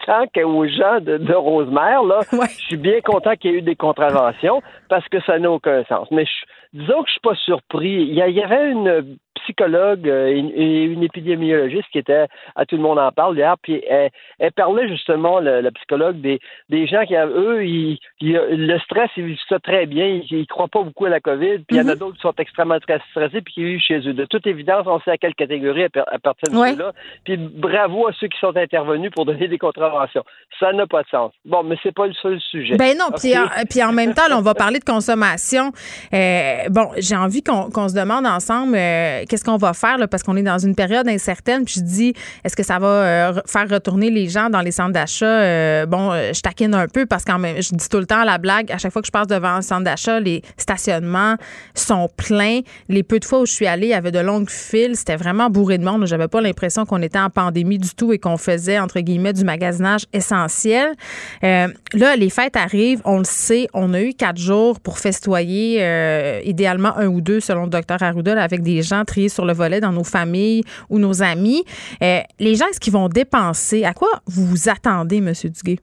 [0.07, 3.63] Tant qu'aux gens de, de Rosemère, là, je suis bien content qu'il y ait eu
[3.63, 6.09] des contraventions parce que ça n'a aucun sens.
[6.11, 6.27] Mais
[6.73, 8.07] disons que je suis pas surpris.
[8.09, 9.17] Il y, avait une
[9.49, 13.83] psychologue et euh, une, épidémiologiste qui était à tout le monde en parle hier, puis
[13.89, 19.39] elle, parlait justement, la psychologue, des, des gens qui, eux, ils, le stress, ils vivent
[19.49, 21.89] ça très bien, ils, ne croient pas beaucoup à la COVID, puis il y en
[21.89, 21.99] a mhm.
[21.99, 24.13] d'autres qui sont extrêmement stressés, puis qui vivent chez eux.
[24.13, 26.93] De toute évidence, on sait à quelle catégorie à, partir de là
[27.25, 30.25] Puis bravo à ceux qui sont intervenus pour donner des contraventions.
[30.61, 31.33] Ça n'a pas de sens.
[31.45, 32.77] Bon, mais c'est pas le seul sujet.
[32.77, 35.73] Ben non, puis, en, puis en même temps, on va parler de consommation.
[36.13, 40.37] Euh, bon, j'ai envie qu'on se demande ensemble euh, qu'est-ce qu'on va faire parce qu'on
[40.37, 41.65] est dans une période incertaine.
[41.65, 44.93] Puis je dis, est-ce que ça va euh, faire retourner les gens dans les centres
[44.93, 45.27] d'achat?
[45.27, 48.39] Euh, bon, euh, je taquine un peu parce que je dis tout le temps la
[48.39, 51.37] blague, à chaque fois que je passe devant un centre d'achat, les stationnements
[51.75, 52.61] sont pleins.
[52.89, 54.97] Les peu de fois où je suis allée, il y avait de longues files.
[54.97, 56.07] C'était vraiment bourré de monde.
[56.07, 59.45] J'avais pas l'impression qu'on était en pandémie du tout et qu'on faisait, entre guillemets, du
[59.45, 60.95] magasinage essentiel.
[61.43, 63.69] là, les fêtes arrivent, on le sait.
[63.75, 68.41] On a eu quatre jours pour festoyer, idéalement un ou deux, selon le docteur Arruda,
[68.43, 71.65] avec des gens triés sur le volet dans nos familles ou nos amis.
[72.03, 73.85] Euh, les gens, est-ce qu'ils vont dépenser?
[73.85, 75.33] À quoi vous vous attendez, M.
[75.33, 75.79] Duguay?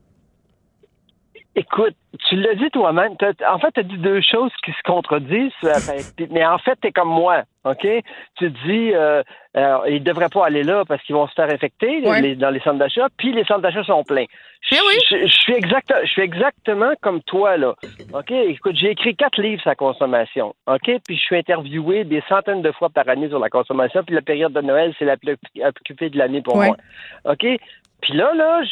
[1.57, 1.95] Écoute,
[2.27, 3.13] tu l'as dit toi-même.
[3.49, 6.77] En fait, tu as dit deux choses qui se contredisent, euh, ben, mais en fait,
[6.81, 7.43] tu es comme moi.
[7.63, 7.87] OK?
[8.37, 9.23] Tu dis, euh,
[9.55, 12.21] euh, ils ne devraient pas aller là parce qu'ils vont se faire infecter Ouais.
[12.21, 14.25] les- dans les centres d'achat, puis les centres d'achat sont pleins.
[14.69, 14.75] Je,
[15.09, 17.73] je- je suis exact, je suis exactement comme toi, là.
[18.13, 18.31] OK?
[18.31, 20.53] Écoute, j'ai écrit quatre livres sur la consommation.
[20.67, 20.91] OK?
[21.07, 24.21] Puis je suis interviewé des centaines de fois par année sur la consommation, puis la
[24.21, 26.67] période de Noël, c'est la plus occupée de l'année pour Ouais.
[26.67, 26.77] moi.
[27.25, 27.45] OK?
[28.01, 28.71] Puis là, là, je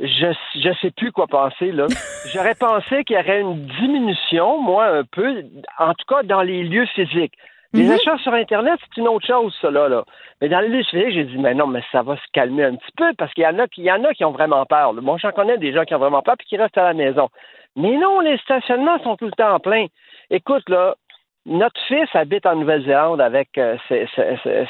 [0.00, 1.86] je je sais plus quoi penser là.
[2.32, 5.44] J'aurais pensé qu'il y aurait une diminution, moi un peu,
[5.78, 7.34] en tout cas dans les lieux physiques.
[7.72, 7.92] Les Mhm.
[7.92, 10.02] achats sur Internet, c'est une autre chose, ça là, là.
[10.40, 12.74] Mais dans les lieux physiques, j'ai dit, mais non, mais ça va se calmer un
[12.74, 14.66] petit peu parce qu'il y en a qui, il y en a qui ont vraiment
[14.66, 14.92] peur.
[14.92, 15.00] là.
[15.00, 17.28] Moi, j'en connais des gens qui ont vraiment peur puis qui restent à la maison.
[17.76, 19.86] Mais non, les stationnements sont tout le temps pleins.
[20.30, 20.96] Écoute, là,
[21.46, 23.76] notre fils habite en Nouvelle-Zélande avec euh,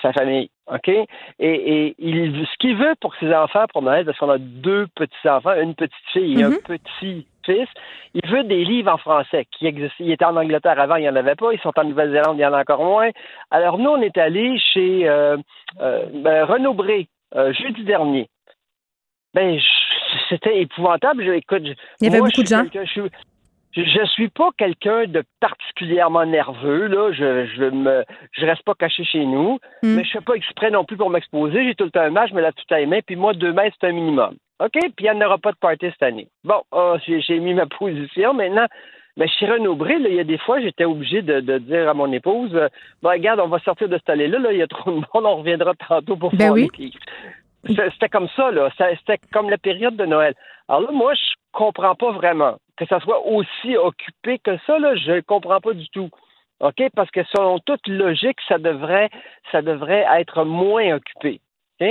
[0.02, 0.88] sa famille, OK?
[0.88, 1.06] Et,
[1.40, 5.55] et il, ce qu'il veut pour ses enfants pour Noël, parce qu'on a deux petits-enfants,
[5.60, 7.68] une petite fille et un petit-fils,
[8.14, 9.97] il veut des livres en français qui existent.
[9.98, 11.52] Il était en Angleterre avant, il n'y en avait pas.
[11.52, 13.10] Ils sont en Nouvelle-Zélande, il y en a encore moins.
[13.51, 15.36] Alors, nous, on est allés chez euh,
[15.80, 18.28] euh, ben, Renaud Bré, euh, jeudi dernier.
[19.34, 19.59] Ben,
[20.28, 21.24] c'était épouvantable.
[21.24, 22.84] Je- écoute, je- Il y avait moi, beaucoup je de gens.
[22.84, 23.02] Je,
[23.72, 26.86] je, suis pas quelqu'un de particulièrement nerveux.
[26.86, 29.94] Là, je, je me, je reste pas caché chez nous, Mm.
[29.97, 31.64] mais je fais pas exprès non plus pour m'exposer.
[31.64, 33.32] J'ai tout le temps un match, je me lave tout à les mains, puis moi
[33.32, 34.34] deux mètres c'est un minimum.
[34.62, 36.28] Ok, puis il n'y en aura pas de party cette année.
[36.44, 38.66] Bon, ah, j'ai mis ma position maintenant.
[39.16, 41.94] Mais chez Renaud Bré, il y a des fois, j'étais obligé de, de dire à
[41.94, 42.68] mon épouse, euh,
[43.02, 45.05] Ben, regarde, on va sortir de cette allée-là, là, il y a trop de monde,
[45.14, 46.62] on reviendra tantôt pour Ben faire oui.
[46.62, 46.92] les pieds.
[47.66, 48.70] C'était comme ça, là.
[48.78, 50.34] C'était comme la période de Noël.
[50.68, 54.94] Alors là, moi, je comprends pas vraiment que ça soit aussi occupé que ça, là.
[54.96, 56.10] Je comprends pas du tout.
[56.60, 56.82] OK?
[56.94, 59.10] Parce que selon toute logique, ça devrait,
[59.50, 61.40] ça devrait être moins occupé.
[61.80, 61.88] OK?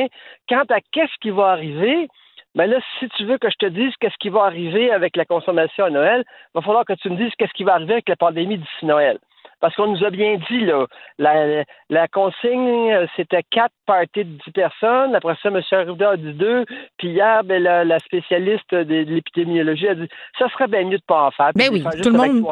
[0.47, 2.07] Quant à qu'est-ce qui va arriver,
[2.55, 5.25] ben là, si tu veux que je te dise qu'est-ce qui va arriver avec la
[5.25, 8.09] consommation à Noël, il va falloir que tu me dises qu'est-ce qui va arriver avec
[8.09, 9.19] la pandémie d'ici Noël.
[9.61, 10.85] Parce qu'on nous a bien dit, là,
[11.17, 15.13] la, la consigne, euh, c'était quatre parties de dix personnes.
[15.15, 15.59] Après ça, M.
[15.71, 16.65] Arruda a dit deux.
[16.97, 20.07] Puis hier, ben, la, la spécialiste de, de l'épidémiologie a dit
[20.37, 21.51] ça serait bien mieux de pas en faire.
[21.55, 22.45] puis Ben oui, tout le monde-.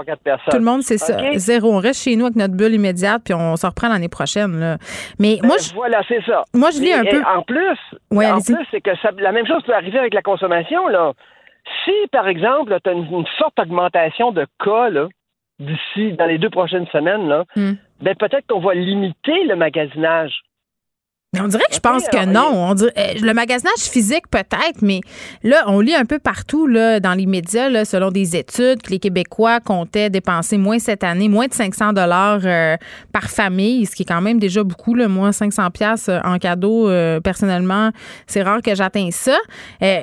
[0.50, 1.18] Tout le monde, c'est ça.
[1.36, 1.74] Zéro.
[1.74, 4.60] On reste chez nous avec notre bulle immédiate, puis on se reprend l'année prochaine.
[4.60, 4.78] Là.
[5.20, 6.44] Mais moi, je, Voilà, c'est ça.
[6.54, 7.24] moi, je lis Mais, un peu.
[7.38, 7.78] En plus,
[8.12, 10.88] Ouais, en plus, c'est que ça- la même chose peut arriver avec la consommation.
[10.88, 11.14] Là.
[11.86, 15.08] Si, par exemple, tu as une, une forte augmentation de cas là,
[15.60, 17.74] d'ici, dans les deux prochaines semaines, là, Hmm.
[18.02, 20.34] ben, peut-être qu'on va limiter le magasinage.
[21.34, 22.52] Mais on dirait que je pense que non.
[22.54, 22.88] On euh,
[23.22, 25.02] le magasinage physique, peut-être, mais
[25.44, 28.90] là, on lit un peu partout là, dans les médias, là, selon des études, que
[28.92, 32.78] les Québécois comptaient dépenser moins cette année, moins de 500 dollars euh,
[33.12, 34.96] par famille, ce qui est quand même déjà beaucoup.
[34.96, 37.92] Là, moi, 500 pièces en cadeau, euh, personnellement,
[38.26, 39.38] c'est rare que j'atteigne ça.
[39.84, 40.02] Euh,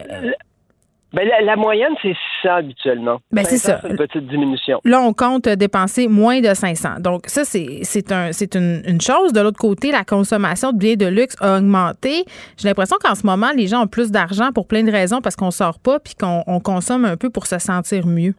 [1.14, 3.20] Ben, la, la moyenne, c'est ça habituellement.
[3.30, 3.88] Ben, c'est 500, ça.
[3.88, 4.80] une petite diminution.
[4.84, 7.00] Là, on compte dépenser moins de 500.
[7.00, 9.32] Donc, ça, c'est c'est un, c'est une, une chose.
[9.32, 12.24] De l'autre côté, la consommation de biens de luxe a augmenté.
[12.58, 15.36] J'ai l'impression qu'en ce moment, les gens ont plus d'argent pour plein de raisons parce
[15.36, 18.34] qu'on sort pas puis qu'on on consomme un peu pour se sentir mieux.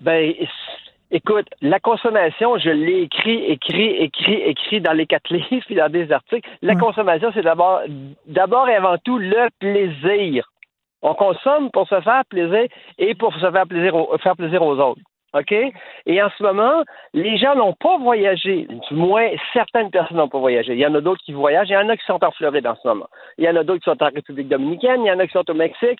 [0.00, 0.32] Ben,
[1.10, 5.90] écoute, la consommation, je l'ai écrit, écrit, écrit, écrit dans les quatre livres puis dans
[5.90, 6.48] des articles.
[6.62, 7.80] La consommation, c'est d'abord,
[8.26, 10.50] d'abord et avant tout le plaisir.
[11.04, 12.66] On consomme pour se faire plaisir
[12.98, 15.02] et pour se faire plaisir, faire plaisir aux autres.
[15.34, 15.52] OK?
[16.06, 16.82] Et en ce moment,
[17.12, 18.66] les gens n'ont pas voyagé.
[18.88, 20.72] Du moins, certaines personnes n'ont pas voyagé.
[20.72, 21.68] Il y en a d'autres qui voyagent.
[21.68, 23.08] Il y en a qui sont en Floride en ce moment.
[23.36, 25.02] Il y en a d'autres qui sont en République dominicaine.
[25.04, 25.98] Il y en a qui sont au Mexique.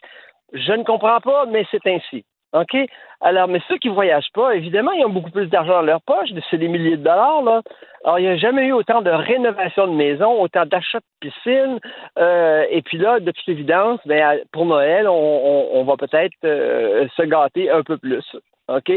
[0.52, 2.24] Je ne comprends pas, mais c'est ainsi.
[2.54, 2.76] OK?
[3.20, 6.02] Alors, mais ceux qui ne voyagent pas, évidemment, ils ont beaucoup plus d'argent dans leur
[6.02, 6.30] poche.
[6.50, 7.62] C'est des milliers de dollars, là.
[8.04, 11.80] Alors, il n'y a jamais eu autant de rénovation de maisons, autant d'achats de piscines.
[12.18, 17.22] Euh, et puis là, de toute évidence, ben, pour Noël, on, va peut-être euh, se
[17.22, 18.24] gâter un peu plus.
[18.68, 18.92] OK?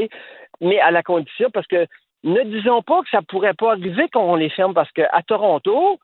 [0.62, 1.88] Mais à la condition, parce que
[2.24, 6.00] ne disons pas que ça pourrait pas arriver qu'on les ferme, parce qu'à Toronto,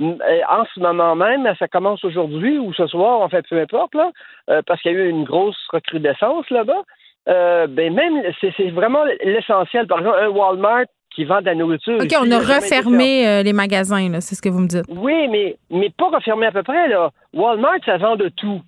[0.00, 4.10] en ce moment même, ça commence aujourd'hui ou ce soir, en fait, peu importe, là,
[4.50, 6.82] euh, parce qu'il y a eu une grosse recrudescence là-bas.
[7.28, 9.86] Euh, ben même, c'est vraiment l'essentiel.
[9.86, 10.84] Par exemple, un Walmart
[11.14, 11.98] qui vend de la nourriture.
[12.02, 14.84] OK, on a refermé euh, les magasins, c'est ce que vous me dites.
[14.88, 17.10] oui, mais, mais pas refermé à peu près, là.
[17.32, 18.60] Walmart, ça vend de tout.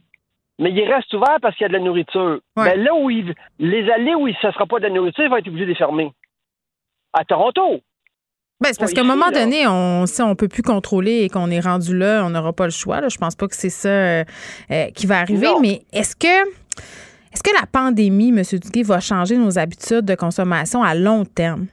[0.59, 2.39] Mais il reste ouvert parce qu'il y a de la nourriture.
[2.57, 5.25] Ben là où il, les allées où il- ça ne sera pas de la nourriture,
[5.25, 6.13] ils vont être obligés de les fermer.
[7.13, 7.81] À Toronto.
[8.59, 11.51] Ben, c'est parce qu'à un moment donné, on, si on peut plus contrôler et qu'on
[11.51, 13.03] est rendu là, on n'aura pas le choix.
[13.03, 13.09] Là.
[13.09, 14.25] Je pense pas que c'est ça euh,
[14.71, 15.47] euh, qui va arriver.
[15.47, 15.61] Non.
[15.61, 16.49] Mais est-ce que
[17.33, 18.43] est-ce que la pandémie, M.
[18.59, 21.67] Duguay, va changer nos habitudes de consommation à long terme?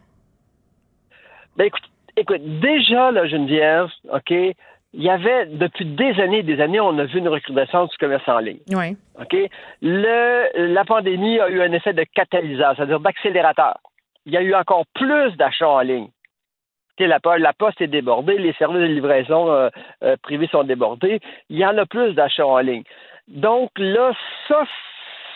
[1.56, 6.60] Ben écoute, écoute déjà, là, Geneviève, OK, il y avait, depuis des années et des
[6.60, 8.60] années, on a vu une recrudescence du commerce en ligne.
[8.70, 8.98] Oui.
[9.20, 9.36] OK?
[9.82, 13.78] Le, la pandémie a eu un effet de catalyseur, c'est-à-dire d'accélérateur.
[14.26, 16.10] Il y a eu encore plus d'achats en ligne.
[17.00, 19.70] La, po- la poste est débordée, les services de livraison euh,
[20.04, 21.20] euh, privés sont débordés.
[21.50, 22.84] Il y en a plus d'achats en ligne.
[23.28, 24.12] Donc là,
[24.48, 24.64] ça,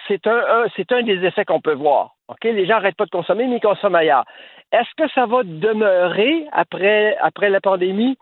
[0.07, 2.11] c'est un, des effets qu'on peut voir.
[2.43, 4.25] Les gens n'arrêtent pas de consommer, mais ils consomment ailleurs.
[4.71, 8.17] Est-ce que ça va demeurer après, après la pandémie?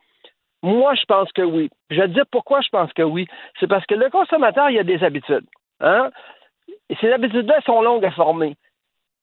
[0.64, 1.70] Moi, je pense que oui.
[1.90, 3.28] Je vais te dire pourquoi je pense que oui.
[3.60, 5.46] C'est parce que le consommateur, il a des habitudes.
[5.82, 6.10] Hein?
[6.90, 8.56] Et ces habitudes-là sont longues à former.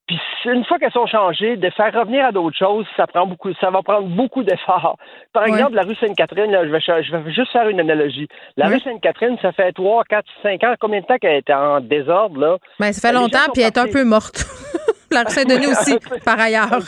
[0.06, 3.50] Puis une fois qu'elles sont changées, de faire revenir à d'autres choses, ça prend beaucoup,
[3.60, 4.96] ça va prendre beaucoup d'efforts.
[5.32, 8.28] Par exemple, la rue Sainte-Catherine, là, je, vais, je vais juste faire une analogie.
[8.56, 11.80] La rue Sainte-Catherine, ça fait 3, 4, 5 ans, combien de temps qu'elle était en
[11.80, 12.58] désordre, là?
[12.80, 14.44] Ben, ça fait longtemps, puis elle est un peu morte.
[15.12, 16.82] la rue Saint-Denis aussi, par ailleurs.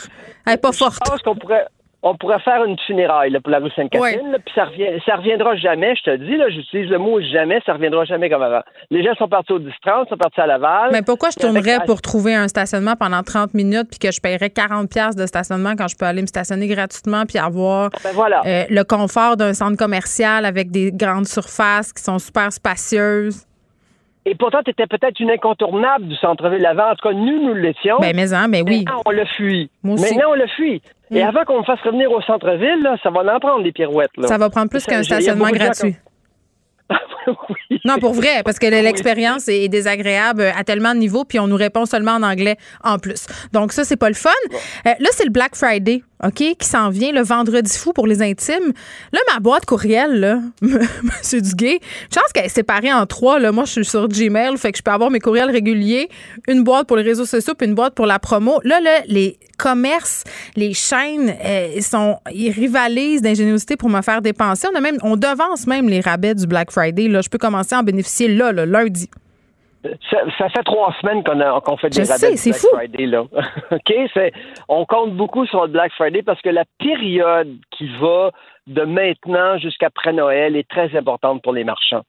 [0.45, 0.99] Elle n'est pas forte.
[1.05, 1.65] Je pense qu'on pourrait,
[2.05, 5.55] on pourrait faire une funéraille là, pour la rue Sainte-Catherine, puis ça, revient, ça reviendra
[5.55, 8.61] jamais, je te dis, là, j'utilise le mot jamais, ça reviendra jamais comme avant.
[8.91, 10.91] Les gens sont partis au 10-30, sont partis à Laval.
[10.91, 14.21] Mais pourquoi je avec tournerais pour trouver un stationnement pendant 30 minutes puis que je
[14.21, 18.11] paierais 40 pièces de stationnement quand je peux aller me stationner gratuitement puis avoir Ben
[18.13, 18.43] voilà.
[18.45, 23.47] euh, le confort d'un centre commercial avec des grandes surfaces qui sont super spacieuses?
[24.27, 26.89] Et pourtant, tu étais peut-être une incontournable du centre-ville avant.
[26.89, 27.97] En tout cas, nous, nous l'étions.
[27.99, 28.83] Ben, mais hein, ben oui.
[28.83, 29.69] Maintenant, on le fuit.
[29.83, 30.81] Maintenant, on le fuit.
[31.11, 31.27] Et Mm.
[31.27, 34.15] avant qu'on me fasse revenir au centre-ville, là, ça va en prendre des pirouettes.
[34.17, 34.27] Là.
[34.27, 35.95] Ça va prendre plus qu'un stationnement gratuit.
[37.85, 41.55] Non, pour vrai, parce que l'expérience est désagréable à tellement de niveaux, puis on nous
[41.55, 43.25] répond seulement en anglais en plus.
[43.53, 44.29] Donc ça, c'est pas le fun.
[44.85, 48.21] Euh, là, c'est le Black Friday, OK, qui s'en vient le vendredi fou pour les
[48.21, 48.71] intimes.
[49.11, 51.79] Là, ma boîte courriel, là, Monsieur Duguay,
[52.09, 53.37] je pense qu'elle est séparée en trois.
[53.37, 53.51] Là.
[53.51, 56.09] Moi, je suis sur Gmail, fait que je peux avoir mes courriels réguliers,
[56.47, 58.61] une boîte pour les réseaux sociaux, puis une boîte pour la promo.
[58.63, 60.23] Là, là les commerces,
[60.55, 64.67] les chaînes, euh, ils sont, ils rivalisent d'ingéniosité pour me faire dépenser.
[64.73, 67.09] On a même, on devance même les rabais du Black Friday.
[67.09, 69.09] Là, je peux commencer à en bénéficier là, là lundi.
[70.09, 72.67] Ça, ça fait trois semaines qu'on fait des Je rabais sais, Black fou.
[72.75, 73.05] Friday.
[73.05, 73.21] Là.
[73.71, 73.93] OK?
[74.13, 74.31] C'est,
[74.67, 78.31] on compte beaucoup sur le Black Friday parce que la période qui va
[78.67, 82.01] de maintenant jusqu'après Noël est très importante pour les marchands.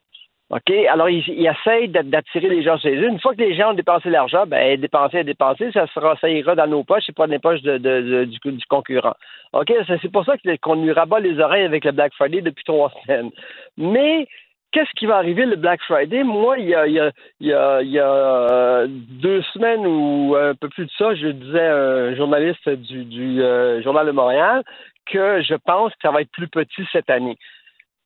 [0.51, 0.71] OK?
[0.89, 3.09] Alors, ils, ils essayent d'a- d'attirer les gens chez eux.
[3.09, 6.55] Une fois que les gens ont dépensé l'argent, ben, dépenser, dépenser, ça sera, ça ira
[6.55, 9.15] dans nos poches et pas dans les poches de, de- de- du, du concurrent.
[9.55, 9.73] OK?
[10.01, 13.31] C'est pour ça qu'on lui rabat les oreilles avec le Black Friday depuis trois semaines.
[13.77, 14.29] Mais,
[14.73, 16.23] qu'est-ce qui va arriver le Black Friday?
[16.23, 17.11] Moi, il y a, il y a,
[17.41, 21.29] il y a, il y a, deux semaines ou un peu plus de ça, je
[21.29, 24.63] disais à un journaliste du, du euh, Journal de Montréal
[25.07, 27.39] que je pense que ça va être plus petit cette année.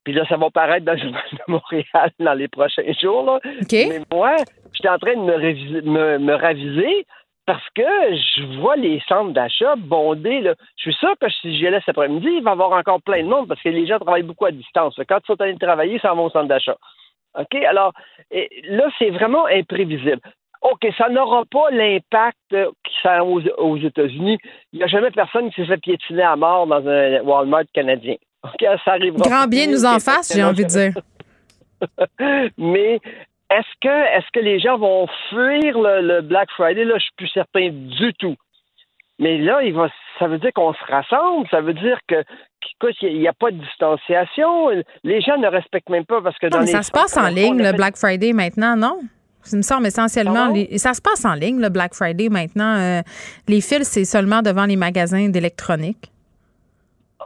[0.05, 3.25] Puis là, ça va paraître dans le Journal de Montréal dans les prochains jours.
[3.25, 3.41] Là.
[3.73, 4.37] Mais moi,
[4.73, 7.07] j'étais en train de me, réviser- me, me raviser
[7.51, 10.41] parce que je vois les centres d'achat bondés.
[10.41, 10.55] Là.
[10.77, 13.25] Je suis sûr que si j'y allais cet après-midi, il va y avoir encore plein
[13.25, 14.95] de monde parce que les gens travaillent beaucoup à distance.
[15.09, 16.77] Quand ils sont allés travailler, ça va au centre d'achat.
[17.37, 17.57] OK?
[17.69, 17.93] Alors,
[18.31, 20.21] là, c'est vraiment imprévisible.
[20.63, 22.71] OK, ça n'aura pas l'impact euh,
[23.03, 24.39] ça a aux, aux États-Unis.
[24.73, 28.15] Il n'y a jamais personne qui s'est fait piétiner à mort dans un Walmart canadien.
[28.45, 29.29] OK, ça arrivera.
[29.29, 30.93] Grand bien nous en fasse, j'ai envie de dire.
[32.59, 33.01] Mais
[33.51, 36.85] est-ce que est-ce que les gens vont fuir le, le Black Friday?
[36.85, 38.37] Là, je suis plus certain du tout.
[39.19, 42.23] Mais là, il va, ça veut dire qu'on se rassemble, ça veut dire que
[42.63, 44.71] qu'écoute, il n'y a, pas de distanciation.
[45.05, 47.17] Les gens ne respectent même pas parce que Non, dans mais les ça se passe
[47.19, 48.99] en ligne, le Black Friday maintenant, non?
[49.43, 50.49] Ça me semble essentiellement.
[50.53, 52.77] les- ça se passe en ligne, le Black Friday maintenant.
[52.79, 53.01] Euh,
[53.49, 56.11] les fils, c'est seulement devant les magasins d'électronique.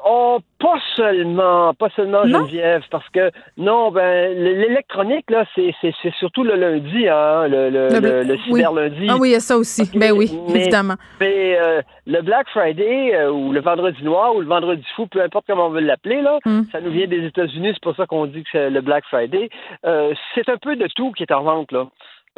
[0.06, 2.40] Oh, pas seulement, pas seulement Non?
[2.40, 7.70] Geneviève, parce que non, ben l'électronique là, c'est c'est c'est surtout le lundi, hein, le
[7.70, 8.40] le, Le le, oui.
[8.60, 9.06] cyber lundi.
[9.08, 9.90] Ah oui, il y a ça aussi.
[9.98, 10.94] Ben oui, Mais- évidemment.
[11.20, 15.22] Mais euh, le Black Friday euh, ou le vendredi noir ou le vendredi fou, peu
[15.22, 16.64] importe comment on veut l'appeler là, Hmm.
[16.70, 19.48] ça nous vient des États-Unis, c'est pour ça qu'on dit que c'est le Black Friday.
[19.86, 21.86] Euh, c'est un peu de tout qui est en vente là.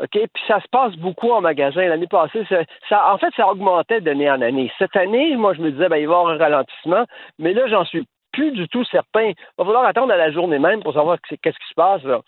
[0.02, 0.10] OK?
[0.10, 1.86] Puis ça se passe beaucoup en magasin.
[1.86, 2.44] L'année passée,
[2.88, 4.70] ça, en fait, ça augmentait d'année en année.
[4.78, 7.04] Cette année, moi, je me disais, ben, il va y avoir un ralentissement.
[7.38, 9.28] Mais là, j'en suis plus du tout certain.
[9.28, 12.20] Il va falloir attendre à la journée même pour savoir qu'est-ce qui se passe, là.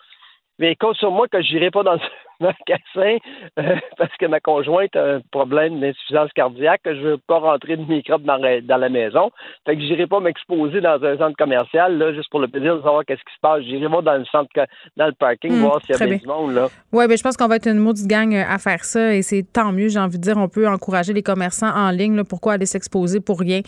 [0.57, 1.97] Mais compte sur moi que je n'irai pas dans
[3.59, 7.77] euh, parce que ma conjointe a un problème d'insuffisance cardiaque, que je veux pas rentrer
[7.77, 9.31] de microbes dans, la- dans la maison.
[9.65, 12.81] Fait que j'irai pas m'exposer dans un centre commercial, là, juste pour le plaisir de
[12.81, 13.61] savoir qu'est-ce qui se passe.
[13.63, 14.49] J'irai voir dans le centre,
[14.97, 16.67] dans le parking, Hmm, voir s'il y a bien du monde, là.
[16.93, 19.21] Oui, ben, je pense qu'on va être une maudite gang euh, à faire ça et
[19.21, 20.37] c'est tant mieux, j'ai envie de dire.
[20.37, 22.15] On peut encourager les commerçants en ligne.
[22.15, 22.23] là.
[22.23, 23.61] pourquoi aller s'exposer pour rien?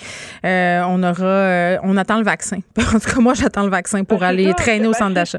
[0.45, 2.59] Euh, on aura, euh, on attend le vaccin.
[2.93, 5.13] En tout cas, moi, j'attends le vaccin pour Ben, aller ça, traîner au ben, centre
[5.13, 5.37] d'achat.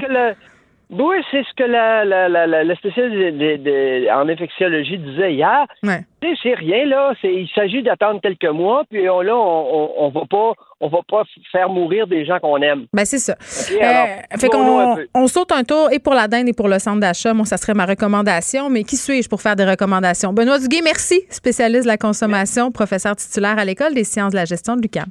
[0.95, 5.33] Oui, c'est ce que la, la, la, la, la spécialiste de- de- en infectiologie disait
[5.33, 5.65] hier.
[5.83, 6.05] Ouais.
[6.43, 7.15] C'est rien là.
[7.25, 9.41] Il s'agit d'attendre quelques mois, puis on, là, on,
[9.73, 12.85] on, on va pas, on va pas faire mourir des gens qu'on aime.
[12.93, 13.37] Ben, c'est ça.
[13.81, 16.79] Alors, Euh, fait qu'on on saute un tour et pour la dinde et pour le
[16.79, 17.33] centre d'achat.
[17.33, 18.69] Moi, ça serait ma recommandation.
[18.69, 20.33] Mais qui suis-je pour faire des recommandations?
[20.35, 21.23] Benoît Duguay, merci.
[21.31, 25.07] Spécialiste de la consommation, professeur titulaire à l'École des sciences de la gestion de l'UQAM.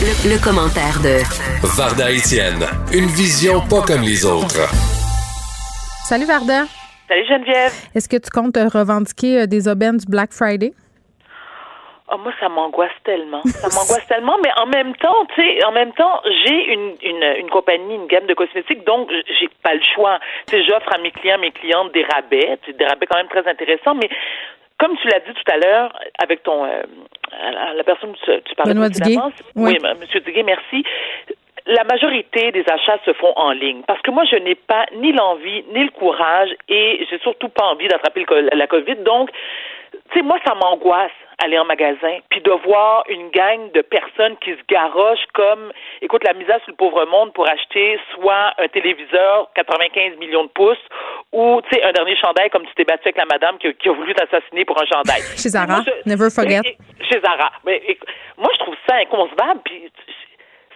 [0.00, 1.18] Le, le commentaire de
[1.76, 2.62] Varda Étienne,
[2.94, 4.70] une vision pas comme les autres.
[6.06, 6.70] Salut, Varda.
[7.08, 7.74] Salut Geneviève.
[7.96, 10.70] Est-ce que tu comptes revendiquer euh, des aubaines du Black Friday?
[12.12, 13.42] Oh, moi, ça m'angoisse tellement.
[13.42, 17.24] Ça m'angoisse tellement, mais en même temps, tu sais, en même temps, j'ai une, une,
[17.42, 20.20] une compagnie, une gamme de cosmétiques, donc j'ai pas le choix.
[20.46, 23.50] Tu sais, j'offre à mes clients, mes clientes des rabais, des rabais quand même très
[23.50, 24.08] intéressants, mais
[24.78, 25.92] comme tu l'as dit tout à l'heure,
[26.22, 26.82] avec ton euh,
[27.76, 29.16] la personne que tu, tu parlais Benoît Duguay?
[29.56, 29.78] Oui.
[29.82, 30.84] oui, Monsieur Duguay, merci.
[31.66, 35.12] La majorité des achats se font en ligne parce que moi, je n'ai pas ni
[35.12, 38.96] l'envie ni le courage et j'ai surtout pas envie d'attraper la COVID.
[39.04, 39.30] Donc,
[40.10, 44.36] tu sais, moi, ça m'angoisse aller en magasin puis de voir une gang de personnes
[44.38, 48.68] qui se garochent comme, écoute, la misère sur le pauvre monde pour acheter soit un
[48.68, 50.76] téléviseur 95 millions de pouces
[51.32, 53.72] ou, tu sais, un dernier chandail comme tu t'es battu avec la madame qui, a-
[53.72, 55.20] qui a voulu t'assassiner pour un chandail.
[55.36, 55.66] Chez Zara.
[55.66, 56.60] Moi, je- Never forget.
[56.64, 56.70] et-
[57.00, 57.52] et- Chez Zara.
[57.64, 58.02] Mais, éc-
[58.36, 59.92] moi, je trouve ça inconcevable puis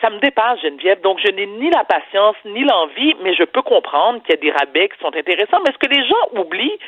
[0.01, 1.01] ça me dépasse, Geneviève.
[1.01, 4.41] Donc, je n'ai ni la patience ni l'envie, mais je peux comprendre qu'il y a
[4.41, 5.61] des rabais qui sont intéressants.
[5.67, 6.79] Mais ce que les gens oublient,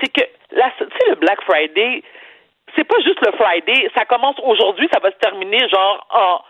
[0.00, 2.02] c'est que, tu sais, le Black Friday,
[2.76, 3.90] c'est pas juste le Friday.
[3.96, 6.40] Ça commence aujourd'hui, ça va se terminer genre en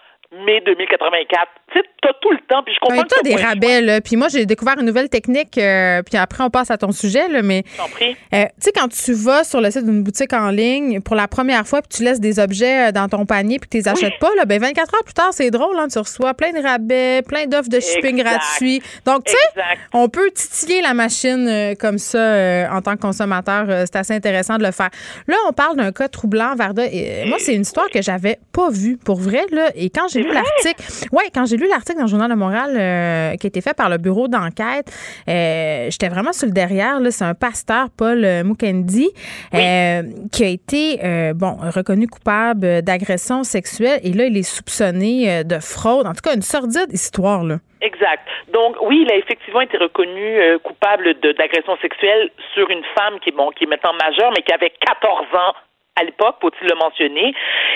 [0.45, 1.49] mai 2084.
[1.73, 4.01] Tu sais, t'as tout le temps, puis je comprends t'as des rabais, là.
[4.01, 7.29] Puis moi, j'ai découvert une nouvelle technique, euh, puis après, on passe à ton sujet,
[7.29, 7.65] là, mais...
[7.79, 11.29] Euh, tu sais, quand tu vas sur le site d'une boutique en ligne pour la
[11.29, 14.19] première fois, puis tu laisses des objets euh, dans ton panier, puis tu les achètes
[14.19, 17.23] pas, là, ben 24 heures plus tard, c'est drôle, hein, tu reçois plein de rabais,
[17.23, 18.39] plein d'offres de shipping Exact.
[18.39, 18.83] gratuits.
[19.05, 23.67] Donc, tu sais, on peut titiller la machine euh, comme ça en tant que consommateur.
[23.87, 24.91] C'est assez intéressant de le faire.
[25.29, 26.85] Là, on parle d'un cas troublant, Varda.
[26.87, 29.71] Et, moi, c'est une histoire que j'avais pas vue, pour vrai, là.
[29.75, 30.83] Et quand j'ai lu l'article,
[31.13, 33.77] ouais, quand j'ai lu l'article dans le Journal de Montréal euh, qui a été fait
[33.77, 34.91] par le bureau d'enquête,
[35.29, 36.99] euh, j'étais vraiment sur le derrière.
[37.11, 39.09] C'est un pasteur, Paul euh, Mukendi,
[39.55, 44.01] euh, qui a été bon reconnu coupable d'agression sexuelle.
[44.03, 46.07] Et là, il est soupçonné de fraude.
[46.07, 47.57] En tout cas, une sordide histoire, là.
[47.81, 48.29] Exact.
[48.49, 53.31] Donc oui, il a effectivement été reconnu euh, coupable d'agression sexuelle sur une femme qui
[53.31, 55.55] est bon, qui est maintenant majeure, mais qui avait 14 ans
[55.97, 57.35] à l'époque, faut-il le mentionner.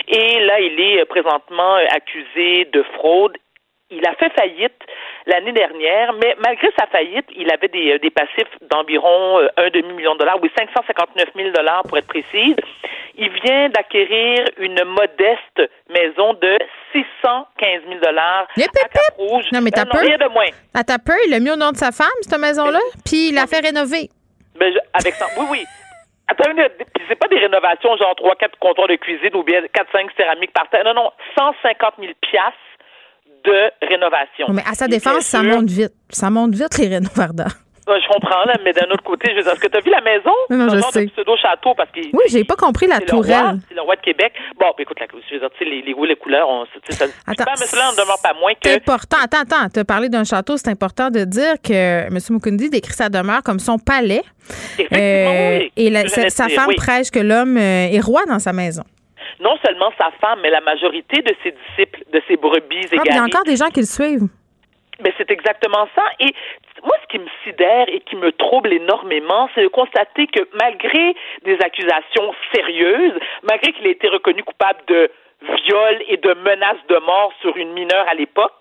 [0.09, 3.36] Et là, il est présentement accusé de fraude.
[3.90, 4.74] Il a fait faillite
[5.27, 9.69] l'année dernière, mais malgré sa faillite, il avait des, euh, des passifs d'environ euh, un
[9.70, 12.56] demi-million de dollars, oui, 559 000 dollars pour être précise.
[13.16, 16.59] Il vient d'acquérir une modeste maison de
[16.93, 19.44] 615 000 dollars à Cap-Rouge.
[19.52, 20.01] Non, mais t'as peur?
[20.01, 20.48] rien de moins.
[20.74, 23.35] À ta peur, il l'a mis au nom de sa femme, cette maison-là, puis il
[23.35, 24.09] l'a fait rénover.
[24.59, 25.27] Ben, je- avec ça.
[25.39, 25.65] Oui, oui.
[26.27, 26.51] Attends,
[27.06, 30.82] c'est pas des rénovations genre 3-4 comptoirs de cuisine ou bien 4-5 céramiques par terre.
[30.85, 31.11] Non, non.
[31.39, 32.59] 150 000 piastres
[33.45, 34.47] de rénovation.
[34.51, 35.93] Mais à sa défense, ça monte vite.
[36.11, 37.49] Ça monte vite, les rénovardas.
[37.87, 39.81] Ouais, je comprends, là, mais d'un autre côté, je veux dire, est-ce que tu as
[39.83, 40.31] vu la maison?
[40.49, 41.07] Non, je sais.
[41.09, 43.59] pseudo-château parce qu'il Oui, j'ai pas compris la tourelle.
[43.69, 44.33] c'est le roi de Québec.
[44.59, 46.65] Bon, ben, écoute, la, je veux dire, tu sais, les, les goûts, les couleurs, on,
[46.89, 49.19] ça, Attends, mais cela n'en demeure pas moins que C'est important.
[49.23, 49.69] Attends, attends.
[49.69, 50.57] Tu as parlé d'un château.
[50.57, 52.19] C'est important de dire que M.
[52.31, 54.23] Mukundi décrit sa demeure comme son palais.
[54.81, 55.73] Euh, oui.
[55.77, 56.77] et la- sa, femme oui.
[56.77, 58.85] prêche que l'homme euh, est roi dans sa maison.
[59.41, 62.99] Non seulement sa femme, mais la majorité de ses disciples, de ses brebis Ah, puis
[63.05, 64.29] il y a encore des gens qui le suivent.
[65.03, 66.05] Mais c'est exactement ça.
[66.21, 66.33] Et
[66.85, 71.17] moi, ce qui me sidère et qui me trouble énormément, c'est de constater que malgré
[71.45, 75.11] des accusations sérieuses, malgré qu'il ait été reconnu coupable de
[75.67, 78.55] viol et de menaces de mort sur une mineure à l'époque,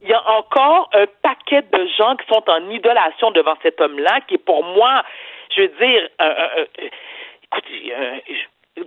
[0.00, 4.20] il y a encore un paquet de gens qui sont en idolation devant cet homme-là,
[4.26, 5.02] qui est pour moi,
[5.54, 6.08] je veux dire,
[7.44, 8.32] écoute, euh, je-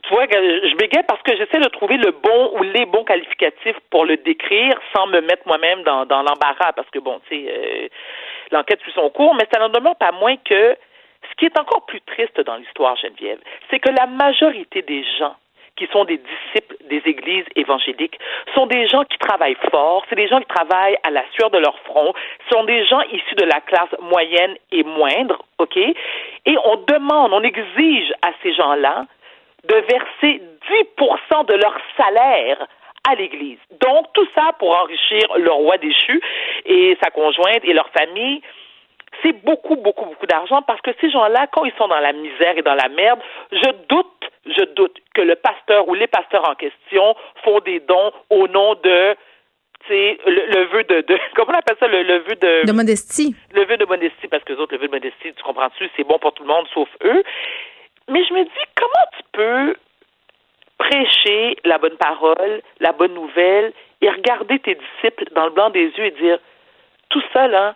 [0.03, 3.77] tu vois, je bégaye parce que j'essaie de trouver le bon ou les bons qualificatifs
[3.89, 7.88] pour le décrire sans me mettre moi-même dans, l'embarras, parce que bon, tu sais, euh,
[8.51, 10.76] l'enquête suit son cours, mais ça n'en demeure pas moins que
[11.30, 13.39] ce qui est encore plus triste dans l'histoire, Geneviève,
[13.69, 15.35] c'est que la majorité des gens
[15.77, 18.19] qui sont des disciples des églises évangéliques
[18.53, 21.57] sont des gens qui travaillent fort, c'est des gens qui travaillent à la sueur de
[21.57, 22.13] leur front,
[22.51, 25.77] sont des gens issus de la classe moyenne et moindre, OK?
[25.77, 29.05] Et on demande, on exige à ces gens-là
[29.64, 32.68] de verser 10 de leur salaire
[33.10, 33.58] à l'Église.
[33.80, 36.22] Donc, tout ça pour enrichir le roi déchu
[36.66, 38.42] et sa conjointe et leur famille.
[39.24, 42.58] C'est beaucoup, beaucoup, beaucoup d'argent parce que ces gens-là, quand ils sont dans la misère
[42.58, 43.20] et dans la merde,
[43.52, 48.12] je doute, je doute que le pasteur ou les pasteurs en question font des dons
[48.30, 49.16] au nom de
[49.88, 52.68] tu c'est le, le vœu de, de, comment on appelle ça, le, le vœu de...
[52.68, 53.36] De modestie.
[53.54, 56.04] Le vœu de modestie, parce que les autres, le vœu de modestie, tu comprends-tu, c'est
[56.04, 57.24] bon pour tout le monde, sauf eux.
[58.12, 59.76] Mais je me dis, comment tu peux
[60.78, 63.72] prêcher la bonne parole, la bonne nouvelle,
[64.02, 66.40] et regarder tes disciples dans le blanc des yeux et dire,
[67.10, 67.76] tout ça, là,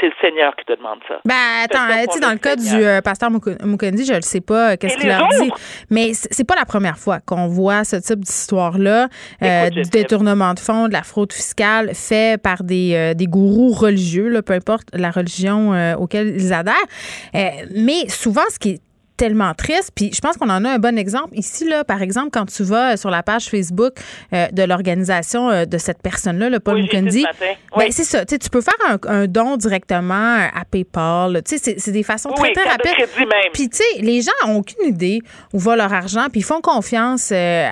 [0.00, 1.20] c'est le Seigneur qui te demande ça.
[1.24, 1.34] Ben,
[1.64, 2.78] attends, tu sais, dans le cas Seigneur.
[2.78, 5.50] du euh, pasteur Muk- Mukundi, je ne sais pas euh, qu'est-ce qu'il leur dit,
[5.90, 9.08] mais c'est pas la première fois qu'on voit ce type d'histoire-là,
[9.42, 14.28] euh, du détournement de fonds, de la fraude fiscale fait par des, des gourous religieux,
[14.28, 16.74] là, peu importe la religion auquel ils adhèrent.
[17.34, 18.80] Mais souvent, ce qui est
[19.22, 19.92] tellement triste.
[19.94, 22.64] Puis je pense qu'on en a un bon exemple ici, là, par exemple, quand tu
[22.64, 23.92] vas sur la page Facebook
[24.32, 27.78] euh, de l'organisation euh, de cette personne-là, le Paul Oui, ce.
[27.78, 28.24] Ben, c'est ça.
[28.24, 31.40] Tu peux faire un, un don directement à PayPal.
[31.44, 33.08] C'est- des façons Oui, très, très rapides.
[33.52, 35.20] Puis, tu sais, les gens ont aucune idée
[35.52, 37.68] où va leur argent, puis ils font confiance euh,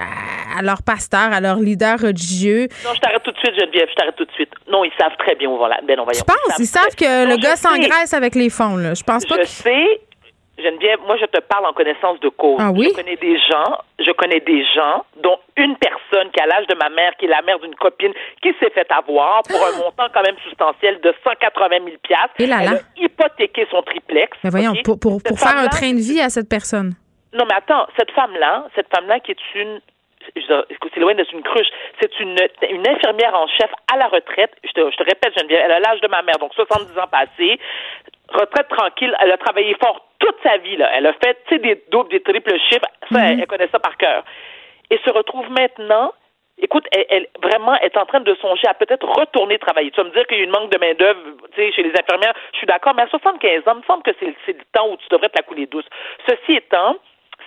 [0.56, 2.68] à, leur pasteur, à leur leader religieux.
[2.84, 4.50] Non, je t'arrête tout de suite, Geneviève, je t'arrête tout de suite.
[4.70, 5.80] Non, ils savent très bien où va la...
[5.86, 6.20] Ben non, voyons.
[6.20, 6.58] Tu penses?
[6.58, 8.76] Ils savent que Non, le gars s'engraisse avec les fonds.
[8.76, 8.94] Là.
[8.94, 9.46] Je pense pas Je que...
[9.48, 10.00] sais,
[10.62, 12.58] Geneviève, moi je te parle en connaissance de cause.
[12.60, 12.88] Ah oui?
[12.90, 16.74] Je connais des gens, je connais des gens, dont une personne qui a l'âge de
[16.74, 18.12] ma mère, qui est la mère d'une copine,
[18.42, 21.96] qui s'est fait avoir pour un montant quand même substantiel de 180 000
[22.38, 22.62] Et là là?
[22.62, 24.36] Elle a hypothéqué son triplex.
[24.44, 26.94] Mais voyons, pour, pour, pour faire un train de vie à cette personne.
[27.32, 29.80] Non, mais attends, cette femme-là, cette femme-là qui est une
[30.34, 31.68] c'est loin d'être une cruche.
[32.00, 32.36] C'est une,
[32.70, 34.52] une infirmière en chef à la retraite.
[34.64, 37.08] Je te, je te répète, Geneviève, elle a l'âge de ma mère, donc 70 ans
[37.10, 37.58] passés.
[38.32, 39.14] Retraite tranquille.
[39.20, 40.76] Elle a travaillé fort toute sa vie.
[40.76, 40.90] Là.
[40.94, 42.86] Elle a fait des doubles, des triples chiffres.
[43.12, 44.24] Ça, elle, elle connaît ça par cœur.
[44.90, 46.12] Et se retrouve maintenant
[46.62, 49.90] Écoute, elle, elle vraiment est en train de songer à peut-être retourner travailler.
[49.92, 51.18] Tu vas me dire qu'il y a une manque de main-d'œuvre,
[51.54, 52.34] tu sais, chez les infirmières.
[52.52, 54.96] Je suis d'accord, mais à 75 ans, il me semble que c'est le temps où
[54.98, 55.86] tu devrais te la couler douce.
[56.28, 56.96] Ceci étant,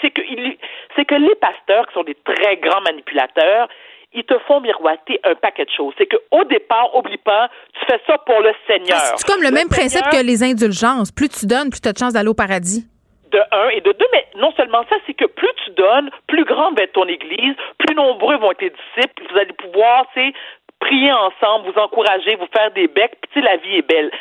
[0.02, 0.58] c'est que, il-
[0.96, 3.68] c'est que les pasteurs, qui sont des très grands manipulateurs,
[4.14, 5.94] ils te font miroiter un paquet de choses.
[5.98, 8.98] C'est qu'au départ, oublie pas, tu fais ça pour le Seigneur.
[9.02, 11.12] Ah, C'est comme le, même principe que les indulgences?
[11.12, 12.88] Plus tu donnes, plus tu as de chances d'aller au paradis.
[13.32, 16.46] de un et de deux, mais non seulement ça, c'est que plus tu donnes, plus
[16.46, 20.22] grande va être ton Église, plus nombreux vont être tes disciples, vous allez pouvoir, tu
[20.22, 20.34] sais,
[20.80, 24.12] prier ensemble, vous encourager, vous faire des becs, puis la vie est belle.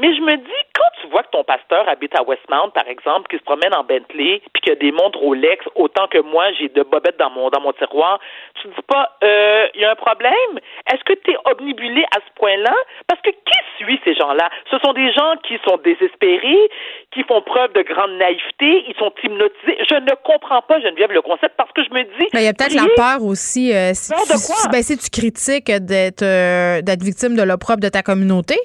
[0.00, 3.28] Mais je me dis, quand tu vois que ton pasteur habite à Westmount, par exemple,
[3.28, 6.46] qui se promène en Bentley, puis qu'il y a des montres Rolex, autant que moi,
[6.58, 8.18] j'ai de bobettes dans mon dans mon tiroir,
[8.54, 10.52] tu te dis pas, euh, il y a un problème?
[10.90, 12.74] Est-ce que tu es omnibulé à ce point-là?
[13.06, 14.48] Parce que qui suit ces gens-là?
[14.70, 16.70] Ce sont des gens qui sont désespérés,
[17.12, 19.76] qui font preuve de grande naïveté, ils sont hypnotisés.
[19.90, 22.28] Je ne comprends pas, Geneviève, le concept, parce que je me dis...
[22.32, 23.74] Ben, Il y a peut-être la peur aussi.
[23.74, 24.56] euh, si, Peur tu, de quoi?
[24.56, 28.56] si- ben, si tu critiques d'être euh, d'être victime de l'opprobre de ta communauté.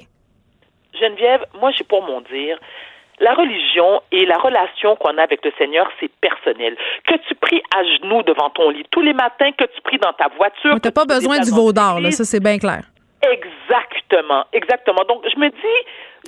[0.98, 2.58] Geneviève, moi, j'ai pour mon dire,
[3.20, 6.76] la religion et la relation qu'on a avec le Seigneur, c'est personnel.
[7.06, 10.12] Que tu pries à genoux devant ton lit tous les matins, que tu pries dans
[10.12, 10.74] ta voiture.
[10.80, 12.82] Tu n'as pas besoin du veau d'or, ça c'est bien clair.
[13.22, 15.02] Exactement, exactement.
[15.08, 15.78] Donc, je me dis,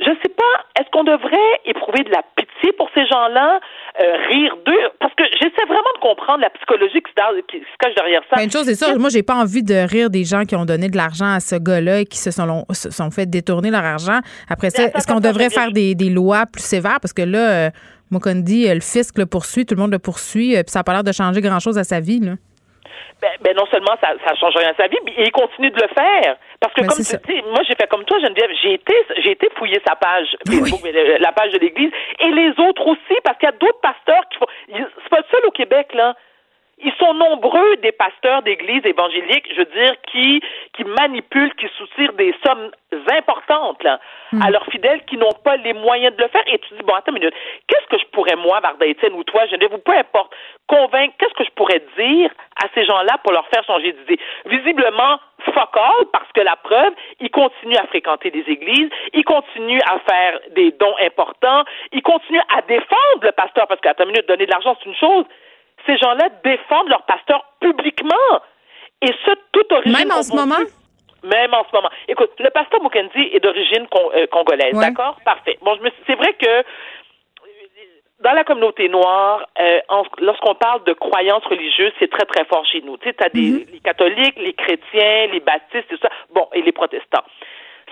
[0.01, 3.61] je sais pas, est-ce qu'on devrait éprouver de la pitié pour ces gens-là,
[4.03, 4.89] euh, rire d'eux?
[4.99, 8.37] Parce que j'essaie vraiment de comprendre la psychologie qui se, cache derrière ça.
[8.37, 10.65] Ben, une chose c'est ça, moi j'ai pas envie de rire des gens qui ont
[10.65, 13.85] donné de l'argent à ce gars-là et qui se sont, se sont fait détourner leur
[13.85, 14.21] argent.
[14.49, 16.99] Après ça, attends, est-ce qu'on devrait faire des, des lois plus sévères?
[17.01, 17.71] Parce que là, euh,
[18.11, 20.85] Mokondi, euh, le fisc le poursuit, tout le monde le poursuit, euh, puis ça n'a
[20.85, 22.21] pas l'air de changer grand-chose à sa vie.
[22.21, 22.35] Là.
[23.21, 25.81] Ben, ben non seulement ça ça change rien à sa vie, mais il continue de
[25.81, 26.37] le faire.
[26.61, 29.33] Parce que Ben, comme tu dis, moi j'ai fait comme toi, Geneviève, j'ai été j'ai
[29.33, 33.49] été fouiller sa page Facebook, la page de l'Église, et les autres aussi, parce qu'il
[33.49, 34.47] y a d'autres pasteurs qui font.
[34.69, 36.15] C'est pas le seul au Québec là.
[36.83, 40.43] Ils sont nombreux des pasteurs d'églises évangéliques, je veux dire, qui
[40.73, 42.71] qui manipulent, qui soutirent des sommes
[43.13, 44.01] importantes là,
[44.43, 46.43] à leurs fidèles qui n'ont pas les moyens de le faire.
[46.47, 47.35] Et tu dis bon, attends une minute,
[47.67, 50.33] qu'est-ce que je pourrais moi, Varda Étienne ou toi, Geneviève, ou peu importe,
[50.67, 52.31] convaincre, qu'est-ce que je pourrais dire
[52.63, 54.21] à ces gens-là pour leur faire changer d'idée?
[54.47, 59.83] Visiblement, fuck all, parce que la preuve, ils continuent à fréquenter des églises, ils continuent
[59.87, 64.27] à faire des dons importants, ils continuent à défendre le pasteur, parce qu'à ta minute,
[64.29, 65.25] donner de l'argent, c'est une chose.
[65.87, 68.15] Ces gens-là défendent leur pasteur publiquement.
[69.03, 70.57] Et ce, tout origine Même en ce moment?
[71.23, 71.91] Même en ce moment.
[72.09, 74.87] Écoute, le pasteur Mukendi est d'origine con- euh, congolaise, Ouais.
[74.91, 75.17] d'accord?
[75.25, 75.59] Parfait.
[75.63, 76.65] Bon, je me suis- c'est vrai que
[78.21, 82.67] dans la communauté noire, euh, en- lorsqu'on parle de croyances religieuses, c'est très, très fort
[82.67, 82.99] chez nous.
[82.99, 83.73] Tu sais, t'as des Mm-hmm.
[83.73, 86.11] les catholiques, les chrétiens, les baptistes, tout ça.
[86.35, 87.25] Bon, et les protestants.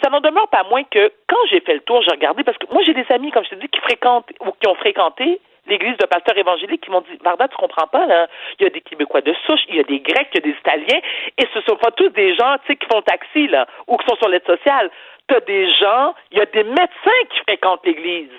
[0.03, 2.67] Ça n'en demeure pas moins que quand j'ai fait le tour, j'ai regardé, parce que
[2.73, 5.97] moi, j'ai des amis, comme je te dis, qui fréquentent ou qui ont fréquenté l'église
[5.99, 8.29] de pasteurs évangéliques qui m'ont dit, Varda, tu comprends pas, là.
[8.59, 10.53] Il y a des Québécois de souche, il y a des Grecs, il y a
[10.53, 11.01] des Italiens,
[11.39, 14.07] et ce sont pas tous des gens, tu sais, qui font taxi, là, ou qui
[14.07, 14.91] sont sur l'aide sociale.
[15.27, 18.31] T'as des gens, il y a des médecins qui fréquentent l'église.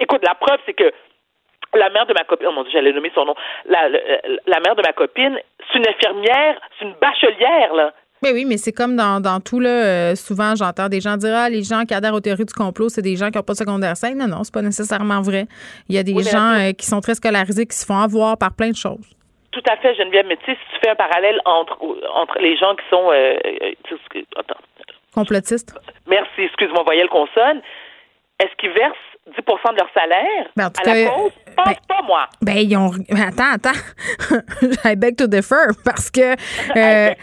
[0.00, 0.92] Écoute, la preuve, c'est que
[1.74, 3.34] la mère de ma copine, oh mon Dieu, j'allais nommer son nom,
[3.66, 3.98] la, la,
[4.46, 7.92] la mère de ma copine, c'est une infirmière, c'est une bachelière, là.
[8.24, 11.36] Mais oui, mais c'est comme dans, dans tout, là, euh, souvent j'entends des gens dire
[11.36, 13.52] Ah, les gens qui adhèrent aux théories du complot, c'est des gens qui n'ont pas
[13.52, 14.16] de secondaire 5.
[14.16, 15.44] Non, non, c'est pas nécessairement vrai.
[15.90, 18.56] Il y a des gens euh, qui sont très scolarisés qui se font avoir par
[18.56, 19.04] plein de choses.
[19.52, 20.24] Tout à fait, Geneviève.
[20.26, 21.76] Mais tu sais, si tu fais un parallèle entre,
[22.14, 23.12] entre les gens qui sont.
[23.12, 23.36] Euh,
[24.38, 24.60] attends.
[25.14, 25.78] Complotistes.
[26.06, 27.60] Merci, excuse-moi, voyelle consonne.
[28.40, 30.46] Est-ce qu'ils versent 10% de leur salaire?
[30.54, 31.32] Ben, en tout à la cas, cause?
[31.56, 32.26] Pense ben- pas, moi.
[32.42, 32.90] Ben, ils ont.
[33.10, 33.78] Attends, attends.
[34.84, 36.20] I beg to differ parce que
[36.76, 37.14] euh,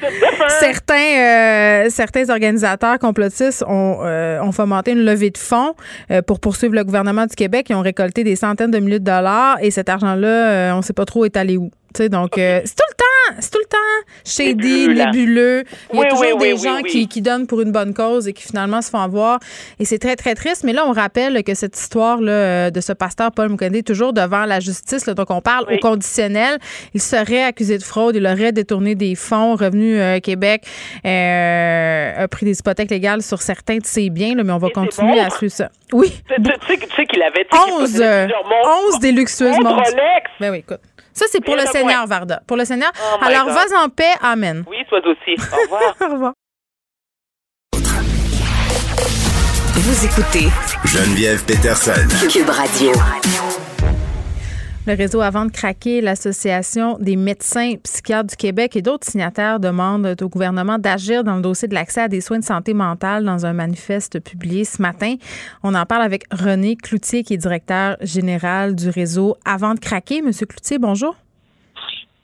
[0.60, 5.76] certains, euh, certains organisateurs complotistes ont, euh, ont fomenté une levée de fonds
[6.10, 7.68] euh, pour poursuivre le gouvernement du Québec.
[7.70, 10.82] Ils ont récolté des centaines de milliers de dollars et cet argent-là, euh, on ne
[10.82, 11.70] sait pas trop est allé où.
[11.94, 13.78] Tu sais, donc, euh, c'est tout le temps, c'est tout le temps
[14.26, 14.54] shady,
[14.88, 15.06] Nébuleux, là.
[15.12, 15.64] nébuleux.
[15.94, 17.94] Il y a Oui, toujours oui, des oui, gens qui, qui donnent pour une bonne
[17.94, 19.40] cause et qui finalement se font avoir.
[19.80, 20.64] Et c'est très, très triste.
[20.64, 24.14] Mais là, on rappelle que cette histoire là, de ce pasteur Paul Mukonde est toujours
[24.14, 25.06] devant la justice.
[25.06, 25.14] là.
[25.14, 26.58] donc, on parle au conditionnel.
[26.94, 28.16] Il serait accusé de fraude.
[28.16, 29.56] Il aurait détourné des fonds.
[29.56, 30.64] Revenu euh, Québec
[31.06, 34.36] euh, a pris des hypothèques légales sur certains de ses biens.
[34.36, 35.24] là, mais on va continuer bon.
[35.26, 35.70] à suivre ça.
[35.94, 36.12] Oui.
[36.28, 36.36] Tu
[36.96, 37.46] sais qu'il avait.
[37.52, 39.92] tu sais qu'il 11, possédait euh, plusieurs montres- 11 des luxueuses montres.
[40.40, 40.80] Ben oui, écoute.
[41.14, 42.06] Ça, c'est pour le Seigneur, moins.
[42.06, 42.42] Varda.
[42.48, 42.92] Pour le Seigneur.
[42.96, 43.56] Oh Alors, God.
[43.56, 44.14] vas en paix.
[44.22, 44.64] Amen.
[44.68, 45.36] Oui, toi aussi.
[45.54, 45.96] Au revoir.
[46.02, 46.34] Au revoir.
[49.74, 50.48] Vous écoutez
[50.86, 52.08] Geneviève Peterson.
[52.30, 52.92] Cube Radio.
[54.88, 60.16] Le réseau Avant de craquer, l'Association des médecins psychiatres du Québec et d'autres signataires demandent
[60.20, 63.46] au gouvernement d'agir dans le dossier de l'accès à des soins de santé mentale dans
[63.46, 65.18] un manifeste publié ce matin.
[65.62, 70.24] On en parle avec René Cloutier, qui est directeur général du réseau Avant de craquer.
[70.24, 71.16] Monsieur Cloutier, bonjour.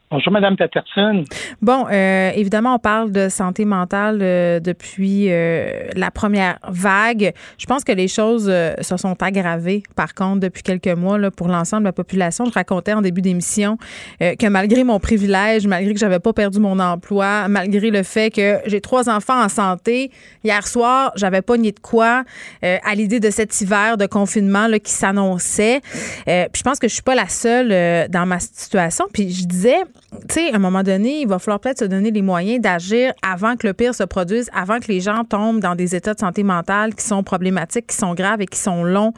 [0.09, 1.25] Bonjour, Madame Peterson.
[1.61, 7.33] Bon, euh, évidemment, on parle de santé mentale euh, depuis euh, la première vague.
[7.57, 11.29] Je pense que les choses euh, se sont aggravées, par contre, depuis quelques mois là,
[11.29, 12.45] pour l'ensemble de la population.
[12.45, 13.77] Je racontais en début d'émission
[14.21, 18.33] euh, que malgré mon privilège, malgré que j'avais pas perdu mon emploi, malgré le fait
[18.33, 20.11] que j'ai trois enfants en santé,
[20.41, 22.23] hier soir, j'avais pas nié de quoi
[22.63, 25.81] euh, à l'idée de cet hiver de confinement là, qui s'annonçait.
[26.25, 29.05] Puis je pense que je suis pas la seule dans ma situation.
[29.11, 29.75] Puis je disais,
[30.11, 33.13] tu sais, à un moment donné, il va falloir peut-être se donner les moyens d'agir
[33.21, 36.19] avant que le pire se produise, avant que les gens tombent dans des états de
[36.19, 39.13] santé mentale qui sont problématiques, qui sont graves et qui sont longs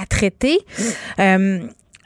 [0.00, 0.58] à traiter.
[1.18, 1.60] Euh,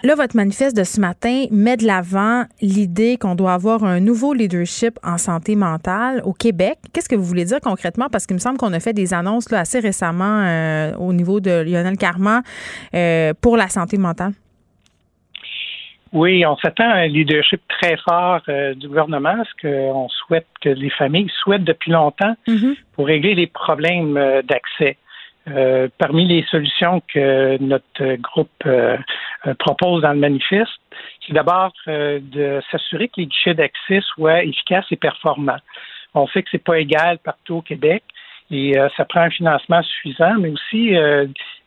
[0.04, 4.34] Là, votre manifeste de ce matin met de l'avant l'idée qu'on doit avoir un nouveau
[4.34, 6.78] leadership en santé mentale au Québec.
[6.92, 8.08] Qu'est-ce que vous voulez dire concrètement?
[8.10, 11.62] Parce qu'il me semble qu'on a fait des annonces assez récemment euh, au niveau de
[11.62, 12.42] Lionel Carman
[12.94, 14.32] euh, pour la santé mentale.
[16.12, 20.68] Oui, on s'attend à un leadership très fort euh, du gouvernement, ce qu'on souhaite que
[20.68, 22.34] les familles souhaitent depuis longtemps
[22.92, 24.98] pour régler les problèmes euh, d'accès.
[25.48, 28.64] Euh, parmi les solutions que notre groupe
[29.58, 30.70] propose dans le manifeste,
[31.26, 35.58] c'est d'abord de s'assurer que les guichets d'accès soient efficaces et performants.
[36.14, 38.04] On sait que c'est pas égal partout au Québec
[38.52, 40.94] et ça prend un financement suffisant, mais aussi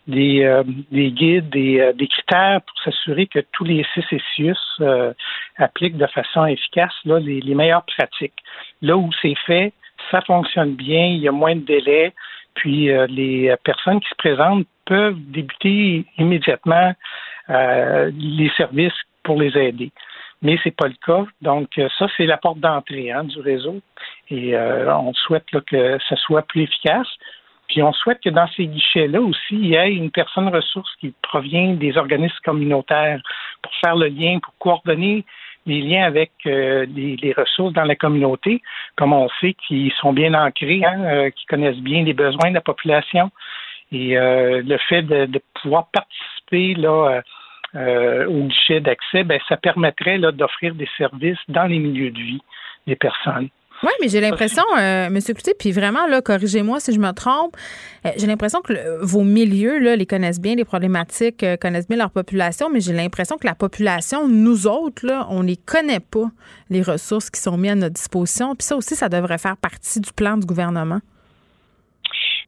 [0.07, 5.13] des, euh, des guides, des, euh, des critères pour s'assurer que tous les CCCIUS euh,
[5.57, 8.37] appliquent de façon efficace là, les, les meilleures pratiques.
[8.81, 9.73] Là où c'est fait,
[10.11, 12.13] ça fonctionne bien, il y a moins de délais,
[12.53, 16.93] puis euh, les euh, personnes qui se présentent peuvent débuter immédiatement
[17.49, 19.91] euh, les services pour les aider.
[20.41, 21.25] Mais c'est pas le cas.
[21.41, 23.81] Donc, ça, c'est la porte d'entrée hein, du réseau.
[24.29, 27.07] Et euh, on souhaite là, que ça soit plus efficace.
[27.67, 31.13] Puis on souhaite que dans ces guichets-là aussi, il y ait une personne ressource qui
[31.21, 33.21] provient des organismes communautaires
[33.61, 35.25] pour faire le lien, pour coordonner
[35.65, 38.61] les liens avec euh, les, ressources dans la communauté,
[38.95, 42.55] comme on sait, qui sont bien ancrés, hein, euh, qui connaissent bien les besoins de
[42.55, 43.31] la population.
[43.91, 47.21] Et euh, le fait de, de pouvoir participer là, euh,
[47.75, 52.41] euh, au guichet d'accès, ben, ça permettrait d'offrir des services dans les milieux de vie
[52.87, 53.49] des personnes.
[53.85, 55.19] Oui, mais j'ai l'impression, euh, M.
[55.21, 57.55] Cloutier, puis vraiment, là, corrigez-moi si je me trompe,
[58.05, 61.97] euh, j'ai l'impression que vos milieux, là, les connaissent bien, les problématiques, euh, connaissent bien
[61.97, 66.31] leur population, mais j'ai l'impression que la population, nous autres, là, on les connaît pas,
[66.71, 68.55] les ressources qui sont mises à notre disposition.
[68.55, 71.01] Puis ça aussi, ça devrait faire partie du plan du gouvernement.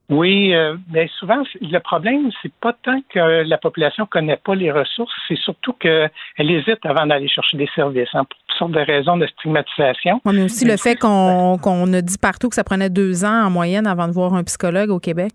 [0.09, 4.71] Oui, euh, mais souvent, le problème, c'est pas tant que la population connaît pas les
[4.71, 6.09] ressources, c'est surtout qu'elle
[6.39, 10.21] hésite avant d'aller chercher des services, hein, pour toutes sortes de raisons de stigmatisation.
[10.23, 13.47] Oui, mais aussi le fait qu'on qu'on a dit partout que ça prenait deux ans
[13.47, 15.31] en moyenne avant de voir un psychologue au Québec.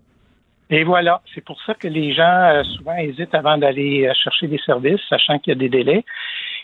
[0.71, 4.47] Et voilà, c'est pour ça que les gens euh, souvent hésitent avant d'aller euh, chercher
[4.47, 6.03] des services, sachant qu'il y a des délais.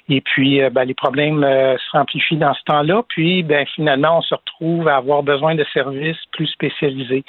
[0.09, 3.03] Et puis, euh, ben, les problèmes euh, se amplifient dans ce temps-là.
[3.09, 7.23] Puis, ben, finalement, on se retrouve à avoir besoin de services plus spécialisés.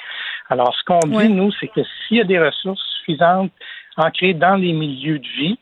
[0.49, 3.51] Alors, ce qu'on dit, nous, c'est que s'il y a des ressources suffisantes
[3.97, 5.59] ancrées dans les milieux de vie,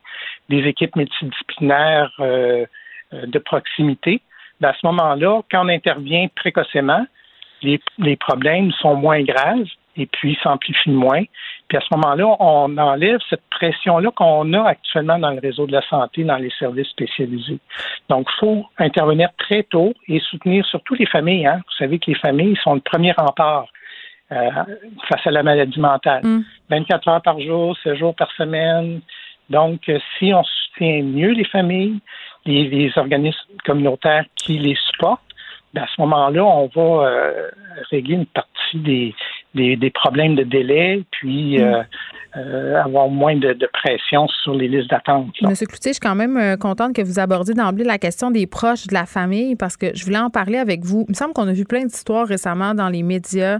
[0.47, 2.65] des équipes multidisciplinaires euh,
[3.13, 4.21] euh, de proximité,
[4.61, 7.05] ben, à ce moment-là, quand on intervient précocement,
[7.61, 11.23] les, les problèmes sont moins graves et puis s'amplifient moins.
[11.67, 15.71] Puis à ce moment-là, on enlève cette pression-là qu'on a actuellement dans le réseau de
[15.71, 17.59] la santé, dans les services spécialisés.
[18.09, 21.45] Donc, il faut intervenir très tôt et soutenir surtout les familles.
[21.45, 21.57] Hein.
[21.57, 23.67] Vous savez que les familles sont le premier rempart
[24.31, 24.49] euh,
[25.07, 26.21] face à la maladie mentale.
[26.69, 29.01] 24 heures par jour, 7 jours par semaine.
[29.49, 31.99] Donc, euh, si on soutient mieux les familles,
[32.45, 35.21] les, les organismes communautaires qui les supportent,
[35.73, 37.49] ben, à ce moment-là, on va euh,
[37.91, 39.15] régler une partie des,
[39.55, 41.81] des, des, problèmes de délai, puis euh,
[42.37, 45.33] euh, avoir moins de, de, pression sur les listes d'attente.
[45.41, 48.45] Monsieur Cloutier, je suis quand même euh, contente que vous abordiez d'emblée la question des
[48.45, 51.05] proches de la famille parce que je voulais en parler avec vous.
[51.07, 53.59] Il me semble qu'on a vu plein d'histoires récemment dans les médias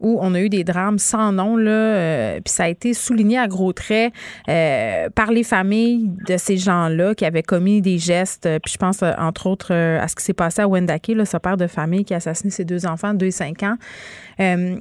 [0.00, 3.38] où on a eu des drames sans nom, là, euh, puis ça a été souligné
[3.38, 4.12] à gros traits
[4.48, 8.48] euh, par les familles de ces gens-là qui avaient commis des gestes.
[8.64, 11.56] Puis je pense, entre autres, à ce qui s'est passé à Wendake, là, ce père
[11.56, 13.76] de famille qui a assassiné ses deux enfants de 2 et 5 ans.
[14.40, 14.76] Euh,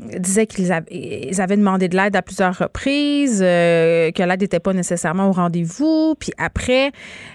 [0.47, 5.31] qu'ils avaient, demandé de l'aide à plusieurs reprises, euh, que l'aide n'était pas nécessairement au
[5.31, 6.15] rendez-vous.
[6.19, 6.91] Puis après,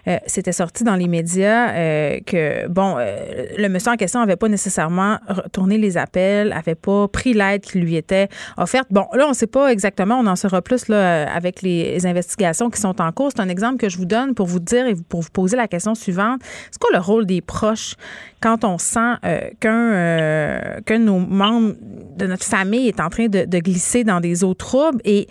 [0.09, 1.73] euh, c'était sorti dans les médias
[2.21, 7.35] que, bon, le monsieur en question n'avait pas nécessairement retourné les appels, n'avait pas pris
[7.35, 8.89] l'aide qui lui était offerte.
[8.91, 12.71] Bon, là, on ne sait pas exactement, on en saura plus là, avec les investigations
[12.71, 13.31] qui sont en cours.
[13.35, 15.69] C'est un exemple que je vous donne pour vous dire et pour vous poser la
[15.69, 16.41] question suivante.
[16.71, 17.95] C'est quoi le rôle des proches
[18.41, 19.15] quand on sent
[19.61, 21.75] qu'un de nos membres
[22.17, 25.27] de notre famille est en train de, glisser dans des eaux troubles et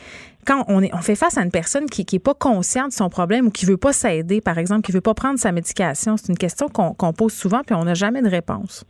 [0.46, 3.10] quand on, est, on fait face à une personne qui n'est pas consciente de son
[3.10, 6.30] problème ou qui veut pas s'aider, par exemple, qui veut pas prendre sa médication, c'est
[6.30, 8.86] une question qu'on pose souvent puis on n'a jamais de réponse.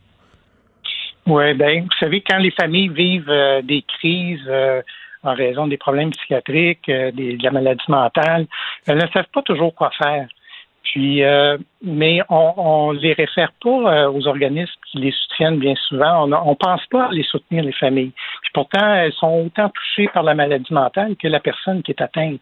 [1.26, 4.82] Oui, bien, vous savez, quand les familles vivent euh, des crises euh,
[5.22, 8.46] en raison des problèmes psychiatriques, euh, des, de la maladie mentale,
[8.86, 10.26] elles ne savent pas toujours quoi faire.
[10.82, 11.22] Puis,
[11.82, 16.24] mais on, ne les réfère pas euh, aux organismes qui les soutiennent bien souvent.
[16.24, 18.12] On, ne pense pas à les soutenir les familles.
[18.42, 22.00] Puis pourtant, elles sont autant touchées par la maladie mentale que la personne qui est
[22.00, 22.40] atteinte.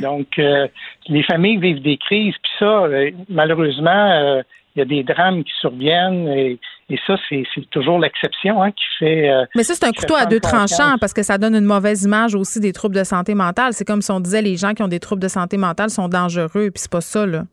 [0.00, 0.66] Donc, euh,
[1.08, 2.34] les familles vivent des crises.
[2.42, 2.86] Puis ça,
[3.28, 4.42] malheureusement,
[4.74, 6.58] il y a des drames qui surviennent et,
[7.06, 9.30] ça, c'est toujours l'exception hein, qui fait.
[9.54, 12.34] Mais ça, c'est un couteau à deux tranchants parce que ça donne une mauvaise image
[12.34, 13.74] aussi des troubles de santé mentale.
[13.74, 16.08] C'est comme si on disait les gens qui ont des troubles de santé mentale sont
[16.08, 17.44] dangereux, puis c'est pas ça, là.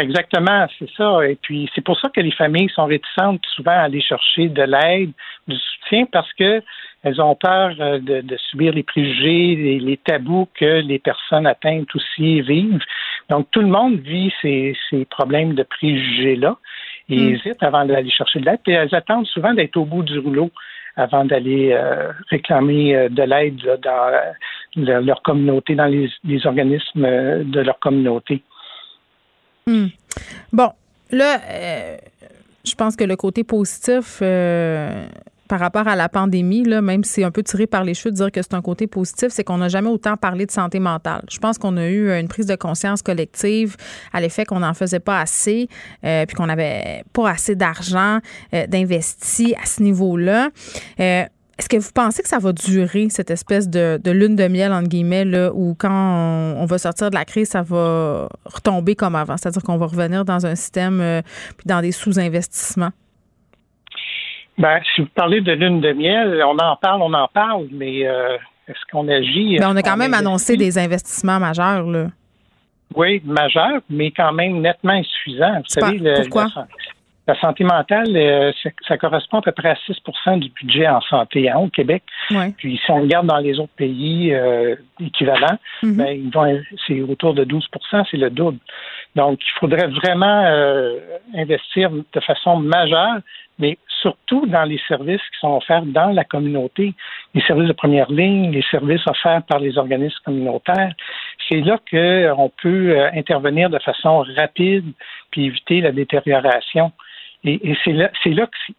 [0.00, 1.26] Exactement, c'est ça.
[1.28, 4.62] Et puis c'est pour ça que les familles sont réticentes souvent à aller chercher de
[4.62, 5.10] l'aide,
[5.46, 6.62] du soutien, parce que
[7.02, 11.94] elles ont peur euh, de, subir les préjugés, les, les, tabous que les personnes atteintes
[11.94, 12.84] aussi vivent.
[13.28, 16.56] Donc tout le monde vit ces, ces problèmes de préjugés-là
[17.08, 17.34] et mm.
[17.34, 18.60] hésitent avant d'aller chercher de l'aide.
[18.66, 20.50] Et elles attendent souvent d'être au bout du rouleau
[20.96, 27.02] avant d'aller euh, réclamer euh, de l'aide dans leur communauté, dans les, les organismes
[27.44, 28.42] de leur communauté.
[29.66, 29.86] Hmm.
[30.52, 30.70] Bon,
[31.10, 31.96] là, euh,
[32.64, 35.06] je pense que le côté positif euh,
[35.48, 38.10] par rapport à la pandémie, là, même si c'est un peu tiré par les cheveux
[38.10, 40.80] de dire que c'est un côté positif, c'est qu'on n'a jamais autant parlé de santé
[40.80, 41.22] mentale.
[41.30, 43.76] Je pense qu'on a eu une prise de conscience collective
[44.12, 45.68] à l'effet qu'on n'en faisait pas assez,
[46.04, 48.18] euh, puis qu'on n'avait pas assez d'argent
[48.68, 50.50] d'investi à ce niveau-là.
[51.58, 54.88] Est-ce que vous pensez que ça va durer, cette espèce de, lune de miel, entre
[54.88, 55.90] guillemets, là, où quand
[56.58, 59.36] on, va sortir de la crise, ça va retomber comme avant?
[59.36, 61.20] C'est-à-dire qu'on va revenir dans un système, euh,
[61.56, 62.90] puis dans des sous-investissements?
[64.58, 68.06] Ben, si vous parlez de lune de miel, on en parle, on en parle, mais
[68.06, 68.36] euh,
[68.68, 69.58] est-ce qu'on agit?
[69.58, 72.06] Ben, on a quand même annoncé des investissements majeurs, là.
[72.94, 75.56] Oui, majeurs, mais quand même nettement insuffisants.
[75.58, 76.48] Vous savez, le, pourquoi?
[77.28, 78.50] La santé mentale, euh,
[78.88, 79.94] ça correspond à peu près à 6
[80.40, 82.02] du budget en santé hein, au Québec.
[82.56, 86.30] Puis si on regarde dans les autres pays euh, équivalents, mm-hmm.
[86.30, 88.58] ben, c'est autour de 12% c'est le double.
[89.14, 90.98] Donc, il faudrait vraiment euh,
[91.36, 93.18] investir de façon majeure,
[93.58, 96.92] mais surtout dans les services qui sont offerts dans la communauté,
[97.34, 100.92] les services de première ligne, les services offerts par les organismes communautaires.
[101.48, 104.86] C'est là qu'on peut intervenir de façon rapide
[105.30, 106.90] puis éviter la détérioration.
[107.44, 108.10] Et, c'est là,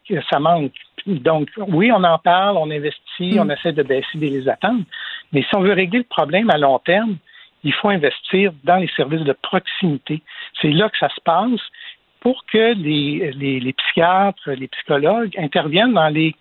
[0.07, 0.71] que ça manque.
[1.05, 3.51] Donc, oui, on en parle, on investit, on mm.
[3.51, 4.85] essaie de baisser les attentes,
[5.33, 7.17] mais si on veut régler le problème à long terme,
[7.65, 10.21] il faut investir dans les services de proximité.
[10.61, 11.61] C'est là que ça se passe
[12.19, 16.35] pour que les, les, les psychiatres, les psychologues interviennent dans les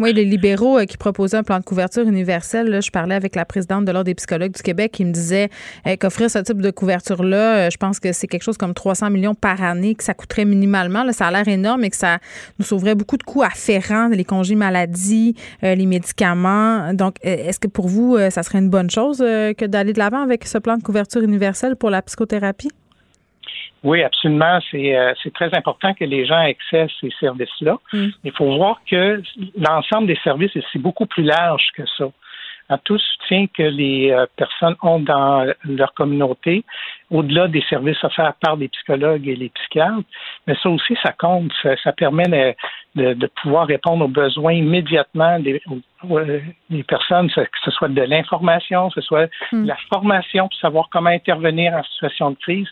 [0.00, 3.44] Oui, les libéraux euh, qui proposaient un plan de couverture universel, je parlais avec la
[3.44, 5.48] présidente de l'Ordre des psychologues du Québec qui me disait
[5.86, 9.10] euh, qu'offrir ce type de couverture-là, euh, je pense que c'est quelque chose comme 300
[9.10, 11.04] millions par année, que ça coûterait minimalement.
[11.04, 12.18] Là, ça a l'air énorme et que ça
[12.58, 16.92] nous sauverait beaucoup de coûts afférents, les congés maladie, les médicaments.
[16.94, 20.46] Donc, est-ce que pour vous, ça serait une bonne chose que d'aller de l'avant avec
[20.46, 22.70] ce plan de couverture universelle pour la psychothérapie?
[23.84, 24.58] Oui, absolument.
[24.70, 27.76] C'est euh, très important que les gens accèdent ces services-là.
[27.92, 28.06] Mm.
[28.24, 29.22] Il faut voir que
[29.58, 32.06] l'ensemble des services, c'est beaucoup plus large que ça.
[32.70, 36.64] À tout soutien que les euh, personnes ont dans leur communauté,
[37.10, 40.00] au-delà des services offerts par les psychologues et les psychiatres,
[40.46, 41.52] mais ça aussi, ça compte.
[41.62, 42.54] Ça, ça permet de,
[43.02, 46.40] de, de pouvoir répondre aux besoins immédiatement des, aux- euh,
[46.70, 50.88] des personnes, que ce soit de l'information, que ce soit de la formation pour savoir
[50.90, 52.68] comment intervenir en situation de crise.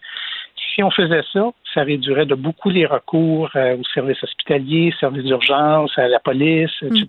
[0.74, 5.24] Si on faisait ça, ça réduirait de beaucoup les recours euh, aux services hospitaliers, services
[5.24, 7.06] d'urgence, à la police, etc.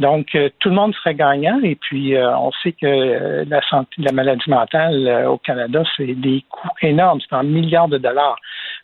[0.00, 1.60] Donc, euh, tout le monde serait gagnant.
[1.62, 6.14] Et puis, euh, on sait que euh, la santé, la maladie mentale au Canada, c'est
[6.14, 7.20] des coûts énormes.
[7.20, 8.36] C'est en milliards de dollars.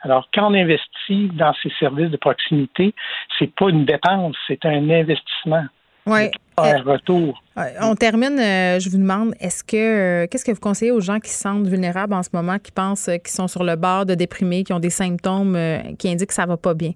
[0.03, 2.94] Alors, quand on investit dans ces services de proximité,
[3.39, 5.65] c'est pas une dépense, c'est un investissement.
[6.07, 6.31] Ouais.
[6.59, 7.43] Un retour.
[7.57, 11.01] Ouais, On termine, euh, je vous demande, est-ce que euh, qu'est-ce que vous conseillez aux
[11.01, 13.77] gens qui se sentent vulnérables en ce moment, qui pensent euh, qu'ils sont sur le
[13.77, 16.93] bord de déprimer, qui ont des symptômes euh, qui indiquent que ça va pas bien?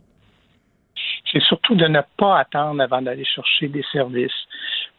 [1.33, 4.33] c'est surtout de ne pas attendre avant d'aller chercher des services.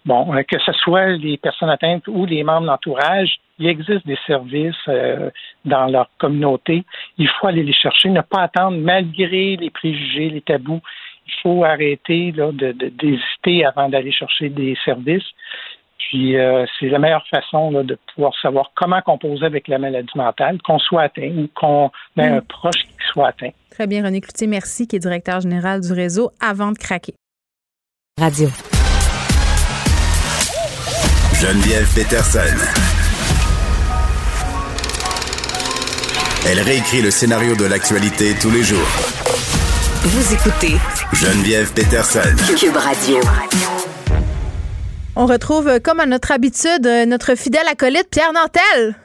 [0.05, 4.05] Bon, euh, que ce soit les personnes atteintes ou les membres de l'entourage, il existe
[4.07, 5.29] des services euh,
[5.65, 6.83] dans leur communauté.
[7.17, 10.81] Il faut aller les chercher, ne pas attendre malgré les préjugés, les tabous.
[11.33, 15.23] Il faut arrêter là, de, de- d'hésiter avant d'aller chercher des services.
[15.97, 20.09] Puis euh, c'est la meilleure façon là, de pouvoir savoir comment composer avec la maladie
[20.15, 22.33] mentale, qu'on soit atteint ou qu'on ait Mm.
[22.37, 23.51] un proche qui soit atteint.
[23.71, 27.13] Très bien, René Cloutier, merci, qui est directeur général du réseau Avant de craquer.
[28.19, 28.49] Radio.
[31.41, 32.57] Geneviève Peterson.
[36.49, 38.87] Elle réécrit le scénario de l'actualité tous les jours.
[40.03, 40.75] Vous écoutez
[41.13, 42.21] Geneviève Peterson.
[42.57, 43.19] Cube Radio.
[45.15, 48.95] On retrouve, comme à notre habitude, euh, notre fidèle acolyte Pierre Nantel.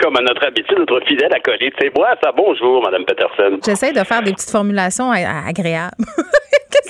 [0.00, 1.74] Comme à notre habitude, notre fidèle acolyte.
[1.80, 2.30] C'est moi, ça.
[2.36, 3.58] Bonjour, Madame Peterson.
[3.64, 5.94] J'essaie de faire des petites formulations agréables.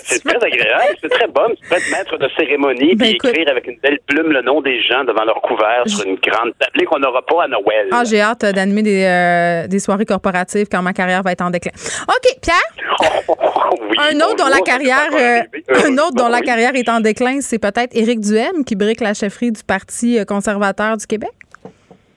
[0.09, 1.49] C'est très agréable, c'est très bon.
[1.61, 4.41] Tu peux être maître de cérémonie Ben, puis écoute- écrire avec une belle plume le
[4.43, 7.89] nom des gens devant leur couvert sur une grande tablée qu'on n'aura pas à Noël.
[7.91, 11.41] Ah, j'ai hâte euh, d'animer des, euh, des soirées corporatives quand ma carrière va être
[11.43, 11.73] en déclin.
[12.09, 12.57] OK, Pierre?
[14.13, 15.41] un autre dont la carrière, euh,
[15.89, 19.13] un autre dont la carrière est en déclin, c'est peut-être Éric Duhem qui brique la
[19.13, 21.31] chefferie du Parti conservateur du Québec.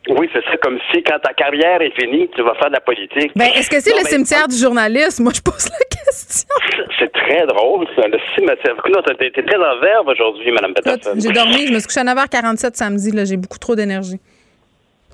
[0.07, 2.79] Oui, c'est ça, comme si quand ta carrière est finie, tu vas faire de la
[2.79, 3.31] politique.
[3.35, 5.23] Ben, est-ce que c'est le mais cimetière du journalisme?
[5.23, 6.47] Moi, je pose la question.
[6.97, 8.75] C'est très drôle, ça, le cimetière.
[8.89, 11.11] Non, t'es très en verve aujourd'hui, Madame Peterson.
[11.15, 14.19] J'ai dormi, je me suis couché à 9h47 samedi, là, j'ai beaucoup trop d'énergie.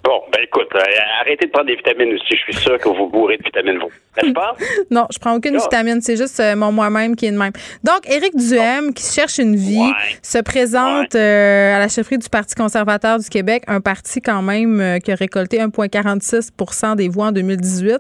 [0.06, 0.80] Bon, ben écoute, euh,
[1.22, 2.36] arrêtez de prendre des vitamines aussi.
[2.38, 3.90] Je suis sûr que vous bourrez de vitamines, vous.
[4.22, 4.56] N'est-ce pas?
[4.92, 7.54] Non, je prends aucune vitamine, c'est juste euh, mon moi-même qui est de même.
[7.84, 9.92] Donc, Éric Duhem, qui cherche une vie,
[10.22, 15.00] se présente euh, à la chefferie du Parti conservateur du Québec, un parti quand même
[15.04, 17.98] qui a récolté 1,46% des voix en 2018.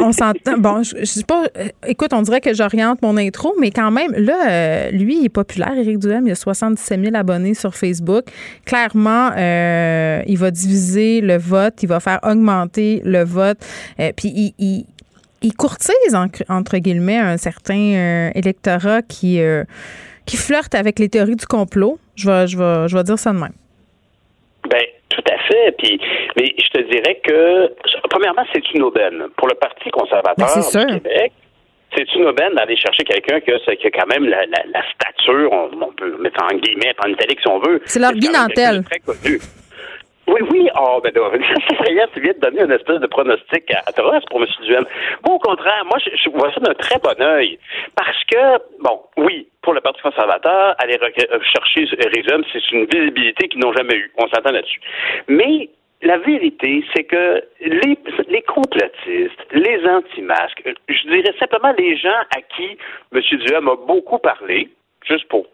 [0.00, 0.58] On s'entend.
[0.58, 1.44] Bon, je, je sais pas.
[1.56, 5.24] euh, écoute, on dirait que j'oriente mon intro, mais quand même, là, euh, lui, il
[5.24, 6.26] est populaire, Éric Duhem.
[6.26, 8.24] Il a 77 000 abonnés sur Facebook.
[8.64, 13.58] Clairement, euh, il va diviser le vote, il va faire augmenter le vote.
[13.98, 14.86] Euh, puis, il, il,
[15.42, 19.64] il courtise, en- entre guillemets, un certain euh, électorat qui, euh,
[20.26, 21.98] qui flirte avec les théories du complot.
[22.14, 23.52] Je vais, je vais, je vais dire ça de même.
[24.68, 25.72] Ben, tout à fait.
[25.78, 26.00] Puis,
[26.36, 27.72] mais je te dirais que,
[28.10, 29.24] premièrement, c'est une aubaine.
[29.36, 31.32] Pour le Parti conservateur Ben, du Québec,
[31.96, 34.82] c'est une aubaine d'aller chercher quelqu'un qui, a qui a quand même la, la, la
[34.94, 37.80] stature, on, on peut mettre en guillemets, en italique si on veut.
[37.86, 38.12] C'est leur
[38.84, 39.38] Très connu.
[40.28, 40.68] Oui, oui.
[40.78, 41.30] Oh, ben, là,
[41.70, 44.48] ça tu viens de donner une espèce de pronostic à- atroce pour M.
[44.62, 44.84] Duhem.
[45.26, 47.58] Moi, au contraire, moi, je, je vois ça d'un très bon œil.
[47.96, 53.48] Parce que, bon, oui, pour le Parti conservateur, aller euh, chercher Duhem, c'est une visibilité
[53.48, 54.12] qu'ils n'ont jamais eue.
[54.18, 54.80] On s'entend là-dessus.
[55.28, 55.70] Mais
[56.02, 57.98] la vérité, c'est que les,
[58.28, 62.76] les complotistes, les anti-masques, euh, je dirais simplement les gens à qui
[63.14, 63.20] M.
[63.20, 64.68] Duhem a beaucoup parlé,
[65.06, 65.46] juste pour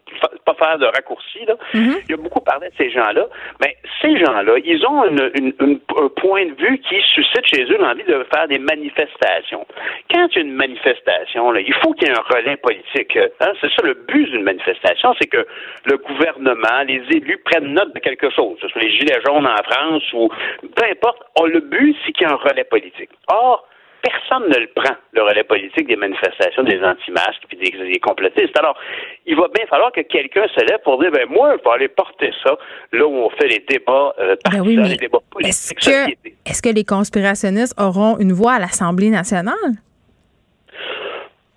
[0.45, 3.27] pas faire de raccourci, là, il a beaucoup parlé de ces gens-là,
[3.61, 7.63] mais ces gens-là, ils ont une- une- une- un point de vue qui suscite chez
[7.63, 9.65] eux l'envie de faire des manifestations.
[10.11, 13.17] Quand il y a une manifestation, là, il faut qu'il y ait un relais politique.
[13.39, 15.45] Hein, c'est ça le but d'une manifestation, c'est que
[15.85, 19.47] le gouvernement, les élus prennent note de quelque chose, que ce soit les gilets jaunes
[19.47, 20.29] en France ou
[20.75, 21.21] peu importe.
[21.39, 23.09] Oh, le but, c'est qu'il y ait un relais politique.
[23.27, 23.67] Or,
[24.05, 28.57] personne ne le prend, le relais politique des manifestations des anti-masques puis des, des complotistes.
[28.57, 28.77] Alors,
[29.25, 31.87] il va bien falloir que quelqu'un se lève pour dire, ben moi, je vais aller
[31.87, 32.55] porter ça
[32.91, 36.61] là où on fait les débats euh, Ben oui, les débats Est-ce politiques, que, est-ce
[36.61, 39.55] que les conspirationnistes auront une voix à l'Assemblée nationale?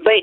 [0.05, 0.21] Ben,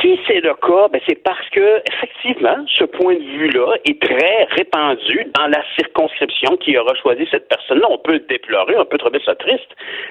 [0.00, 4.44] Si c'est le cas, ben c'est parce que effectivement, ce point de vue-là est très
[4.56, 7.86] répandu dans la circonscription qui aura choisi cette personne-là.
[7.90, 9.68] On peut déplorer, on peut trouver ça triste,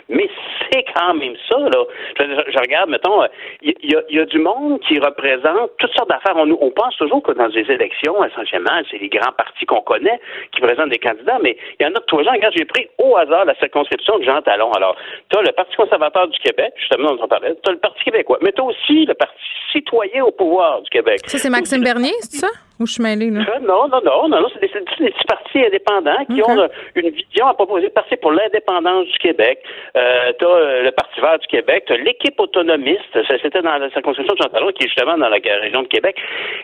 [0.09, 0.29] mais
[0.69, 1.57] c'est quand même ça.
[1.57, 1.85] Là.
[2.19, 3.23] Je, regarde, mettons,
[3.61, 6.35] il y, a, du monde qui représente toutes sortes d'affaires.
[6.35, 10.19] On, on pense toujours que dans les élections, essentiellement, c'est les grands partis qu'on connaît
[10.51, 12.31] qui présentent des candidats, mais il y en a tous les gens.
[12.31, 14.71] Regarde, j'ai pris au hasard la circonscription de Jean Talon.
[14.73, 14.97] Alors,
[15.31, 18.03] tu as le Parti conservateur du Québec, justement, dont on parlait, tu as le Parti
[18.03, 19.36] québécois, mais tu as aussi le Parti
[19.71, 21.21] citoyen au pouvoir du Québec.
[21.25, 22.47] Ça, c'est Maxime Bernier, c'est ça?
[22.79, 23.41] Ou je suis mêlée, là?
[23.41, 27.09] Euh, non, non, non, non, non, c'est des, petits partis indépendants qui ont euh, une
[27.09, 29.63] vision à proposer, passer pour l'indépendance du Québec.
[29.95, 33.77] Euh, tu as euh, le Parti vert du Québec, tu as l'équipe autonomiste, c'était dans
[33.77, 36.17] la circonscription de Jean Talon, qui est justement dans la région de Québec.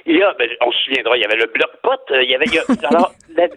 [0.05, 2.35] Il y a, ben, on se souviendra, il y avait le Bloc Pot, il y
[2.35, 3.47] avait, il y a, alors, la,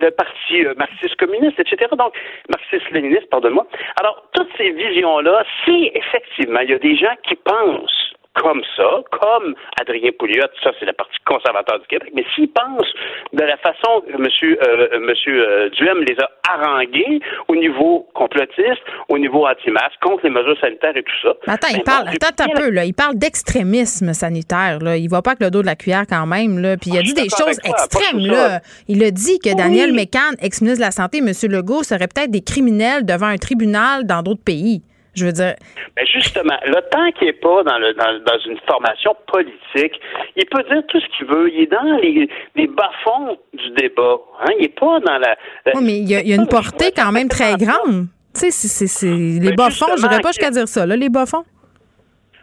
[0.00, 1.86] le parti marxiste-communiste, etc.
[1.96, 2.14] Donc,
[2.48, 3.66] marxiste-léniniste, pardonne-moi.
[4.00, 9.02] Alors, toutes ces visions-là, si effectivement il y a des gens qui pensent comme ça,
[9.10, 12.92] comme Adrien Pouliot, ça c'est la partie conservateur du Québec, mais s'ils pensent
[13.32, 14.26] de la façon que M.
[14.62, 20.30] Euh, monsieur euh, Duhem les a harangués au niveau complotiste, au niveau anti-masque, contre les
[20.30, 21.52] mesures sanitaires et tout ça.
[21.52, 24.96] attends, il parle, attends un peu, là, il parle d'extrémisme sanitaire, là.
[24.96, 26.76] Il va pas avec le dos de la cuillère quand même, là.
[26.76, 28.60] Puis il a dit des choses extrêmes, là.
[28.86, 31.32] Il a dit que Daniel Mécan, ex-ministre de la Santé, M.
[31.50, 34.82] Legault, seraient peut-être des criminels devant un tribunal dans d'autres pays.
[35.18, 35.54] Je veux dire.
[35.96, 40.00] Mais justement, le temps qu'il n'est pas dans, le, dans, une formation politique,
[40.36, 41.50] il peut dire tout ce qu'il veut.
[41.52, 44.18] Il est dans les, les bas-fonds du débat.
[44.40, 44.50] Hein?
[44.58, 45.36] Il n'est pas dans la.
[45.74, 48.06] Oui, mais il y a, une portée quand même très grande.
[48.34, 51.44] Tu sais, c'est, les bas-fonds, je n'irais pas jusqu'à dire ça, là, les bas-fonds.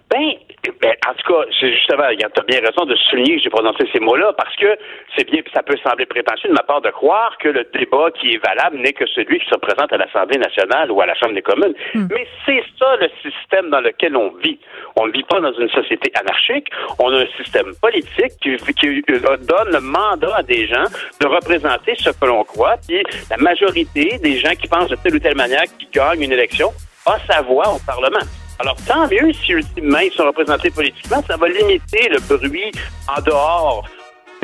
[0.10, 0.34] Ben,
[0.82, 3.84] ben, en tout cas, c'est justement, tu as bien raison de souligner que j'ai prononcé
[3.92, 4.78] ces mots-là parce que
[5.16, 8.34] c'est bien, ça peut sembler prétentieux de ma part de croire que le débat qui
[8.34, 11.34] est valable n'est que celui qui se présente à l'Assemblée nationale ou à la Chambre
[11.34, 11.74] des communes.
[11.94, 12.08] Hmm.
[12.12, 14.60] Mais c'est ça le système dans lequel on vit.
[14.96, 16.68] On ne vit pas dans une société anarchique.
[17.00, 20.86] On a un système politique qui, qui donne le mandat à des gens
[21.22, 22.76] de représenter ce que l'on croit.
[22.88, 26.32] Puis la majorité des gens qui pensent de telle ou telle manière qui gagnent une
[26.32, 26.70] élection
[27.06, 28.26] a sa voix au Parlement.
[28.60, 32.72] Alors, tant mieux si ultimement ils sont représentés politiquement, ça va limiter le bruit
[33.08, 33.86] en dehors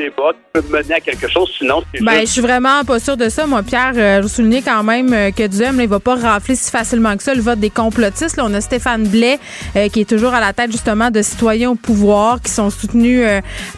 [0.02, 3.46] débat peut mener à quelque chose, sinon ben, je suis vraiment pas sûre de ça.
[3.46, 6.16] Moi, Pierre, euh, je vous soulignais quand même euh, que Duhem, là, il va pas
[6.16, 8.36] rafler si facilement que ça le vote des complotistes.
[8.36, 9.38] Là, on a Stéphane Blais,
[9.76, 13.24] euh, qui est toujours à la tête justement de citoyens au pouvoir, qui sont soutenus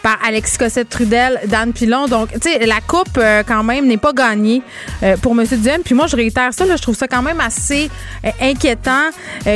[0.01, 2.07] par Alexis Cossette-Trudel, Dan Pilon.
[2.07, 4.61] Donc, tu sais, la coupe, quand même, n'est pas gagnée
[5.21, 5.45] pour M.
[5.45, 5.81] Duhem.
[5.83, 7.89] Puis moi, je réitère ça, là, je trouve ça quand même assez
[8.41, 9.09] inquiétant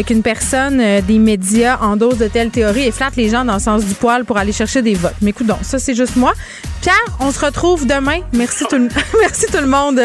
[0.05, 3.85] qu'une personne des médias endosse de telles théories et flatte les gens dans le sens
[3.85, 5.15] du poil pour aller chercher des votes.
[5.21, 6.33] Mais écoute donc, ça, c'est juste moi.
[6.81, 8.21] Pierre, on se retrouve demain.
[8.33, 8.87] Merci tout, le...
[9.19, 9.99] merci tout le monde.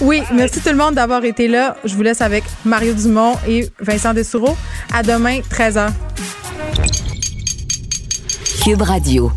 [0.00, 1.76] Oui, merci tout le monde d'avoir été là.
[1.84, 4.56] Je vous laisse avec Mario Dumont et Vincent Dessoureau.
[4.92, 5.90] À demain, 13h.
[8.62, 9.32] Cube Radio.